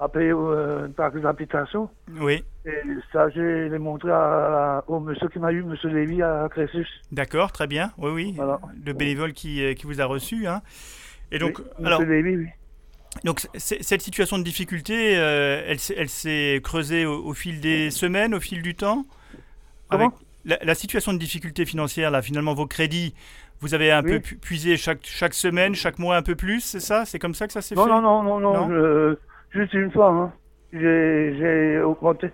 à 0.00 0.08
payer 0.08 0.32
euh, 0.32 0.86
une 0.86 0.94
taxe 0.94 1.20
d'habitation. 1.20 1.88
Oui. 2.20 2.44
Et 2.64 2.70
ça, 3.12 3.28
je 3.30 3.68
l'ai 3.68 3.78
montré 3.78 4.10
à, 4.10 4.82
au 4.86 5.00
monsieur 5.00 5.28
qui 5.28 5.38
m'a 5.38 5.52
eu, 5.52 5.62
monsieur 5.62 5.90
Lévy, 5.90 6.22
à 6.22 6.48
Crésus. 6.50 6.86
D'accord, 7.12 7.52
très 7.52 7.66
bien. 7.66 7.92
Oui, 7.98 8.10
oui. 8.10 8.32
Voilà. 8.36 8.58
Le 8.84 8.92
bénévole 8.92 9.32
qui, 9.32 9.64
euh, 9.64 9.74
qui 9.74 9.86
vous 9.86 10.00
a 10.00 10.06
reçu. 10.06 10.46
Hein. 10.46 10.62
Et 11.30 11.38
donc, 11.38 11.58
oui, 11.58 11.64
alors, 11.84 12.00
monsieur 12.00 12.14
Lévy, 12.14 12.36
oui. 12.36 12.48
Donc 13.24 13.46
cette 13.54 14.02
situation 14.02 14.38
de 14.38 14.42
difficulté, 14.42 15.16
euh, 15.16 15.62
elle, 15.66 15.78
elle 15.96 16.08
s'est 16.08 16.60
creusée 16.62 17.06
au, 17.06 17.24
au, 17.24 17.34
fil 17.34 17.60
des 17.60 17.90
semaines, 17.90 18.34
au 18.34 18.40
fil 18.40 18.62
du 18.62 18.74
temps? 18.74 19.06
Comment? 19.88 20.12
la, 20.46 20.58
la, 20.62 20.74
situation 20.74 21.12
de 21.12 21.18
difficulté 21.18 21.66
financière, 21.66 22.10
là, 22.10 22.22
finalement, 22.22 22.54
vos 22.54 22.66
crédits, 22.66 23.14
vous 23.60 23.74
avez 23.74 23.90
un 23.90 24.02
oui. 24.02 24.20
peu 24.20 24.36
puisé 24.36 24.76
chaque, 24.76 25.00
chaque 25.02 25.34
semaine, 25.34 25.74
chaque 25.74 25.98
mois 25.98 26.16
un 26.16 26.22
peu 26.22 26.34
plus, 26.34 26.60
c'est 26.60 26.80
ça? 26.80 27.04
C'est 27.04 27.18
comme 27.18 27.34
ça 27.34 27.46
que 27.46 27.52
ça 27.52 27.62
s'est 27.62 27.74
fait? 27.74 27.80
Non, 27.80 28.00
non, 28.00 28.22
non, 28.22 28.40
non, 28.40 28.52
non? 28.52 28.68
Je, 28.68 29.16
juste 29.50 29.74
une 29.74 29.90
fois, 29.90 30.10
hein. 30.10 30.32
j'ai 30.72 31.80
augmenté. 31.80 32.30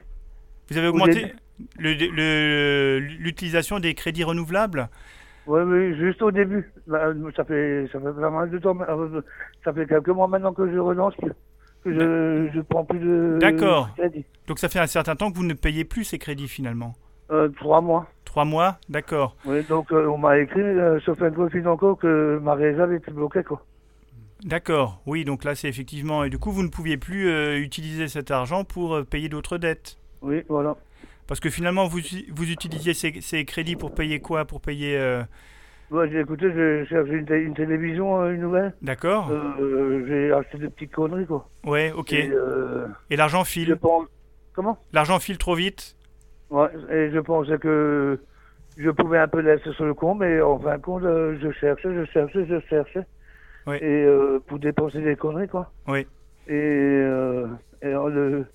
Vous 0.71 0.77
avez 0.77 0.89
augmenté 0.89 1.33
l'utilisation 1.79 3.79
des 3.79 3.95
crédits 3.95 4.25
renouvelables? 4.25 4.89
Oui, 5.47 5.61
oui, 5.63 5.97
juste 5.97 6.23
au 6.23 6.31
début. 6.31 6.71
Ça 7.37 7.45
fait, 7.45 7.89
ça 7.93 8.01
fait 8.01 8.11
vraiment 8.11 8.47
de 8.47 8.59
temps. 8.59 8.77
Ça 9.65 9.73
fait 9.73 9.87
quelques 9.87 10.09
mois 10.09 10.29
maintenant 10.29 10.53
que 10.53 10.71
je 10.71 10.79
relance, 10.79 11.15
que 11.85 11.93
je, 11.93 12.49
je 12.55 12.61
prends 12.61 12.85
plus 12.85 13.01
de 13.01 13.39
D'accord. 13.41 13.91
Donc 14.47 14.59
ça 14.59 14.69
fait 14.69 14.79
un 14.79 14.87
certain 14.87 15.17
temps 15.17 15.31
que 15.31 15.37
vous 15.37 15.45
ne 15.45 15.55
payez 15.55 15.85
plus 15.85 16.05
ces 16.05 16.19
crédits 16.19 16.49
finalement 16.49 16.95
euh, 17.31 17.49
Trois 17.49 17.81
mois. 17.81 18.07
Trois 18.25 18.45
mois, 18.45 18.79
d'accord. 18.89 19.37
Oui, 19.45 19.63
donc 19.65 19.93
euh, 19.93 20.07
on 20.07 20.17
m'a 20.17 20.39
écrit, 20.39 20.61
euh, 20.61 20.99
sauf 21.01 21.21
un 21.21 21.31
profil 21.31 21.67
encore, 21.69 21.99
que 21.99 22.39
ma 22.43 22.55
réserve 22.55 22.95
était 22.95 23.11
bloquée, 23.11 23.43
quoi. 23.43 23.63
D'accord, 24.45 25.03
oui, 25.07 25.25
donc 25.25 25.45
là 25.45 25.55
c'est 25.55 25.69
effectivement... 25.69 26.25
Et 26.25 26.31
du 26.31 26.39
coup, 26.39 26.51
vous 26.51 26.63
ne 26.63 26.69
pouviez 26.69 26.97
plus 26.97 27.29
euh, 27.29 27.59
utiliser 27.59 28.09
cet 28.09 28.31
argent 28.31 28.65
pour 28.65 28.95
euh, 28.95 29.05
payer 29.05 29.29
d'autres 29.29 29.59
dettes 29.59 29.99
Oui, 30.23 30.43
voilà. 30.49 30.77
Parce 31.27 31.41
que 31.41 31.51
finalement, 31.51 31.87
vous, 31.87 32.01
vous 32.33 32.51
utilisiez 32.51 32.95
ces, 32.95 33.21
ces 33.21 33.45
crédits 33.45 33.77
pour 33.77 33.95
payer 33.95 34.21
quoi 34.21 34.45
Pour 34.45 34.61
payer... 34.61 34.97
Euh... 34.99 35.23
J'ai 36.11 36.21
écouté, 36.21 36.51
j'ai 36.55 36.87
cherché 36.87 37.13
une, 37.13 37.31
une, 37.31 37.55
télévision, 37.55 38.27
une 38.31 38.41
nouvelle. 38.41 38.73
D'accord. 38.81 39.31
Euh, 39.31 40.05
j'ai 40.09 40.33
acheté 40.33 40.57
des 40.57 40.69
petites 40.71 40.93
conneries, 40.93 41.27
quoi. 41.27 41.49
Ouais, 41.65 41.93
ok. 41.93 42.15
Et, 42.15 42.31
et 43.11 43.17
l'argent 43.17 43.45
file 43.45 43.77
pense... 43.77 44.07
Comment? 44.55 44.79
L'argent 44.93 45.19
file 45.19 45.39
trop 45.39 45.55
vite 45.55 45.97
Ouais, 46.51 46.69
et 46.91 47.11
je 47.11 47.19
pensais 47.19 47.59
que 47.59 48.21
je 48.77 48.91
pouvais 48.91 49.19
un 49.19 49.29
peu 49.29 49.41
laisser 49.41 49.73
sur 49.73 49.85
le 49.85 49.95
compte, 49.95 50.19
mais 50.21 50.41
en 50.41 50.59
fin 50.59 50.77
de 50.77 50.83
compte, 50.83 51.03
je 51.03 51.51
cherchais, 51.59 51.95
je 51.95 52.05
cherchais, 52.07 52.47
je 52.47 52.61
cherchais. 52.69 53.07
Oui. 53.67 53.77
Et 53.77 54.05
euh, 54.05 54.41
pour 54.47 54.59
dépenser 54.59 55.01
des 55.01 55.17
conneries, 55.17 55.49
quoi. 55.49 55.73
Oui. 55.87 56.07
Et, 56.49 56.53
euh, 56.53 57.47
et 57.81 57.91
le, 57.91 58.47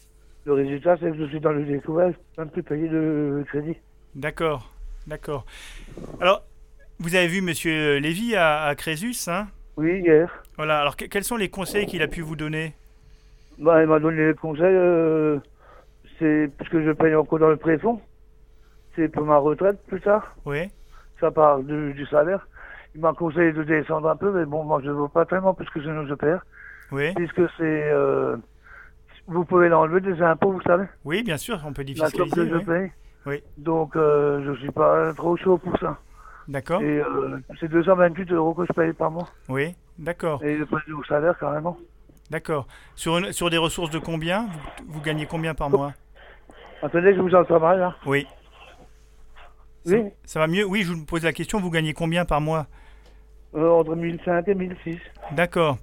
le, 0.48 0.54
résultat, 0.54 0.98
c'est 1.00 1.12
que 1.12 1.18
je 1.18 1.26
suis 1.26 1.39
dans 1.39 1.52
le 1.52 1.64
découvert, 1.64 2.10
je 2.10 2.16
peux 2.36 2.41
même 2.41 2.50
plus 2.50 2.64
payer 2.64 2.88
de 2.88 3.43
crédit. 3.48 3.76
D'accord, 4.16 4.74
d'accord. 5.06 5.45
Alors, 6.20 6.43
vous 7.00 7.16
avez 7.16 7.28
vu 7.28 7.41
Monsieur 7.41 7.98
Lévy 7.98 8.36
à, 8.36 8.64
à 8.64 8.76
Crésus, 8.76 9.16
hein? 9.28 9.48
Oui, 9.76 10.00
hier. 10.00 10.43
Voilà, 10.56 10.80
alors 10.80 10.98
que, 10.98 11.06
quels 11.06 11.24
sont 11.24 11.38
les 11.38 11.50
conseils 11.50 11.86
qu'il 11.86 12.02
a 12.02 12.08
pu 12.08 12.22
vous 12.22 12.36
donner? 12.36 12.74
Bah, 13.60 13.84
Il 13.84 13.88
m'a 13.88 14.00
donné 14.00 14.28
les 14.28 14.34
conseils, 14.34 14.64
euh, 14.66 15.38
c'est 16.20 16.50
parce 16.58 16.70
que 16.70 16.84
je 16.84 16.91
paye 16.91 17.14
encore 17.14 17.39
dans 17.39 17.50
le 17.50 17.58
préfonds, 17.58 18.02
c'est 18.95 19.10
pour 19.10 19.26
ma 19.26 19.38
retraite 19.38 19.78
plus 19.88 20.02
tard. 20.02 20.36
Oui. 20.45 20.70
Ça 21.20 21.32
part 21.32 21.60
du, 21.60 21.93
du 21.93 22.06
salaire 22.08 22.48
il 22.98 23.02
m'a 23.02 23.14
conseillé 23.14 23.54
de 23.54 23.64
descendre 23.64 24.10
un 24.10 24.16
peu, 24.16 24.32
mais 24.32 24.45
bon, 24.45 24.64
moi 24.64 24.82
je 24.84 24.88
ne 24.88 24.93
veux 24.93 25.08
pas 25.08 25.24
tellement 25.26 25.54
puisque 25.54 25.80
sinon 25.82 26.08
je 26.08 26.16
perds. 26.16 26.43
Oui. 26.91 27.14
Puisque 27.14 27.48
c'est. 27.58 27.91
Euh, 27.91 28.38
vous 29.28 29.46
pouvez 29.46 29.70
l'enlever 29.70 30.02
des 30.02 30.22
impôts, 30.22 30.52
vous 30.54 30.62
savez 30.62 30.86
Oui, 31.06 31.24
bien 31.24 31.38
sûr, 31.38 31.62
on 31.66 31.74
peut 31.74 31.82
La 31.82 31.86
défiscaliser. 31.86 32.36
que 32.36 32.46
je 32.50 32.56
oui. 32.56 32.66
paye. 32.66 32.92
Oui. 33.26 33.44
Donc 33.58 33.96
euh, 33.96 34.42
je 34.46 34.52
ne 34.52 34.56
suis 34.56 34.72
pas 34.72 35.14
trop 35.14 35.36
chaud 35.38 35.58
pour 35.58 35.78
ça. 35.80 35.98
D'accord. 36.48 36.82
Et 36.82 37.00
euh, 37.00 37.38
c'est 37.60 37.68
228 37.68 38.32
euros 38.32 38.54
que 38.54 38.64
je 38.66 38.74
paye 38.74 38.94
par 38.94 39.12
mois. 39.12 39.28
Oui, 39.50 39.76
d'accord. 40.00 40.42
Et 40.44 40.56
le 40.56 40.66
prix 40.66 40.92
au 40.94 41.04
salaire 41.04 41.38
carrément. 41.38 41.78
D'accord. 42.30 42.68
Sur, 42.96 43.18
une, 43.18 43.32
sur 43.34 43.50
des 43.50 43.58
ressources 43.58 43.90
de 43.90 44.00
combien 44.00 44.48
vous, 44.48 44.94
vous 44.94 45.02
gagnez 45.02 45.26
combien 45.26 45.54
par 45.54 45.70
mois? 45.70 45.94
Attendez, 46.82 47.14
je 47.16 47.20
vous 47.22 47.36
entends 47.36 47.60
mal 47.60 47.80
là. 47.80 47.96
Oui. 48.06 48.26
Oui. 49.86 49.94
Ça, 49.94 50.34
ça, 50.34 50.40
va 50.40 50.48
mieux? 50.48 50.66
Oui, 50.66 50.84
je 50.84 50.94
vous 50.94 51.06
pose 51.06 51.24
la 51.24 51.34
question, 51.34 51.60
vous 51.60 51.72
gagnez 51.72 51.94
combien 51.94 52.26
par 52.26 52.40
mois? 52.42 52.68
Euh, 53.56 53.70
Entre 53.70 53.96
1005 53.96 54.48
et 54.48 54.56
1006. 54.56 54.98
D'accord. 55.32 55.78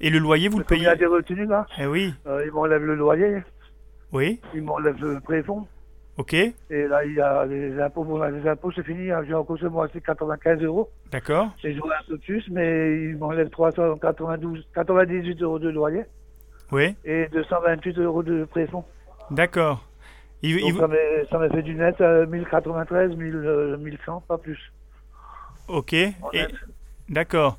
Et 0.00 0.10
le 0.10 0.18
loyer, 0.18 0.48
vous 0.48 0.58
le, 0.58 0.64
payez 0.64 0.82
Il 0.82 0.84
y 0.84 0.88
a 0.88 0.96
des 0.96 1.06
retenues 1.06 1.46
là 1.46 1.66
Eh 1.78 1.86
oui. 1.86 2.14
Euh, 2.26 2.42
ils 2.44 2.52
m'enlèvent 2.52 2.84
le 2.84 2.94
loyer. 2.94 3.42
Oui. 4.12 4.40
Ils 4.54 4.62
m'enlèvent 4.62 5.00
le 5.00 5.20
préfonds. 5.20 5.66
Ok. 6.16 6.34
Et 6.34 6.52
là, 6.70 7.04
il 7.04 7.14
y 7.14 7.20
a 7.20 7.46
les 7.46 7.80
impôts. 7.80 8.04
Bon, 8.04 8.18
là, 8.18 8.30
les 8.30 8.46
impôts, 8.48 8.72
c'est 8.72 8.84
fini. 8.84 9.10
J'ai 9.26 9.34
encore 9.34 9.58
ce 9.58 9.66
mois-ci 9.66 10.00
95 10.02 10.62
euros. 10.62 10.90
D'accord. 11.12 11.50
J'ai 11.62 11.74
joué 11.74 11.90
un 11.90 12.04
peu 12.08 12.18
plus, 12.18 12.48
mais 12.50 13.04
ils 13.04 13.16
m'enlèvent 13.16 13.50
392, 13.50 14.66
98 14.74 15.42
euros 15.42 15.58
de 15.58 15.68
loyer. 15.68 16.04
Oui. 16.72 16.96
Et 17.04 17.28
228 17.28 17.98
euros 17.98 18.22
de 18.22 18.44
préfonds. 18.44 18.84
D'accord. 19.30 19.84
Il, 20.42 20.60
Donc 20.60 20.70
il... 20.70 21.26
ça, 21.30 21.38
me 21.38 21.48
fait 21.48 21.62
du 21.62 21.74
net 21.74 22.00
euh, 22.00 22.26
1093, 22.26 23.16
1000, 23.16 23.34
euh, 23.34 23.76
1100, 23.76 24.24
pas 24.26 24.38
plus. 24.38 24.72
Ok. 25.68 25.92
Et... 25.92 26.14
D'accord. 27.08 27.56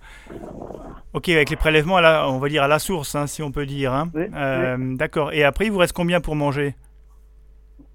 Ok, 1.14 1.28
avec 1.30 1.50
les 1.50 1.56
prélèvements, 1.56 1.98
à 1.98 2.02
la, 2.02 2.30
on 2.30 2.38
va 2.38 2.50
dire 2.50 2.64
à 2.64 2.68
la 2.68 2.78
source, 2.80 3.16
hein, 3.16 3.26
si 3.28 3.42
on 3.42 3.52
peut 3.52 3.66
dire. 3.66 3.94
Hein. 3.94 4.10
Oui, 4.14 4.26
euh, 4.36 4.78
oui. 4.78 4.96
D'accord. 4.98 5.34
Et 5.34 5.44
après, 5.44 5.66
il 5.66 5.72
vous 5.72 5.80
reste 5.80 5.94
combien 5.94 6.22
pour 6.22 6.36
manger? 6.36 6.76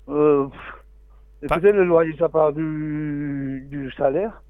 Euh, 0.09 0.47
Écoutez, 1.43 1.73
le 1.73 1.85
loyer, 1.85 2.15
ça 2.19 2.29
part 2.29 2.53
du, 2.53 3.67
du 3.71 3.91
salaire. 3.93 4.43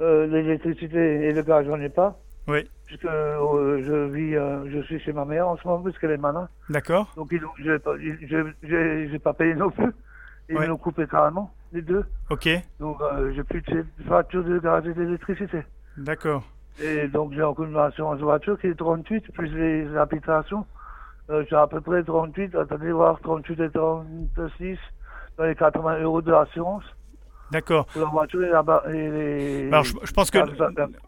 Euh, 0.00 0.26
L'électricité 0.28 1.26
et 1.26 1.32
le 1.32 1.42
gaz, 1.42 1.66
j'en 1.66 1.80
ai 1.80 1.88
pas. 1.88 2.18
Oui. 2.46 2.68
Puisque 2.86 3.04
euh, 3.04 3.82
je 3.84 4.12
vis, 4.14 4.72
je 4.72 4.82
suis 4.84 5.00
chez 5.00 5.12
ma 5.12 5.24
mère 5.26 5.48
en 5.48 5.56
ce 5.58 5.66
moment, 5.68 5.82
puisqu'elle 5.82 6.12
est 6.12 6.16
malade. 6.16 6.46
D'accord. 6.70 7.12
Donc, 7.16 7.28
je 7.58 9.12
n'ai 9.12 9.18
pas 9.18 9.32
payé 9.34 9.54
non 9.54 9.70
plus. 9.70 9.90
Ils 10.48 10.56
Ouais. 10.56 10.62
me 10.62 10.68
l'ont 10.68 10.78
coupé 10.78 11.06
carrément, 11.06 11.52
les 11.74 11.82
deux. 11.82 12.04
Ok. 12.30 12.48
Donc, 12.80 12.96
j'ai 13.34 13.44
plus 13.44 13.60
de 13.60 13.84
facture 14.08 14.42
de 14.44 14.58
gaz 14.60 14.86
et 14.86 14.94
d'électricité. 14.94 15.58
D'accord. 15.98 16.42
Et 16.80 17.08
donc, 17.08 17.32
j'ai 17.34 17.42
encore 17.42 17.66
une 17.66 17.76
assurance 17.76 18.20
voiture 18.20 18.58
qui 18.60 18.68
est 18.68 18.74
38, 18.74 19.32
plus 19.32 19.48
les 19.48 19.96
habitations. 19.96 20.64
Euh, 21.30 21.44
j'ai 21.50 21.56
à 21.56 21.66
peu 21.66 21.80
près 21.80 22.02
38, 22.02 22.54
attendez 22.54 22.92
voir, 22.92 23.18
38 23.20 23.60
et 23.60 23.70
36, 23.70 24.78
dans 25.36 25.44
les 25.44 25.54
80 25.54 26.00
euros 26.00 26.22
de 26.22 26.30
l'assurance. 26.30 26.84
D'accord. 27.50 27.86
Pour 27.86 28.02
la 28.02 28.08
voiture 28.08 28.44
et, 28.44 28.50
la, 28.50 28.82
et 28.88 29.10
les... 29.10 29.68
Alors, 29.68 29.84
je, 29.84 29.94
je 30.02 30.12
pense 30.12 30.30
que 30.30 30.38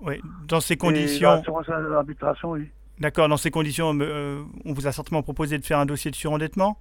oui, 0.00 0.20
dans 0.48 0.60
ces 0.60 0.76
conditions... 0.76 1.36
L'assurance 1.36 1.68
à 1.68 1.80
l'habitation, 1.80 2.50
oui. 2.52 2.68
D'accord, 2.98 3.28
dans 3.28 3.38
ces 3.38 3.50
conditions, 3.50 3.96
euh, 4.00 4.42
on 4.66 4.74
vous 4.74 4.86
a 4.86 4.92
certainement 4.92 5.22
proposé 5.22 5.56
de 5.56 5.64
faire 5.64 5.78
un 5.78 5.86
dossier 5.86 6.10
de 6.10 6.16
surendettement 6.16 6.76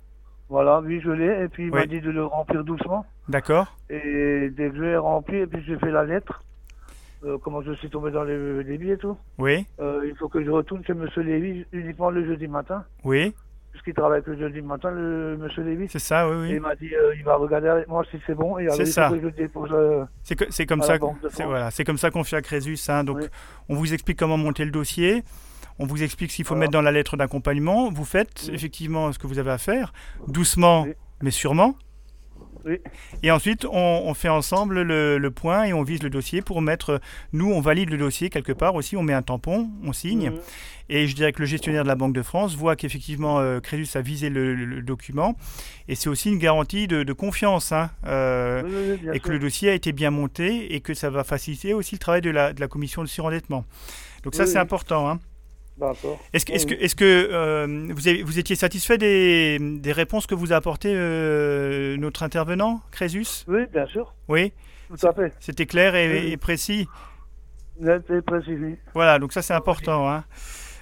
Voilà, 0.49 0.81
oui, 0.81 0.99
je 1.01 1.11
l'ai. 1.11 1.45
Et 1.45 1.47
puis 1.47 1.67
il 1.67 1.71
m'a 1.71 1.85
dit 1.85 2.01
de 2.01 2.09
le 2.09 2.25
remplir 2.25 2.65
doucement. 2.65 3.05
D'accord. 3.29 3.77
Et 3.89 4.49
dès 4.49 4.69
que 4.69 4.75
je 4.75 4.81
l'ai 4.81 4.97
rempli, 4.97 5.37
et 5.37 5.47
puis 5.47 5.63
j'ai 5.65 5.77
fait 5.77 5.91
la 5.91 6.03
lettre, 6.03 6.43
euh, 7.25 7.37
comment 7.43 7.61
je 7.61 7.73
suis 7.73 7.89
tombé 7.89 8.11
dans 8.11 8.23
les 8.23 8.63
débits 8.63 8.91
et 8.91 8.97
tout. 8.97 9.17
Oui. 9.37 9.65
Euh, 9.79 10.01
il 10.07 10.15
faut 10.15 10.29
que 10.29 10.43
je 10.43 10.49
retourne 10.49 10.83
chez 10.85 10.93
M. 10.93 11.07
Lévy 11.17 11.65
uniquement 11.71 12.09
le 12.09 12.25
jeudi 12.25 12.47
matin. 12.47 12.85
Oui. 13.03 13.33
Puisqu'il 13.71 13.93
travaille 13.93 14.23
que 14.23 14.31
le 14.31 14.39
jeudi 14.39 14.61
matin, 14.61 14.89
le 14.91 15.37
M. 15.39 15.65
Lévy. 15.65 15.87
C'est 15.89 15.99
ça, 15.99 16.29
oui, 16.29 16.35
oui. 16.41 16.51
Et 16.51 16.55
il 16.55 16.61
m'a 16.61 16.75
dit, 16.75 16.93
euh, 16.95 17.13
il 17.15 17.23
va 17.23 17.35
regarder 17.35 17.67
avec 17.67 17.87
moi 17.87 18.03
si 18.09 18.17
c'est 18.25 18.35
bon. 18.35 18.57
C'est 18.71 18.85
ça. 18.85 19.11
C'est 20.23 20.51
c'est 20.51 20.65
comme 20.65 20.81
ça. 20.81 20.97
C'est 21.29 21.43
voilà, 21.43 21.69
comme 21.85 21.97
ça 21.97 22.09
qu'on 22.09 22.23
fait 22.23 22.37
à 22.37 22.41
Crésus. 22.41 22.79
Hein. 22.87 23.03
Donc, 23.03 23.19
on 23.67 23.75
vous 23.75 23.93
explique 23.93 24.17
comment 24.17 24.37
monter 24.37 24.65
le 24.65 24.71
dossier. 24.71 25.23
On 25.77 25.85
vous 25.85 26.03
explique 26.03 26.31
s'il 26.31 26.45
faut 26.45 26.55
mettre 26.55 26.71
dans 26.71 26.81
la 26.81 26.91
lettre 26.91 27.15
d'accompagnement. 27.15 27.89
Vous 27.89 28.05
faites 28.05 28.49
effectivement 28.51 29.11
ce 29.11 29.19
que 29.19 29.27
vous 29.27 29.39
avez 29.39 29.51
à 29.51 29.57
faire, 29.57 29.93
doucement, 30.27 30.85
mais 31.21 31.31
sûrement. 31.31 31.75
Et 33.23 33.31
ensuite, 33.31 33.65
on, 33.65 34.13
fait 34.13 34.29
ensemble 34.29 34.81
le, 34.81 35.31
point 35.31 35.65
et 35.65 35.73
on 35.73 35.83
vise 35.83 36.03
le 36.03 36.09
dossier 36.09 36.41
pour 36.41 36.61
mettre. 36.61 36.99
Nous, 37.33 37.51
on 37.51 37.61
valide 37.61 37.89
le 37.89 37.97
dossier 37.97 38.29
quelque 38.29 38.51
part 38.51 38.75
aussi. 38.75 38.97
On 38.97 39.03
met 39.03 39.13
un 39.13 39.21
tampon, 39.21 39.69
on 39.83 39.93
signe. 39.93 40.31
Mhm. 40.31 40.39
Et 40.91 41.07
je 41.07 41.15
dirais 41.15 41.31
que 41.31 41.39
le 41.39 41.45
gestionnaire 41.45 41.83
de 41.83 41.87
la 41.87 41.95
Banque 41.95 42.13
de 42.13 42.23
France 42.23 42.55
voit 42.55 42.75
qu'effectivement, 42.75 43.39
euh, 43.39 43.59
Crédus 43.59 43.89
a 43.93 44.01
visé 44.01 44.29
le, 44.29 44.81
document. 44.81 45.35
Et 45.87 45.93
c'est 45.93 46.09
aussi 46.09 46.29
une 46.29 46.39
garantie 46.39 46.87
de, 46.87 47.13
confiance. 47.13 47.71
Hein, 47.71 47.91
euh, 48.07 48.97
et 49.13 49.19
que 49.19 49.31
le 49.31 49.39
dossier 49.39 49.69
a 49.69 49.73
été 49.73 49.91
bien 49.91 50.09
monté 50.09 50.73
et 50.73 50.81
que 50.81 50.95
ça 50.95 51.11
va 51.11 51.23
faciliter 51.23 51.73
aussi 51.73 51.95
le 51.95 51.99
travail 51.99 52.21
de 52.21 52.31
la, 52.31 52.53
de 52.53 52.59
la 52.59 52.67
commission 52.67 53.03
de 53.03 53.07
surendettement. 53.07 53.65
Donc, 54.23 54.35
ça, 54.35 54.47
c'est 54.47 54.57
important. 54.57 55.09
Hein. 55.09 55.19
Est-ce 56.33 56.45
que, 56.45 56.51
est-ce 56.51 56.65
que, 56.65 56.73
est-ce 56.73 56.95
que 56.95 57.29
euh, 57.31 57.87
vous, 57.93 58.07
avez, 58.07 58.23
vous 58.23 58.39
étiez 58.39 58.55
satisfait 58.55 58.97
des, 58.97 59.57
des, 59.59 59.91
réponses 59.91 60.27
que 60.27 60.35
vous 60.35 60.53
a 60.53 60.57
apportées 60.57 60.93
euh, 60.93 61.97
notre 61.97 62.23
intervenant, 62.23 62.81
Crésus? 62.91 63.45
Oui, 63.47 63.65
bien 63.71 63.85
sûr. 63.85 64.13
Oui 64.27 64.53
Tout 64.89 65.07
à 65.07 65.13
fait. 65.13 65.33
C'était 65.39 65.65
clair 65.65 65.95
et, 65.95 66.35
précis 66.37 66.87
et 67.81 68.21
précis, 68.21 68.57
oui. 68.59 68.77
Voilà, 68.93 69.19
donc 69.19 69.31
ça 69.31 69.41
c'est 69.41 69.53
important. 69.53 70.09
Hein. 70.09 70.25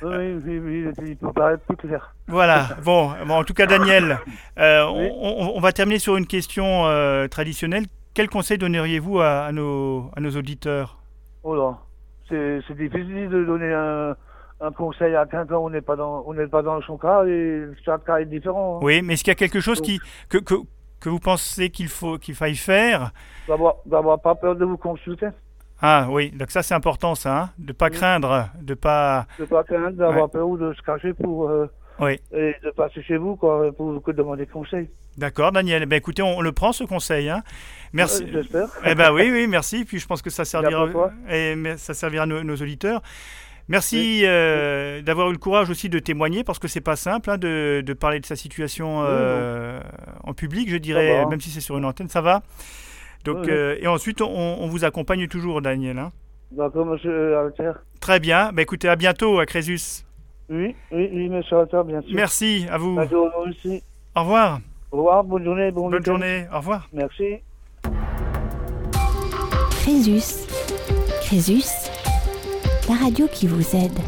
Oui, 0.02 0.34
oui, 0.43 0.60
oui, 0.60 0.91
il 1.06 1.16
peut 1.16 1.32
paraître 1.32 1.64
plus 1.64 1.78
clair. 1.78 2.16
Voilà, 2.28 2.70
bon, 2.84 3.12
bon 3.26 3.36
en 3.36 3.43
tout 3.43 3.54
cas 3.54 3.68
Daniel, 3.68 4.20
euh, 4.58 4.84
on, 4.84 5.56
on, 5.56 5.60
va 5.60 5.72
terminer 5.74 6.00
sur 6.00 6.18
une 6.18 6.26
question 6.26 6.84
traditionnelle. 7.30 7.86
Quel 8.16 8.30
conseil 8.30 8.58
donneriez-vous 8.58 9.20
à, 9.20 9.45
à, 9.45 9.52
nos, 9.52 10.10
à 10.16 10.22
nos 10.22 10.32
auditeurs? 10.32 10.98
Oh 11.43 11.56
là, 11.56 11.78
c'est 12.30 12.76
difficile 12.76 13.30
de 13.30 13.45
donner 13.45 13.72
un 13.72 14.16
un 14.60 14.72
conseil 14.72 15.16
à 15.16 15.26
quelqu'un, 15.26 15.55
on 15.55 15.70
n'est 15.70 15.82
pas 15.82 15.95
dans, 15.95 16.24
on 16.26 16.34
n'est 16.34 16.47
pas 16.47 16.62
dans 16.62 16.82
son 16.82 16.97
cas 16.97 17.26
et 17.26 17.66
chaque 17.86 18.05
cas 18.05 18.18
est 18.18 18.26
différent. 18.26 18.78
Hein. 18.78 18.80
Oui, 18.84 19.01
mais 19.01 19.14
est-ce 19.14 19.24
qu'il 19.24 19.32
y 19.32 19.36
a 19.36 19.36
quelque 19.36 19.60
chose 19.60 19.82
qui, 19.82 19.99
que, 20.30 20.38
que, 20.38 20.55
que, 20.99 21.10
vous 21.10 21.20
pensez 21.20 21.70
qu'il 21.70 21.89
faut, 21.89 22.18
qu'il 22.18 22.36
faille 22.36 22.55
faire? 22.55 23.12
D'avoir 23.47 24.20
pas 24.20 24.36
peur 24.36 24.55
de 24.55 24.66
vous 24.66 24.78
consulter. 24.78 25.28
Ah 25.80 26.08
oui, 26.10 26.32
donc 26.32 26.49
ça 26.49 26.64
c'est 26.64 26.74
important 26.74 27.14
ça, 27.14 27.38
hein 27.39 27.49
de 27.60 27.72
pas 27.72 27.91
craindre, 27.91 28.49
de 28.60 28.74
pas. 28.74 29.28
De 29.38 29.45
pas 29.45 29.64
craindre, 29.64 29.91
d'avoir 29.91 30.28
peur 30.30 30.47
ou 30.47 30.58
de 30.58 30.74
se 30.74 30.82
cacher 30.82 31.14
pour. 31.14 31.49
Euh, 31.49 31.68
oui. 31.99 32.20
Et 32.32 32.55
de 32.64 32.72
passer 32.72 33.03
chez 33.03 33.18
vous 33.18 33.36
quoi, 33.36 33.72
pour 33.74 34.01
que 34.01 34.12
demander 34.12 34.47
conseil. 34.47 34.89
D'accord, 35.18 35.51
Daniel. 35.51 35.84
Eh 35.84 35.86
ben, 35.88 35.95
écoutez, 35.95 36.22
on, 36.22 36.41
le 36.41 36.51
prend 36.51 36.72
ce 36.72 36.84
conseil. 36.84 37.28
Hein. 37.28 37.41
Merci. 37.91 38.28
J'espère. 38.32 38.68
Eh 38.86 38.93
ben 38.93 39.12
oui, 39.12 39.30
oui, 39.32 39.47
merci. 39.47 39.84
Puis 39.84 39.97
je 39.97 40.05
pense 40.05 40.22
que 40.22 40.30
ça 40.30 40.45
servira, 40.45 40.88
et 41.30 41.55
ça 41.78 41.95
servira 41.95 42.28
nos, 42.28 42.43
nos 42.43 42.55
auditeurs. 42.55 43.01
Merci 43.70 44.22
euh, 44.24 45.01
d'avoir 45.01 45.30
eu 45.30 45.34
le 45.34 45.38
courage 45.38 45.70
aussi 45.70 45.89
de 45.89 45.99
témoigner 45.99 46.43
parce 46.43 46.57
que 46.57 46.70
c'est 46.70 46.82
pas 46.82 46.95
simple 46.95 47.30
hein, 47.30 47.38
de, 47.38 47.84
de, 47.86 47.93
parler 47.93 48.20
de 48.20 48.26
sa 48.26 48.38
situation 48.38 49.03
euh, 49.03 49.80
en 50.24 50.34
public, 50.34 50.70
je 50.70 50.78
dirais, 50.78 51.26
même 51.26 51.41
si 51.41 51.49
c'est 51.49 51.59
sur 51.59 51.78
une 51.78 51.86
antenne, 51.86 52.07
ça 52.07 52.22
va. 52.22 52.43
Donc, 53.26 53.49
euh, 53.49 53.76
et 53.82 53.88
ensuite, 53.88 54.22
on, 54.22 54.30
on, 54.30 54.68
vous 54.68 54.86
accompagne 54.86 55.28
toujours, 55.28 55.61
Daniel. 55.61 55.97
Hein. 55.97 56.13
D'accord, 56.51 56.86
monsieur 56.86 57.38
Alter. 57.38 57.72
Très 57.99 58.22
bien. 58.22 58.51
Bah, 58.53 58.61
écoutez, 58.61 58.88
à 58.88 58.95
bientôt 58.95 59.39
à 59.39 59.45
Crésus. 59.45 60.05
Oui, 60.49 60.74
oui, 60.93 61.09
oui, 61.11 61.28
monsieur 61.28 61.57
Alter, 61.57 61.82
bien 61.86 62.01
sûr. 62.01 62.15
Merci 62.15 62.65
à 62.72 62.78
vous. 62.78 62.97
aussi. 63.45 63.84
Au 64.15 64.22
revoir. 64.22 64.61
Au 64.91 64.97
revoir, 64.97 65.24
bonne 65.26 65.43
journée. 65.43 65.72
Bon 65.72 65.89
bonne 65.89 66.05
journée, 66.05 66.45
au 66.53 66.57
revoir. 66.57 66.88
Merci. 66.93 67.39
Crésus. 69.84 70.47
Crésus 71.22 71.97
la 72.88 72.95
radio 72.95 73.27
qui 73.27 73.47
vous 73.47 73.75
aide. 73.75 73.99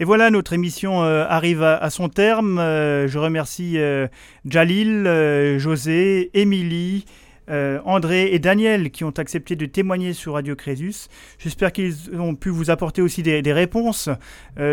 Et 0.00 0.04
voilà, 0.04 0.30
notre 0.30 0.52
émission 0.52 1.02
euh, 1.02 1.26
arrive 1.28 1.62
à, 1.62 1.90
son 1.90 2.08
terme. 2.08 2.58
Euh, 2.58 3.08
je 3.08 3.18
remercie 3.18 3.78
euh, 3.78 4.06
Jalil, 4.44 5.04
José, 5.58 6.30
Émilie, 6.34 7.04
André 7.50 8.34
et 8.34 8.38
Daniel 8.38 8.90
qui 8.90 9.04
ont 9.04 9.14
accepté 9.16 9.56
de 9.56 9.64
témoigner 9.64 10.12
sur 10.12 10.34
Radio 10.34 10.54
Crésus. 10.54 11.08
J'espère 11.38 11.72
qu'ils 11.72 11.96
ont 12.12 12.34
pu 12.34 12.50
vous 12.50 12.68
apporter 12.68 13.00
aussi 13.00 13.22
des, 13.22 13.52
réponses 13.54 14.10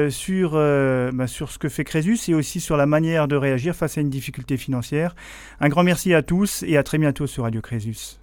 sur, 0.09 0.51
bah, 0.51 1.27
sur 1.27 1.51
ce 1.51 1.57
que 1.57 1.69
fait 1.69 1.85
Crésus 1.85 2.19
et 2.27 2.33
aussi 2.33 2.59
sur 2.59 2.75
la 2.75 2.85
manière 2.85 3.29
de 3.29 3.37
réagir 3.37 3.73
face 3.77 3.97
à 3.97 4.01
une 4.01 4.09
difficulté 4.09 4.57
financière. 4.57 5.15
Un 5.61 5.69
grand 5.69 5.83
merci 5.83 6.13
à 6.13 6.21
tous 6.21 6.63
et 6.67 6.75
à 6.75 6.83
très 6.83 6.97
bientôt 6.97 7.27
sur 7.27 7.43
Radio 7.43 7.61
Crésus. 7.61 8.17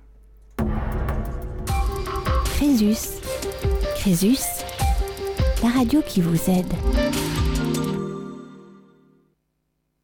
Crésus. 2.62 3.18
Crésus, 3.96 4.38
la 5.64 5.70
radio 5.70 6.00
qui 6.00 6.20
vous 6.20 6.48
aide. 6.48 7.21